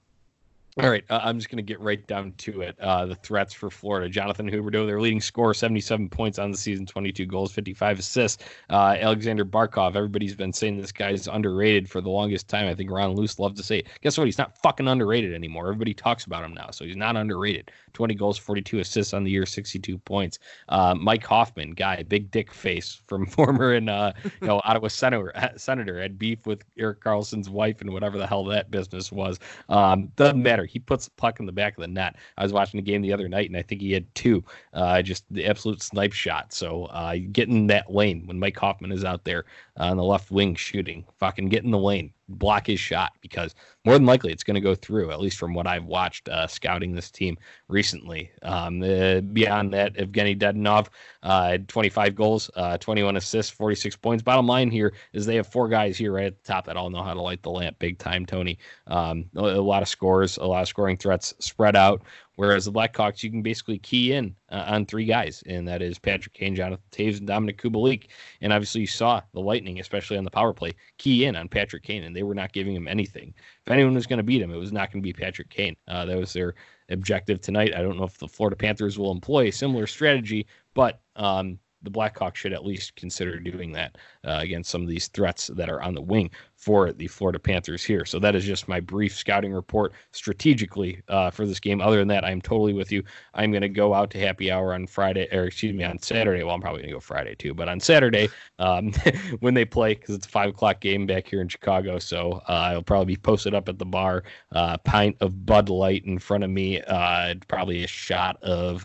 All 0.80 0.88
right, 0.88 1.02
uh, 1.10 1.18
I'm 1.24 1.38
just 1.38 1.50
going 1.50 1.56
to 1.56 1.62
get 1.64 1.80
right 1.80 2.06
down 2.06 2.34
to 2.38 2.60
it. 2.60 2.78
Uh, 2.78 3.06
the 3.06 3.16
threats 3.16 3.52
for 3.52 3.68
Florida: 3.68 4.08
Jonathan 4.08 4.48
Huberdeau, 4.48 4.86
their 4.86 5.00
leading 5.00 5.20
scorer, 5.20 5.52
77 5.52 6.08
points 6.08 6.38
on 6.38 6.52
the 6.52 6.56
season, 6.56 6.86
22 6.86 7.26
goals, 7.26 7.50
55 7.50 7.98
assists. 7.98 8.44
Uh, 8.70 8.96
Aleksander 9.00 9.44
Barkov, 9.44 9.96
everybody's 9.96 10.36
been 10.36 10.52
saying 10.52 10.80
this 10.80 10.92
guy's 10.92 11.26
underrated 11.26 11.90
for 11.90 12.00
the 12.00 12.10
longest 12.10 12.46
time. 12.46 12.68
I 12.68 12.76
think 12.76 12.92
Ron 12.92 13.16
Luce 13.16 13.40
loved 13.40 13.56
to 13.56 13.64
say 13.64 13.78
it. 13.80 13.88
Guess 14.02 14.18
what? 14.18 14.26
He's 14.26 14.38
not 14.38 14.56
fucking 14.58 14.86
underrated 14.86 15.34
anymore. 15.34 15.64
Everybody 15.66 15.94
talks 15.94 16.26
about 16.26 16.44
him 16.44 16.54
now, 16.54 16.70
so 16.70 16.84
he's 16.84 16.96
not 16.96 17.16
underrated. 17.16 17.72
20 17.98 18.14
goals, 18.14 18.38
42 18.38 18.78
assists 18.78 19.12
on 19.12 19.24
the 19.24 19.30
year, 19.32 19.44
62 19.44 19.98
points. 19.98 20.38
Uh, 20.68 20.94
Mike 20.94 21.24
Hoffman, 21.24 21.72
guy, 21.72 22.00
big 22.04 22.30
dick 22.30 22.54
face 22.54 23.02
from 23.08 23.26
former 23.36 23.72
and 23.72 23.90
uh, 23.90 24.12
you 24.40 24.46
know 24.46 24.60
Ottawa 24.62 24.86
senator, 24.86 25.32
senator, 25.56 26.00
had 26.00 26.16
beef 26.16 26.46
with 26.46 26.62
Erik 26.78 27.00
Karlsson's 27.00 27.50
wife 27.50 27.80
and 27.80 27.92
whatever 27.92 28.16
the 28.16 28.26
hell 28.26 28.44
that 28.44 28.70
business 28.70 29.10
was. 29.10 29.40
Um, 29.68 30.12
doesn't 30.14 30.40
matter. 30.40 30.64
He 30.64 30.78
puts 30.78 31.06
the 31.06 31.10
puck 31.16 31.40
in 31.40 31.46
the 31.46 31.50
back 31.50 31.76
of 31.76 31.80
the 31.80 31.88
net. 31.88 32.14
I 32.36 32.44
was 32.44 32.52
watching 32.52 32.78
the 32.78 32.88
game 32.88 33.02
the 33.02 33.12
other 33.12 33.28
night, 33.28 33.50
and 33.50 33.56
I 33.56 33.62
think 33.62 33.80
he 33.80 33.90
had 33.90 34.06
two, 34.14 34.44
uh, 34.74 35.02
just 35.02 35.24
the 35.32 35.44
absolute 35.44 35.82
snipe 35.82 36.12
shot. 36.12 36.52
So 36.52 36.84
uh, 36.84 37.16
getting 37.32 37.66
that 37.66 37.90
lane 37.90 38.28
when 38.28 38.38
Mike 38.38 38.56
Hoffman 38.56 38.92
is 38.92 39.02
out 39.02 39.24
there 39.24 39.44
on 39.76 39.96
the 39.96 40.04
left 40.04 40.30
wing 40.30 40.54
shooting, 40.54 41.04
fucking 41.18 41.48
get 41.48 41.64
in 41.64 41.72
the 41.72 41.78
lane 41.78 42.12
block 42.28 42.66
his 42.66 42.80
shot 42.80 43.12
because 43.20 43.54
more 43.84 43.94
than 43.94 44.06
likely 44.06 44.32
it's 44.32 44.44
going 44.44 44.54
to 44.54 44.60
go 44.60 44.74
through, 44.74 45.10
at 45.10 45.20
least 45.20 45.38
from 45.38 45.54
what 45.54 45.66
I've 45.66 45.84
watched 45.84 46.28
uh, 46.28 46.46
scouting 46.46 46.94
this 46.94 47.10
team 47.10 47.38
recently. 47.68 48.30
Um, 48.42 48.82
uh, 48.82 49.20
beyond 49.20 49.72
that, 49.72 49.94
Evgeny 49.94 50.38
Dadonov, 50.38 50.88
uh, 51.22 51.58
25 51.66 52.14
goals, 52.14 52.50
uh, 52.56 52.76
21 52.78 53.16
assists, 53.16 53.50
46 53.52 53.96
points. 53.96 54.22
Bottom 54.22 54.46
line 54.46 54.70
here 54.70 54.92
is 55.12 55.26
they 55.26 55.36
have 55.36 55.46
four 55.46 55.68
guys 55.68 55.96
here 55.96 56.12
right 56.12 56.26
at 56.26 56.42
the 56.42 56.52
top 56.52 56.66
that 56.66 56.76
all 56.76 56.90
know 56.90 57.02
how 57.02 57.14
to 57.14 57.22
light 57.22 57.42
the 57.42 57.50
lamp 57.50 57.78
big 57.78 57.98
time, 57.98 58.26
Tony. 58.26 58.58
Um, 58.86 59.26
a, 59.36 59.40
a 59.40 59.62
lot 59.62 59.82
of 59.82 59.88
scores, 59.88 60.36
a 60.36 60.44
lot 60.44 60.62
of 60.62 60.68
scoring 60.68 60.96
threats 60.96 61.34
spread 61.38 61.76
out. 61.76 62.02
Whereas 62.38 62.66
the 62.66 62.70
Blackhawks, 62.70 63.24
you 63.24 63.30
can 63.30 63.42
basically 63.42 63.78
key 63.78 64.12
in 64.12 64.32
uh, 64.48 64.62
on 64.68 64.86
three 64.86 65.06
guys, 65.06 65.42
and 65.46 65.66
that 65.66 65.82
is 65.82 65.98
Patrick 65.98 66.34
Kane, 66.34 66.54
Jonathan 66.54 66.84
Toews, 66.92 67.18
and 67.18 67.28
Dominik 67.28 67.56
Kubalik. 67.56 68.10
And 68.40 68.52
obviously, 68.52 68.82
you 68.82 68.86
saw 68.86 69.20
the 69.34 69.40
Lightning, 69.40 69.80
especially 69.80 70.18
on 70.18 70.22
the 70.22 70.30
power 70.30 70.52
play, 70.52 70.70
key 70.98 71.24
in 71.24 71.34
on 71.34 71.48
Patrick 71.48 71.82
Kane, 71.82 72.04
and 72.04 72.14
they 72.14 72.22
were 72.22 72.36
not 72.36 72.52
giving 72.52 72.76
him 72.76 72.86
anything. 72.86 73.34
If 73.66 73.72
anyone 73.72 73.94
was 73.94 74.06
going 74.06 74.18
to 74.18 74.22
beat 74.22 74.40
him, 74.40 74.52
it 74.52 74.56
was 74.56 74.70
not 74.70 74.92
going 74.92 75.02
to 75.02 75.04
be 75.04 75.12
Patrick 75.12 75.50
Kane. 75.50 75.74
Uh, 75.88 76.04
that 76.04 76.16
was 76.16 76.32
their 76.32 76.54
objective 76.90 77.40
tonight. 77.40 77.74
I 77.74 77.82
don't 77.82 77.96
know 77.96 78.04
if 78.04 78.18
the 78.18 78.28
Florida 78.28 78.54
Panthers 78.54 79.00
will 79.00 79.10
employ 79.10 79.48
a 79.48 79.52
similar 79.52 79.88
strategy, 79.88 80.46
but 80.74 81.00
um, 81.16 81.58
the 81.82 81.90
Blackhawks 81.90 82.36
should 82.36 82.52
at 82.52 82.64
least 82.64 82.96
consider 82.96 83.38
doing 83.38 83.72
that 83.72 83.96
uh, 84.24 84.38
against 84.40 84.70
some 84.70 84.82
of 84.82 84.88
these 84.88 85.08
threats 85.08 85.48
that 85.54 85.70
are 85.70 85.80
on 85.80 85.94
the 85.94 86.00
wing 86.00 86.30
for 86.56 86.92
the 86.92 87.06
Florida 87.06 87.38
Panthers 87.38 87.84
here. 87.84 88.04
So 88.04 88.18
that 88.18 88.34
is 88.34 88.44
just 88.44 88.66
my 88.66 88.80
brief 88.80 89.16
scouting 89.16 89.52
report 89.52 89.92
strategically 90.10 91.00
uh, 91.08 91.30
for 91.30 91.46
this 91.46 91.60
game. 91.60 91.80
Other 91.80 91.98
than 91.98 92.08
that, 92.08 92.24
I'm 92.24 92.40
totally 92.40 92.72
with 92.72 92.90
you. 92.90 93.04
I'm 93.34 93.52
going 93.52 93.62
to 93.62 93.68
go 93.68 93.94
out 93.94 94.10
to 94.10 94.18
happy 94.18 94.50
hour 94.50 94.74
on 94.74 94.86
Friday, 94.88 95.28
or 95.32 95.44
excuse 95.44 95.72
me, 95.72 95.84
on 95.84 96.00
Saturday. 96.00 96.42
Well, 96.42 96.54
I'm 96.54 96.60
probably 96.60 96.82
going 96.82 96.90
to 96.90 96.96
go 96.96 97.00
Friday 97.00 97.36
too, 97.36 97.54
but 97.54 97.68
on 97.68 97.78
Saturday 97.78 98.28
um, 98.58 98.92
when 99.40 99.54
they 99.54 99.64
play, 99.64 99.94
because 99.94 100.16
it's 100.16 100.26
a 100.26 100.30
five 100.30 100.50
o'clock 100.50 100.80
game 100.80 101.06
back 101.06 101.28
here 101.28 101.40
in 101.40 101.48
Chicago. 101.48 101.98
So 102.00 102.42
uh, 102.48 102.72
I'll 102.72 102.82
probably 102.82 103.14
be 103.14 103.20
posted 103.20 103.54
up 103.54 103.68
at 103.68 103.78
the 103.78 103.86
bar, 103.86 104.24
uh, 104.52 104.78
pint 104.78 105.16
of 105.20 105.46
Bud 105.46 105.68
Light 105.68 106.04
in 106.04 106.18
front 106.18 106.42
of 106.42 106.50
me, 106.50 106.80
uh, 106.82 107.34
probably 107.46 107.84
a 107.84 107.88
shot 107.88 108.42
of 108.42 108.84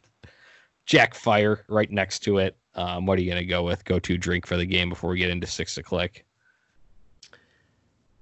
Jack 0.86 1.16
Fire 1.16 1.66
right 1.68 1.90
next 1.90 2.20
to 2.20 2.38
it 2.38 2.56
um, 2.76 3.06
what 3.06 3.18
are 3.18 3.22
you 3.22 3.30
going 3.30 3.42
to 3.42 3.46
go 3.48 3.64
with? 3.64 3.86
Go 3.86 4.00
to 4.00 4.18
drink 4.18 4.46
for 4.46 4.58
the 4.58 4.66
game 4.66 4.90
before 4.90 5.12
we 5.12 5.18
get 5.18 5.30
into 5.30 5.48
six 5.48 5.76
to 5.76 5.84
click. 5.84 6.26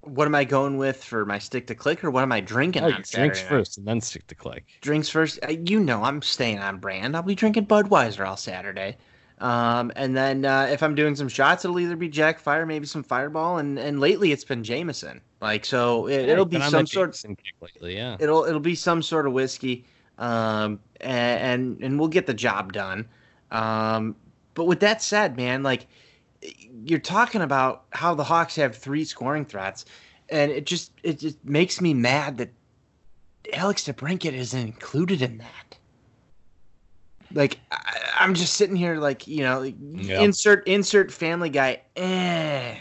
What 0.01 0.25
am 0.25 0.33
I 0.33 0.43
going 0.43 0.77
with 0.77 1.03
for 1.03 1.25
my 1.25 1.37
stick 1.37 1.67
to 1.67 1.75
click, 1.75 2.03
or 2.03 2.09
what 2.09 2.23
am 2.23 2.31
I 2.31 2.41
drinking? 2.41 2.83
Oh, 2.83 2.87
on 2.87 3.03
drinks 3.05 3.41
night? 3.41 3.49
first, 3.49 3.77
and 3.77 3.87
then 3.87 4.01
stick 4.01 4.25
to 4.27 4.35
click. 4.35 4.65
Drinks 4.81 5.09
first. 5.09 5.39
Uh, 5.47 5.51
you 5.51 5.79
know, 5.79 6.03
I'm 6.03 6.23
staying 6.23 6.57
on 6.59 6.79
brand. 6.79 7.15
I'll 7.15 7.21
be 7.21 7.35
drinking 7.35 7.67
Budweiser 7.67 8.27
all 8.27 8.35
Saturday, 8.35 8.97
um, 9.37 9.91
and 9.95 10.17
then 10.17 10.43
uh, 10.43 10.67
if 10.71 10.81
I'm 10.81 10.95
doing 10.95 11.15
some 11.15 11.27
shots, 11.27 11.65
it'll 11.65 11.79
either 11.79 11.95
be 11.95 12.09
Jack 12.09 12.39
Fire, 12.39 12.65
maybe 12.65 12.87
some 12.87 13.03
Fireball, 13.03 13.59
and 13.59 13.77
and 13.77 13.99
lately 13.99 14.31
it's 14.31 14.43
been 14.43 14.63
Jameson. 14.63 15.21
Like 15.39 15.65
so, 15.65 16.07
it, 16.07 16.35
will 16.35 16.45
be 16.45 16.59
some 16.61 16.87
sort. 16.87 17.23
Of, 17.23 17.37
lately, 17.61 17.95
yeah. 17.95 18.17
It'll 18.19 18.45
it'll 18.45 18.59
be 18.59 18.75
some 18.75 19.03
sort 19.03 19.27
of 19.27 19.33
whiskey, 19.33 19.85
um, 20.17 20.79
and, 20.99 21.39
and 21.41 21.83
and 21.83 21.99
we'll 21.99 22.09
get 22.09 22.25
the 22.25 22.33
job 22.33 22.73
done. 22.73 23.07
Um, 23.51 24.15
but 24.53 24.65
with 24.65 24.79
that 24.81 25.01
said, 25.01 25.37
man, 25.37 25.63
like 25.63 25.87
you're 26.85 26.99
talking 26.99 27.41
about 27.41 27.85
how 27.91 28.13
the 28.15 28.23
Hawks 28.23 28.55
have 28.55 28.75
three 28.75 29.05
scoring 29.05 29.45
threats, 29.45 29.85
and 30.29 30.51
it 30.51 30.65
just 30.65 30.91
it 31.03 31.19
just 31.19 31.43
makes 31.45 31.81
me 31.81 31.93
mad 31.93 32.37
that 32.37 32.49
Alex 33.53 33.83
DeBrincat 33.83 34.33
isn't 34.33 34.59
included 34.59 35.21
in 35.21 35.37
that. 35.39 35.77
Like 37.33 37.59
I, 37.71 38.23
am 38.23 38.33
just 38.33 38.53
sitting 38.53 38.75
here, 38.75 38.97
like 38.97 39.27
you 39.27 39.43
know, 39.43 39.61
yep. 39.61 40.21
insert 40.21 40.67
insert 40.67 41.11
Family 41.11 41.49
Guy. 41.49 41.82
Eh. 41.95 42.76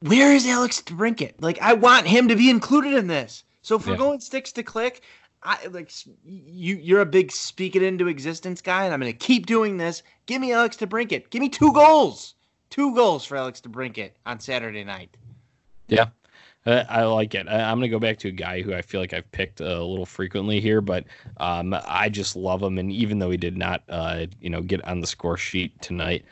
Where 0.00 0.32
is 0.32 0.46
Alex 0.46 0.82
DeBrincat? 0.82 1.34
Like 1.40 1.60
I 1.62 1.72
want 1.74 2.06
him 2.06 2.28
to 2.28 2.36
be 2.36 2.50
included 2.50 2.94
in 2.94 3.06
this. 3.06 3.44
So 3.62 3.76
if 3.76 3.86
we're 3.86 3.96
going 3.96 4.18
sticks 4.18 4.50
to 4.52 4.64
click, 4.64 5.02
I 5.44 5.66
like 5.66 5.90
you. 6.24 6.76
You're 6.76 7.00
a 7.00 7.06
big 7.06 7.32
speak 7.32 7.74
it 7.76 7.82
into 7.82 8.08
existence 8.08 8.60
guy, 8.60 8.84
and 8.84 8.94
I'm 8.94 9.00
going 9.00 9.12
to 9.12 9.18
keep 9.18 9.46
doing 9.46 9.76
this. 9.76 10.02
Give 10.26 10.40
me 10.40 10.52
Alex 10.52 10.76
DeBrincat. 10.76 11.30
Give 11.30 11.40
me 11.40 11.48
two 11.48 11.72
goals. 11.72 12.34
Two 12.70 12.94
goals 12.94 13.24
for 13.24 13.36
Alex 13.36 13.60
DeBrincat 13.60 14.12
on 14.24 14.40
Saturday 14.40 14.84
night. 14.84 15.16
Yeah, 15.88 16.06
uh, 16.64 16.84
I 16.88 17.02
like 17.04 17.34
it. 17.34 17.48
I, 17.48 17.70
am 17.70 17.78
going 17.78 17.90
to 17.90 17.94
go 17.94 17.98
back 17.98 18.18
to 18.20 18.28
a 18.28 18.32
guy 18.32 18.62
who 18.62 18.72
I 18.72 18.82
feel 18.82 19.00
like 19.00 19.12
I've 19.12 19.30
picked 19.32 19.60
a 19.60 19.82
little 19.84 20.06
frequently 20.06 20.60
here, 20.60 20.80
but 20.80 21.04
um, 21.38 21.74
I 21.86 22.08
just 22.08 22.36
love 22.36 22.62
him. 22.62 22.78
And 22.78 22.92
even 22.92 23.18
though 23.18 23.30
he 23.30 23.36
did 23.36 23.56
not, 23.56 23.82
uh, 23.88 24.26
you 24.40 24.48
know, 24.48 24.62
get 24.62 24.84
on 24.84 25.00
the 25.00 25.06
score 25.06 25.36
sheet 25.36 25.80
tonight, 25.82 26.24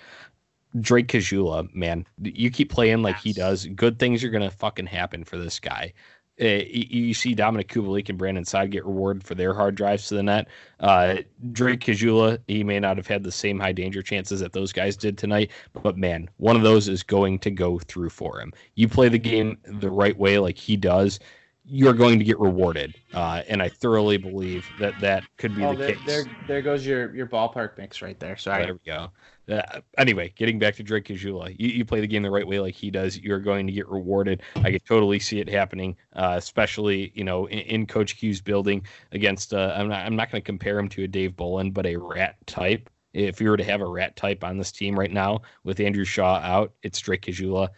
Drake 0.81 1.09
Caggiula, 1.09 1.75
man, 1.75 2.07
you 2.23 2.51
keep 2.51 2.71
playing 2.71 3.03
like 3.03 3.17
yes. 3.17 3.23
he 3.25 3.33
does. 3.33 3.67
Good 3.67 3.99
things 3.99 4.23
are 4.23 4.31
going 4.31 4.49
to 4.49 4.57
fucking 4.57 4.87
happen 4.87 5.25
for 5.25 5.37
this 5.37 5.59
guy. 5.59 5.93
Uh, 6.41 6.65
you 6.71 7.13
see 7.13 7.35
Dominik 7.35 7.67
Kubalik 7.67 8.09
and 8.09 8.17
Brandon 8.17 8.47
Saad 8.47 8.71
get 8.71 8.87
rewarded 8.87 9.25
for 9.25 9.35
their 9.35 9.53
hard 9.53 9.75
drives 9.75 10.09
to 10.09 10.15
the 10.15 10.23
net. 10.23 10.49
Uh, 10.79 11.17
Drake 11.53 11.81
Caggiula, 11.81 12.39
he 12.49 12.65
may 12.65 12.81
not 12.81 12.97
have 12.97 13.07
had 13.07 13.23
the 13.23 13.31
same 13.31 13.61
high 13.61 13.73
danger 13.73 14.03
chances 14.03 14.41
that 14.41 14.53
those 14.53 14.73
guys 14.73 14.97
did 14.97 15.19
tonight, 15.19 15.51
but 15.83 15.99
man, 15.99 16.31
one 16.39 16.57
of 16.57 16.63
those 16.63 16.89
is 16.89 17.03
going 17.03 17.39
to 17.41 17.51
go 17.51 17.79
through 17.79 18.09
for 18.09 18.41
him. 18.41 18.53
You 18.75 18.89
play 18.89 19.11
the 19.11 19.19
game 19.19 19.59
the 19.65 19.91
right 19.91 20.17
way, 20.17 20.39
like 20.39 20.57
he 20.57 20.77
does. 20.77 21.21
you're 21.65 21.95
going 21.95 22.19
to 22.19 22.25
get 22.25 22.39
rewarded. 22.41 22.95
Uh, 23.15 23.43
and 23.49 23.63
I 23.63 23.69
thoroughly 23.69 24.17
believe 24.17 24.67
that 24.81 24.99
that 25.01 25.25
could 25.37 25.55
be 25.55 25.65
oh, 25.65 25.73
the 25.73 25.79
there, 25.79 25.95
case. 25.95 26.07
There, 26.07 26.25
there 26.49 26.63
goes 26.63 26.85
your 26.85 27.15
your 27.15 27.27
ballpark 27.27 27.79
mix 27.79 28.03
right 28.03 28.19
there. 28.19 28.37
Sorry. 28.37 28.65
There 28.65 28.75
we 28.75 28.81
go. 28.85 29.11
Uh, 29.51 29.81
anyway, 29.99 30.33
getting 30.37 30.59
back 30.59 30.77
to 30.77 30.83
Drake 30.83 31.07
Caggiula, 31.07 31.55
you, 31.59 31.69
you 31.69 31.85
play 31.85 32.01
the 32.01 32.07
game 32.07 32.23
the 32.23 32.31
right 32.31 32.47
way 32.47 32.61
like 32.61 32.75
he 32.75 32.91
does, 32.91 33.19
you're 33.19 33.41
going 33.41 33.67
to 33.67 33.73
get 33.73 33.89
rewarded. 33.89 34.43
I 34.57 34.71
could 34.71 34.85
totally 34.87 35.19
see 35.19 35.41
it 35.41 35.49
happening, 35.49 35.97
uh, 36.15 36.35
especially 36.37 37.13
you 37.15 37.25
know 37.25 37.47
in, 37.47 37.59
in, 37.61 37.87
Coach 37.87 38.17
Q's 38.17 38.41
building 38.41 38.87
against. 39.13 39.53
Uh, 39.53 39.75
I'm 39.77 39.89
not 39.89 40.07
I'm 40.07 40.15
not 40.15 40.31
going 40.31 40.41
to 40.41 40.47
compare 40.47 40.79
him 40.79 40.89
to 40.91 41.05
a 41.05 41.09
Dave 41.09 41.37
Bolland, 41.37 41.75
but 41.75 41.87
a 41.87 41.97
rat 41.97 42.37
type. 42.47 42.89
If 43.13 43.41
you 43.41 43.51
were 43.51 43.57
to 43.57 43.65
have 43.65 43.81
a 43.81 43.87
rat 43.87 44.15
type 44.15 44.45
on 44.45 44.57
this 44.57 44.71
team 44.71 44.97
right 44.97 45.11
now 45.11 45.41
with 45.65 45.81
Andrew 45.81 46.05
Shaw 46.05 46.37
out, 46.37 46.73
it's 46.83 47.01
Drake 47.01 47.23
Caggiula. 47.23 47.69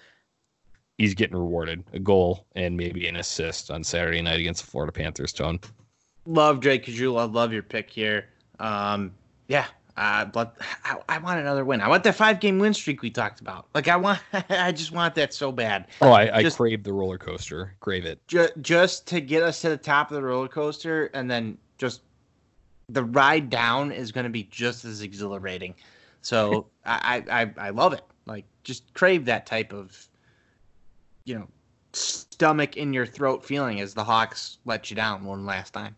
He's 0.98 1.14
getting 1.14 1.36
rewarded 1.36 1.84
a 1.94 1.98
goal 1.98 2.46
and 2.54 2.76
maybe 2.76 3.08
an 3.08 3.16
assist 3.16 3.70
on 3.70 3.82
Saturday 3.82 4.20
night 4.20 4.38
against 4.38 4.64
the 4.64 4.70
Florida 4.70 4.92
Panthers. 4.92 5.32
Tone. 5.32 5.58
Love 6.26 6.60
Drake 6.60 6.84
Caggiula. 6.84 7.32
Love 7.32 7.52
your 7.52 7.62
pick 7.62 7.88
here. 7.88 8.26
Um, 8.60 9.12
yeah, 9.48 9.66
uh, 9.96 10.24
but 10.24 10.56
I, 10.84 10.96
I, 11.08 11.18
want 11.18 11.40
another 11.40 11.64
win. 11.64 11.80
I 11.80 11.88
want 11.88 12.04
that 12.04 12.14
five 12.14 12.40
game 12.40 12.58
win 12.58 12.72
streak 12.72 13.02
we 13.02 13.10
talked 13.10 13.40
about. 13.40 13.66
Like 13.74 13.88
I 13.88 13.96
want, 13.96 14.20
I 14.48 14.72
just 14.72 14.92
want 14.92 15.14
that 15.16 15.34
so 15.34 15.52
bad. 15.52 15.88
Oh, 16.00 16.10
I, 16.10 16.38
I 16.38 16.50
crave 16.50 16.82
the 16.82 16.92
roller 16.92 17.18
coaster. 17.18 17.74
Crave 17.80 18.06
it. 18.06 18.26
Ju- 18.26 18.48
just 18.62 19.06
to 19.08 19.20
get 19.20 19.42
us 19.42 19.60
to 19.62 19.68
the 19.68 19.76
top 19.76 20.10
of 20.10 20.14
the 20.14 20.22
roller 20.22 20.48
coaster, 20.48 21.10
and 21.12 21.30
then 21.30 21.58
just 21.76 22.00
the 22.88 23.04
ride 23.04 23.50
down 23.50 23.92
is 23.92 24.12
going 24.12 24.24
to 24.24 24.30
be 24.30 24.44
just 24.44 24.84
as 24.84 25.02
exhilarating. 25.02 25.74
So 26.22 26.66
I, 26.86 27.22
I, 27.30 27.66
I 27.66 27.70
love 27.70 27.92
it. 27.92 28.04
Like 28.26 28.44
just 28.64 28.94
crave 28.94 29.26
that 29.26 29.46
type 29.46 29.72
of, 29.72 30.08
you 31.24 31.34
know, 31.38 31.48
stomach 31.92 32.76
in 32.76 32.94
your 32.94 33.04
throat 33.04 33.44
feeling 33.44 33.80
as 33.80 33.92
the 33.92 34.04
Hawks 34.04 34.58
let 34.64 34.90
you 34.90 34.96
down 34.96 35.24
one 35.24 35.44
last 35.44 35.72
time. 35.72 35.96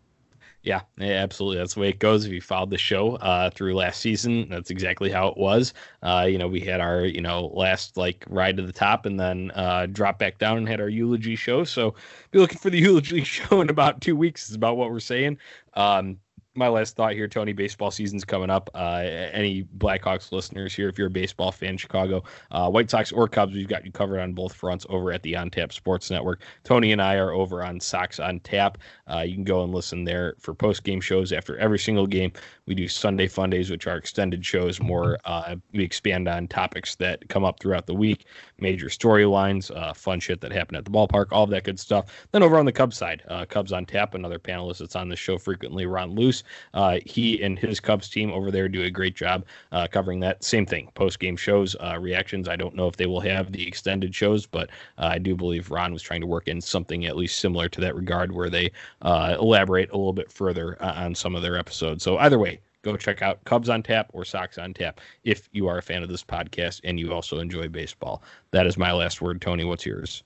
Yeah, 0.65 0.81
absolutely. 0.99 1.57
That's 1.59 1.75
the 1.75 1.81
way 1.81 1.89
it 1.89 1.99
goes. 1.99 2.25
If 2.25 2.31
you 2.31 2.41
followed 2.41 2.71
the 2.71 2.77
show 2.79 3.17
uh, 3.17 3.51
through 3.51 3.75
last 3.75 4.01
season, 4.01 4.49
that's 4.49 4.71
exactly 4.71 5.11
how 5.11 5.27
it 5.27 5.37
was. 5.37 5.75
Uh, 6.01 6.25
you 6.27 6.39
know, 6.39 6.47
we 6.47 6.59
had 6.59 6.81
our 6.81 7.05
you 7.05 7.21
know 7.21 7.51
last 7.53 7.97
like 7.97 8.25
ride 8.27 8.57
to 8.57 8.63
the 8.63 8.73
top, 8.73 9.05
and 9.05 9.19
then 9.19 9.51
uh, 9.51 9.85
drop 9.85 10.17
back 10.17 10.39
down 10.39 10.57
and 10.57 10.67
had 10.67 10.81
our 10.81 10.89
eulogy 10.89 11.35
show. 11.35 11.63
So 11.65 11.93
be 12.31 12.39
looking 12.39 12.57
for 12.57 12.71
the 12.71 12.79
eulogy 12.81 13.23
show 13.23 13.61
in 13.61 13.69
about 13.69 14.01
two 14.01 14.15
weeks. 14.15 14.49
Is 14.49 14.55
about 14.55 14.75
what 14.75 14.89
we're 14.89 14.99
saying. 14.99 15.37
Um, 15.75 16.17
my 16.55 16.67
last 16.67 16.95
thought 16.95 17.13
here, 17.13 17.27
Tony. 17.27 17.53
Baseball 17.53 17.91
season's 17.91 18.23
coming 18.23 18.49
up. 18.49 18.69
Uh, 18.73 19.03
any 19.31 19.63
Blackhawks 19.77 20.31
listeners 20.31 20.73
here, 20.73 20.87
if 20.87 20.97
you're 20.97 21.07
a 21.07 21.11
baseball 21.11 21.51
fan, 21.51 21.77
Chicago, 21.77 22.23
uh, 22.51 22.69
White 22.69 22.89
Sox 22.89 23.11
or 23.11 23.27
Cubs, 23.27 23.53
we've 23.53 23.67
got 23.67 23.85
you 23.85 23.91
covered 23.91 24.19
on 24.19 24.33
both 24.33 24.53
fronts 24.53 24.85
over 24.89 25.11
at 25.11 25.21
the 25.23 25.35
On 25.35 25.49
Tap 25.49 25.73
Sports 25.73 26.09
Network. 26.09 26.41
Tony 26.63 26.91
and 26.91 27.01
I 27.01 27.15
are 27.15 27.31
over 27.31 27.63
on 27.63 27.79
Sox 27.79 28.19
on 28.19 28.39
Tap. 28.39 28.77
Uh, 29.09 29.19
you 29.19 29.35
can 29.35 29.43
go 29.43 29.63
and 29.63 29.73
listen 29.73 30.03
there 30.03 30.35
for 30.39 30.53
post 30.53 30.83
game 30.83 30.99
shows 30.99 31.31
after 31.31 31.57
every 31.57 31.77
single 31.77 32.07
game. 32.07 32.31
We 32.65 32.73
do 32.73 32.87
Sunday 32.87 33.27
Fun 33.27 33.49
Days, 33.49 33.69
which 33.69 33.87
are 33.87 33.97
extended 33.97 34.45
shows. 34.45 34.81
More 34.81 35.19
uh, 35.25 35.55
we 35.73 35.83
expand 35.83 36.27
on 36.27 36.47
topics 36.47 36.95
that 36.95 37.27
come 37.29 37.45
up 37.45 37.59
throughout 37.59 37.85
the 37.85 37.93
week, 37.93 38.25
major 38.59 38.87
storylines, 38.87 39.75
uh, 39.75 39.93
fun 39.93 40.19
shit 40.19 40.41
that 40.41 40.51
happened 40.51 40.77
at 40.77 40.85
the 40.85 40.91
ballpark, 40.91 41.27
all 41.31 41.43
of 41.43 41.49
that 41.51 41.63
good 41.63 41.79
stuff. 41.79 42.27
Then 42.31 42.41
over 42.41 42.57
on 42.57 42.65
the 42.65 42.71
Cubs 42.71 42.97
side, 42.97 43.21
uh, 43.27 43.45
Cubs 43.45 43.71
on 43.71 43.85
Tap, 43.85 44.15
another 44.15 44.39
panelist 44.39 44.79
that's 44.79 44.95
on 44.95 45.09
the 45.09 45.15
show 45.15 45.37
frequently, 45.37 45.85
Ron 45.85 46.15
Luce. 46.15 46.43
Uh, 46.73 46.99
he 47.05 47.41
and 47.43 47.59
his 47.59 47.79
Cubs 47.79 48.09
team 48.09 48.31
over 48.31 48.49
there 48.49 48.67
do 48.67 48.83
a 48.83 48.89
great 48.89 49.15
job 49.15 49.45
uh, 49.71 49.87
covering 49.87 50.19
that 50.21 50.43
same 50.43 50.65
thing. 50.65 50.89
Post 50.95 51.19
game 51.19 51.37
shows, 51.37 51.75
reactions. 51.99 52.47
I 52.47 52.55
don't 52.55 52.75
know 52.75 52.87
if 52.87 52.97
they 52.97 53.05
will 53.05 53.19
have 53.21 53.51
the 53.51 53.67
extended 53.67 54.15
shows, 54.15 54.45
but 54.45 54.69
I 54.97 55.19
do 55.19 55.35
believe 55.35 55.69
Ron 55.69 55.93
was 55.93 56.01
trying 56.01 56.21
to 56.21 56.27
work 56.27 56.47
in 56.47 56.59
something 56.59 57.05
at 57.05 57.15
least 57.15 57.39
similar 57.39 57.69
to 57.69 57.81
that 57.81 57.95
regard, 57.95 58.31
where 58.31 58.49
they 58.49 58.71
elaborate 59.03 59.91
a 59.91 59.97
little 59.97 60.13
bit 60.13 60.31
further 60.31 60.81
on 60.81 61.15
some 61.15 61.35
of 61.35 61.41
their 61.41 61.57
episodes. 61.57 62.03
So 62.03 62.17
either 62.17 62.39
way 62.39 62.59
go 62.85 62.95
check 62.95 63.21
out 63.21 63.43
Cubs 63.45 63.67
on 63.67 63.81
Tap 63.81 64.09
or 64.13 64.23
Sox 64.23 64.57
on 64.57 64.73
Tap 64.73 65.01
if 65.23 65.49
you 65.51 65.67
are 65.67 65.79
a 65.79 65.81
fan 65.81 66.03
of 66.03 66.09
this 66.09 66.23
podcast 66.23 66.81
and 66.83 66.99
you 66.99 67.11
also 67.11 67.39
enjoy 67.39 67.67
baseball. 67.67 68.21
That 68.51 68.67
is 68.67 68.77
my 68.77 68.93
last 68.93 69.21
word. 69.21 69.41
Tony, 69.41 69.65
what's 69.65 69.85
yours? 69.85 70.23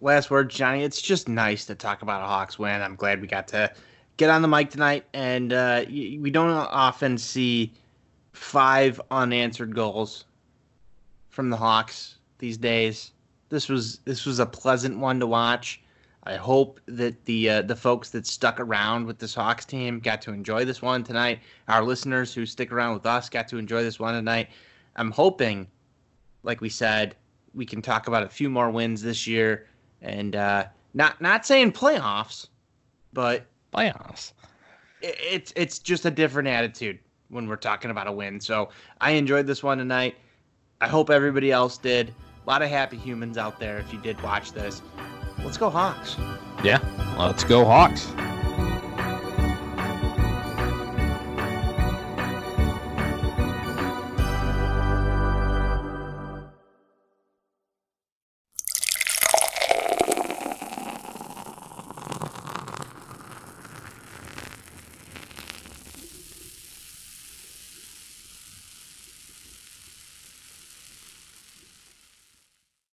Last 0.00 0.30
word, 0.30 0.48
Johnny. 0.48 0.82
It's 0.82 1.02
just 1.02 1.28
nice 1.28 1.66
to 1.66 1.74
talk 1.74 2.02
about 2.02 2.22
a 2.22 2.26
Hawks 2.26 2.58
win. 2.58 2.80
I'm 2.80 2.96
glad 2.96 3.20
we 3.20 3.26
got 3.26 3.48
to 3.48 3.70
get 4.16 4.30
on 4.30 4.42
the 4.42 4.48
mic 4.48 4.70
tonight, 4.70 5.04
and 5.12 5.52
uh, 5.52 5.84
we 5.88 6.30
don't 6.30 6.50
often 6.50 7.18
see 7.18 7.72
five 8.32 9.00
unanswered 9.10 9.74
goals 9.74 10.24
from 11.30 11.50
the 11.50 11.56
Hawks 11.56 12.16
these 12.38 12.56
days. 12.56 13.10
This 13.48 13.68
was 13.68 13.98
this 14.04 14.24
was 14.24 14.38
a 14.38 14.46
pleasant 14.46 14.98
one 14.98 15.18
to 15.20 15.26
watch. 15.26 15.82
I 16.28 16.36
hope 16.36 16.78
that 16.84 17.24
the 17.24 17.48
uh, 17.48 17.62
the 17.62 17.74
folks 17.74 18.10
that 18.10 18.26
stuck 18.26 18.60
around 18.60 19.06
with 19.06 19.18
this 19.18 19.34
Hawks 19.34 19.64
team 19.64 19.98
got 19.98 20.20
to 20.22 20.32
enjoy 20.32 20.66
this 20.66 20.82
one 20.82 21.02
tonight. 21.02 21.40
Our 21.68 21.82
listeners 21.82 22.34
who 22.34 22.44
stick 22.44 22.70
around 22.70 22.92
with 22.92 23.06
us 23.06 23.30
got 23.30 23.48
to 23.48 23.56
enjoy 23.56 23.82
this 23.82 23.98
one 23.98 24.12
tonight. 24.12 24.50
I'm 24.96 25.10
hoping, 25.10 25.66
like 26.42 26.60
we 26.60 26.68
said, 26.68 27.16
we 27.54 27.64
can 27.64 27.80
talk 27.80 28.08
about 28.08 28.24
a 28.24 28.28
few 28.28 28.50
more 28.50 28.70
wins 28.70 29.00
this 29.00 29.26
year, 29.26 29.68
and 30.02 30.36
uh, 30.36 30.66
not 30.92 31.18
not 31.22 31.46
saying 31.46 31.72
playoffs, 31.72 32.48
but 33.14 33.46
playoffs. 33.72 34.32
It's 35.00 35.54
it's 35.56 35.78
just 35.78 36.04
a 36.04 36.10
different 36.10 36.46
attitude 36.46 36.98
when 37.30 37.48
we're 37.48 37.56
talking 37.56 37.90
about 37.90 38.06
a 38.06 38.12
win. 38.12 38.38
So 38.38 38.68
I 39.00 39.12
enjoyed 39.12 39.46
this 39.46 39.62
one 39.62 39.78
tonight. 39.78 40.16
I 40.82 40.88
hope 40.88 41.08
everybody 41.08 41.52
else 41.52 41.78
did. 41.78 42.12
A 42.44 42.50
lot 42.50 42.60
of 42.60 42.68
happy 42.68 42.98
humans 42.98 43.38
out 43.38 43.58
there 43.58 43.78
if 43.78 43.90
you 43.94 43.98
did 44.00 44.22
watch 44.22 44.52
this. 44.52 44.82
Let's 45.44 45.56
go 45.56 45.70
Hawks. 45.70 46.16
Yeah, 46.64 46.80
let's 47.18 47.44
go 47.44 47.64
Hawks. 47.64 48.12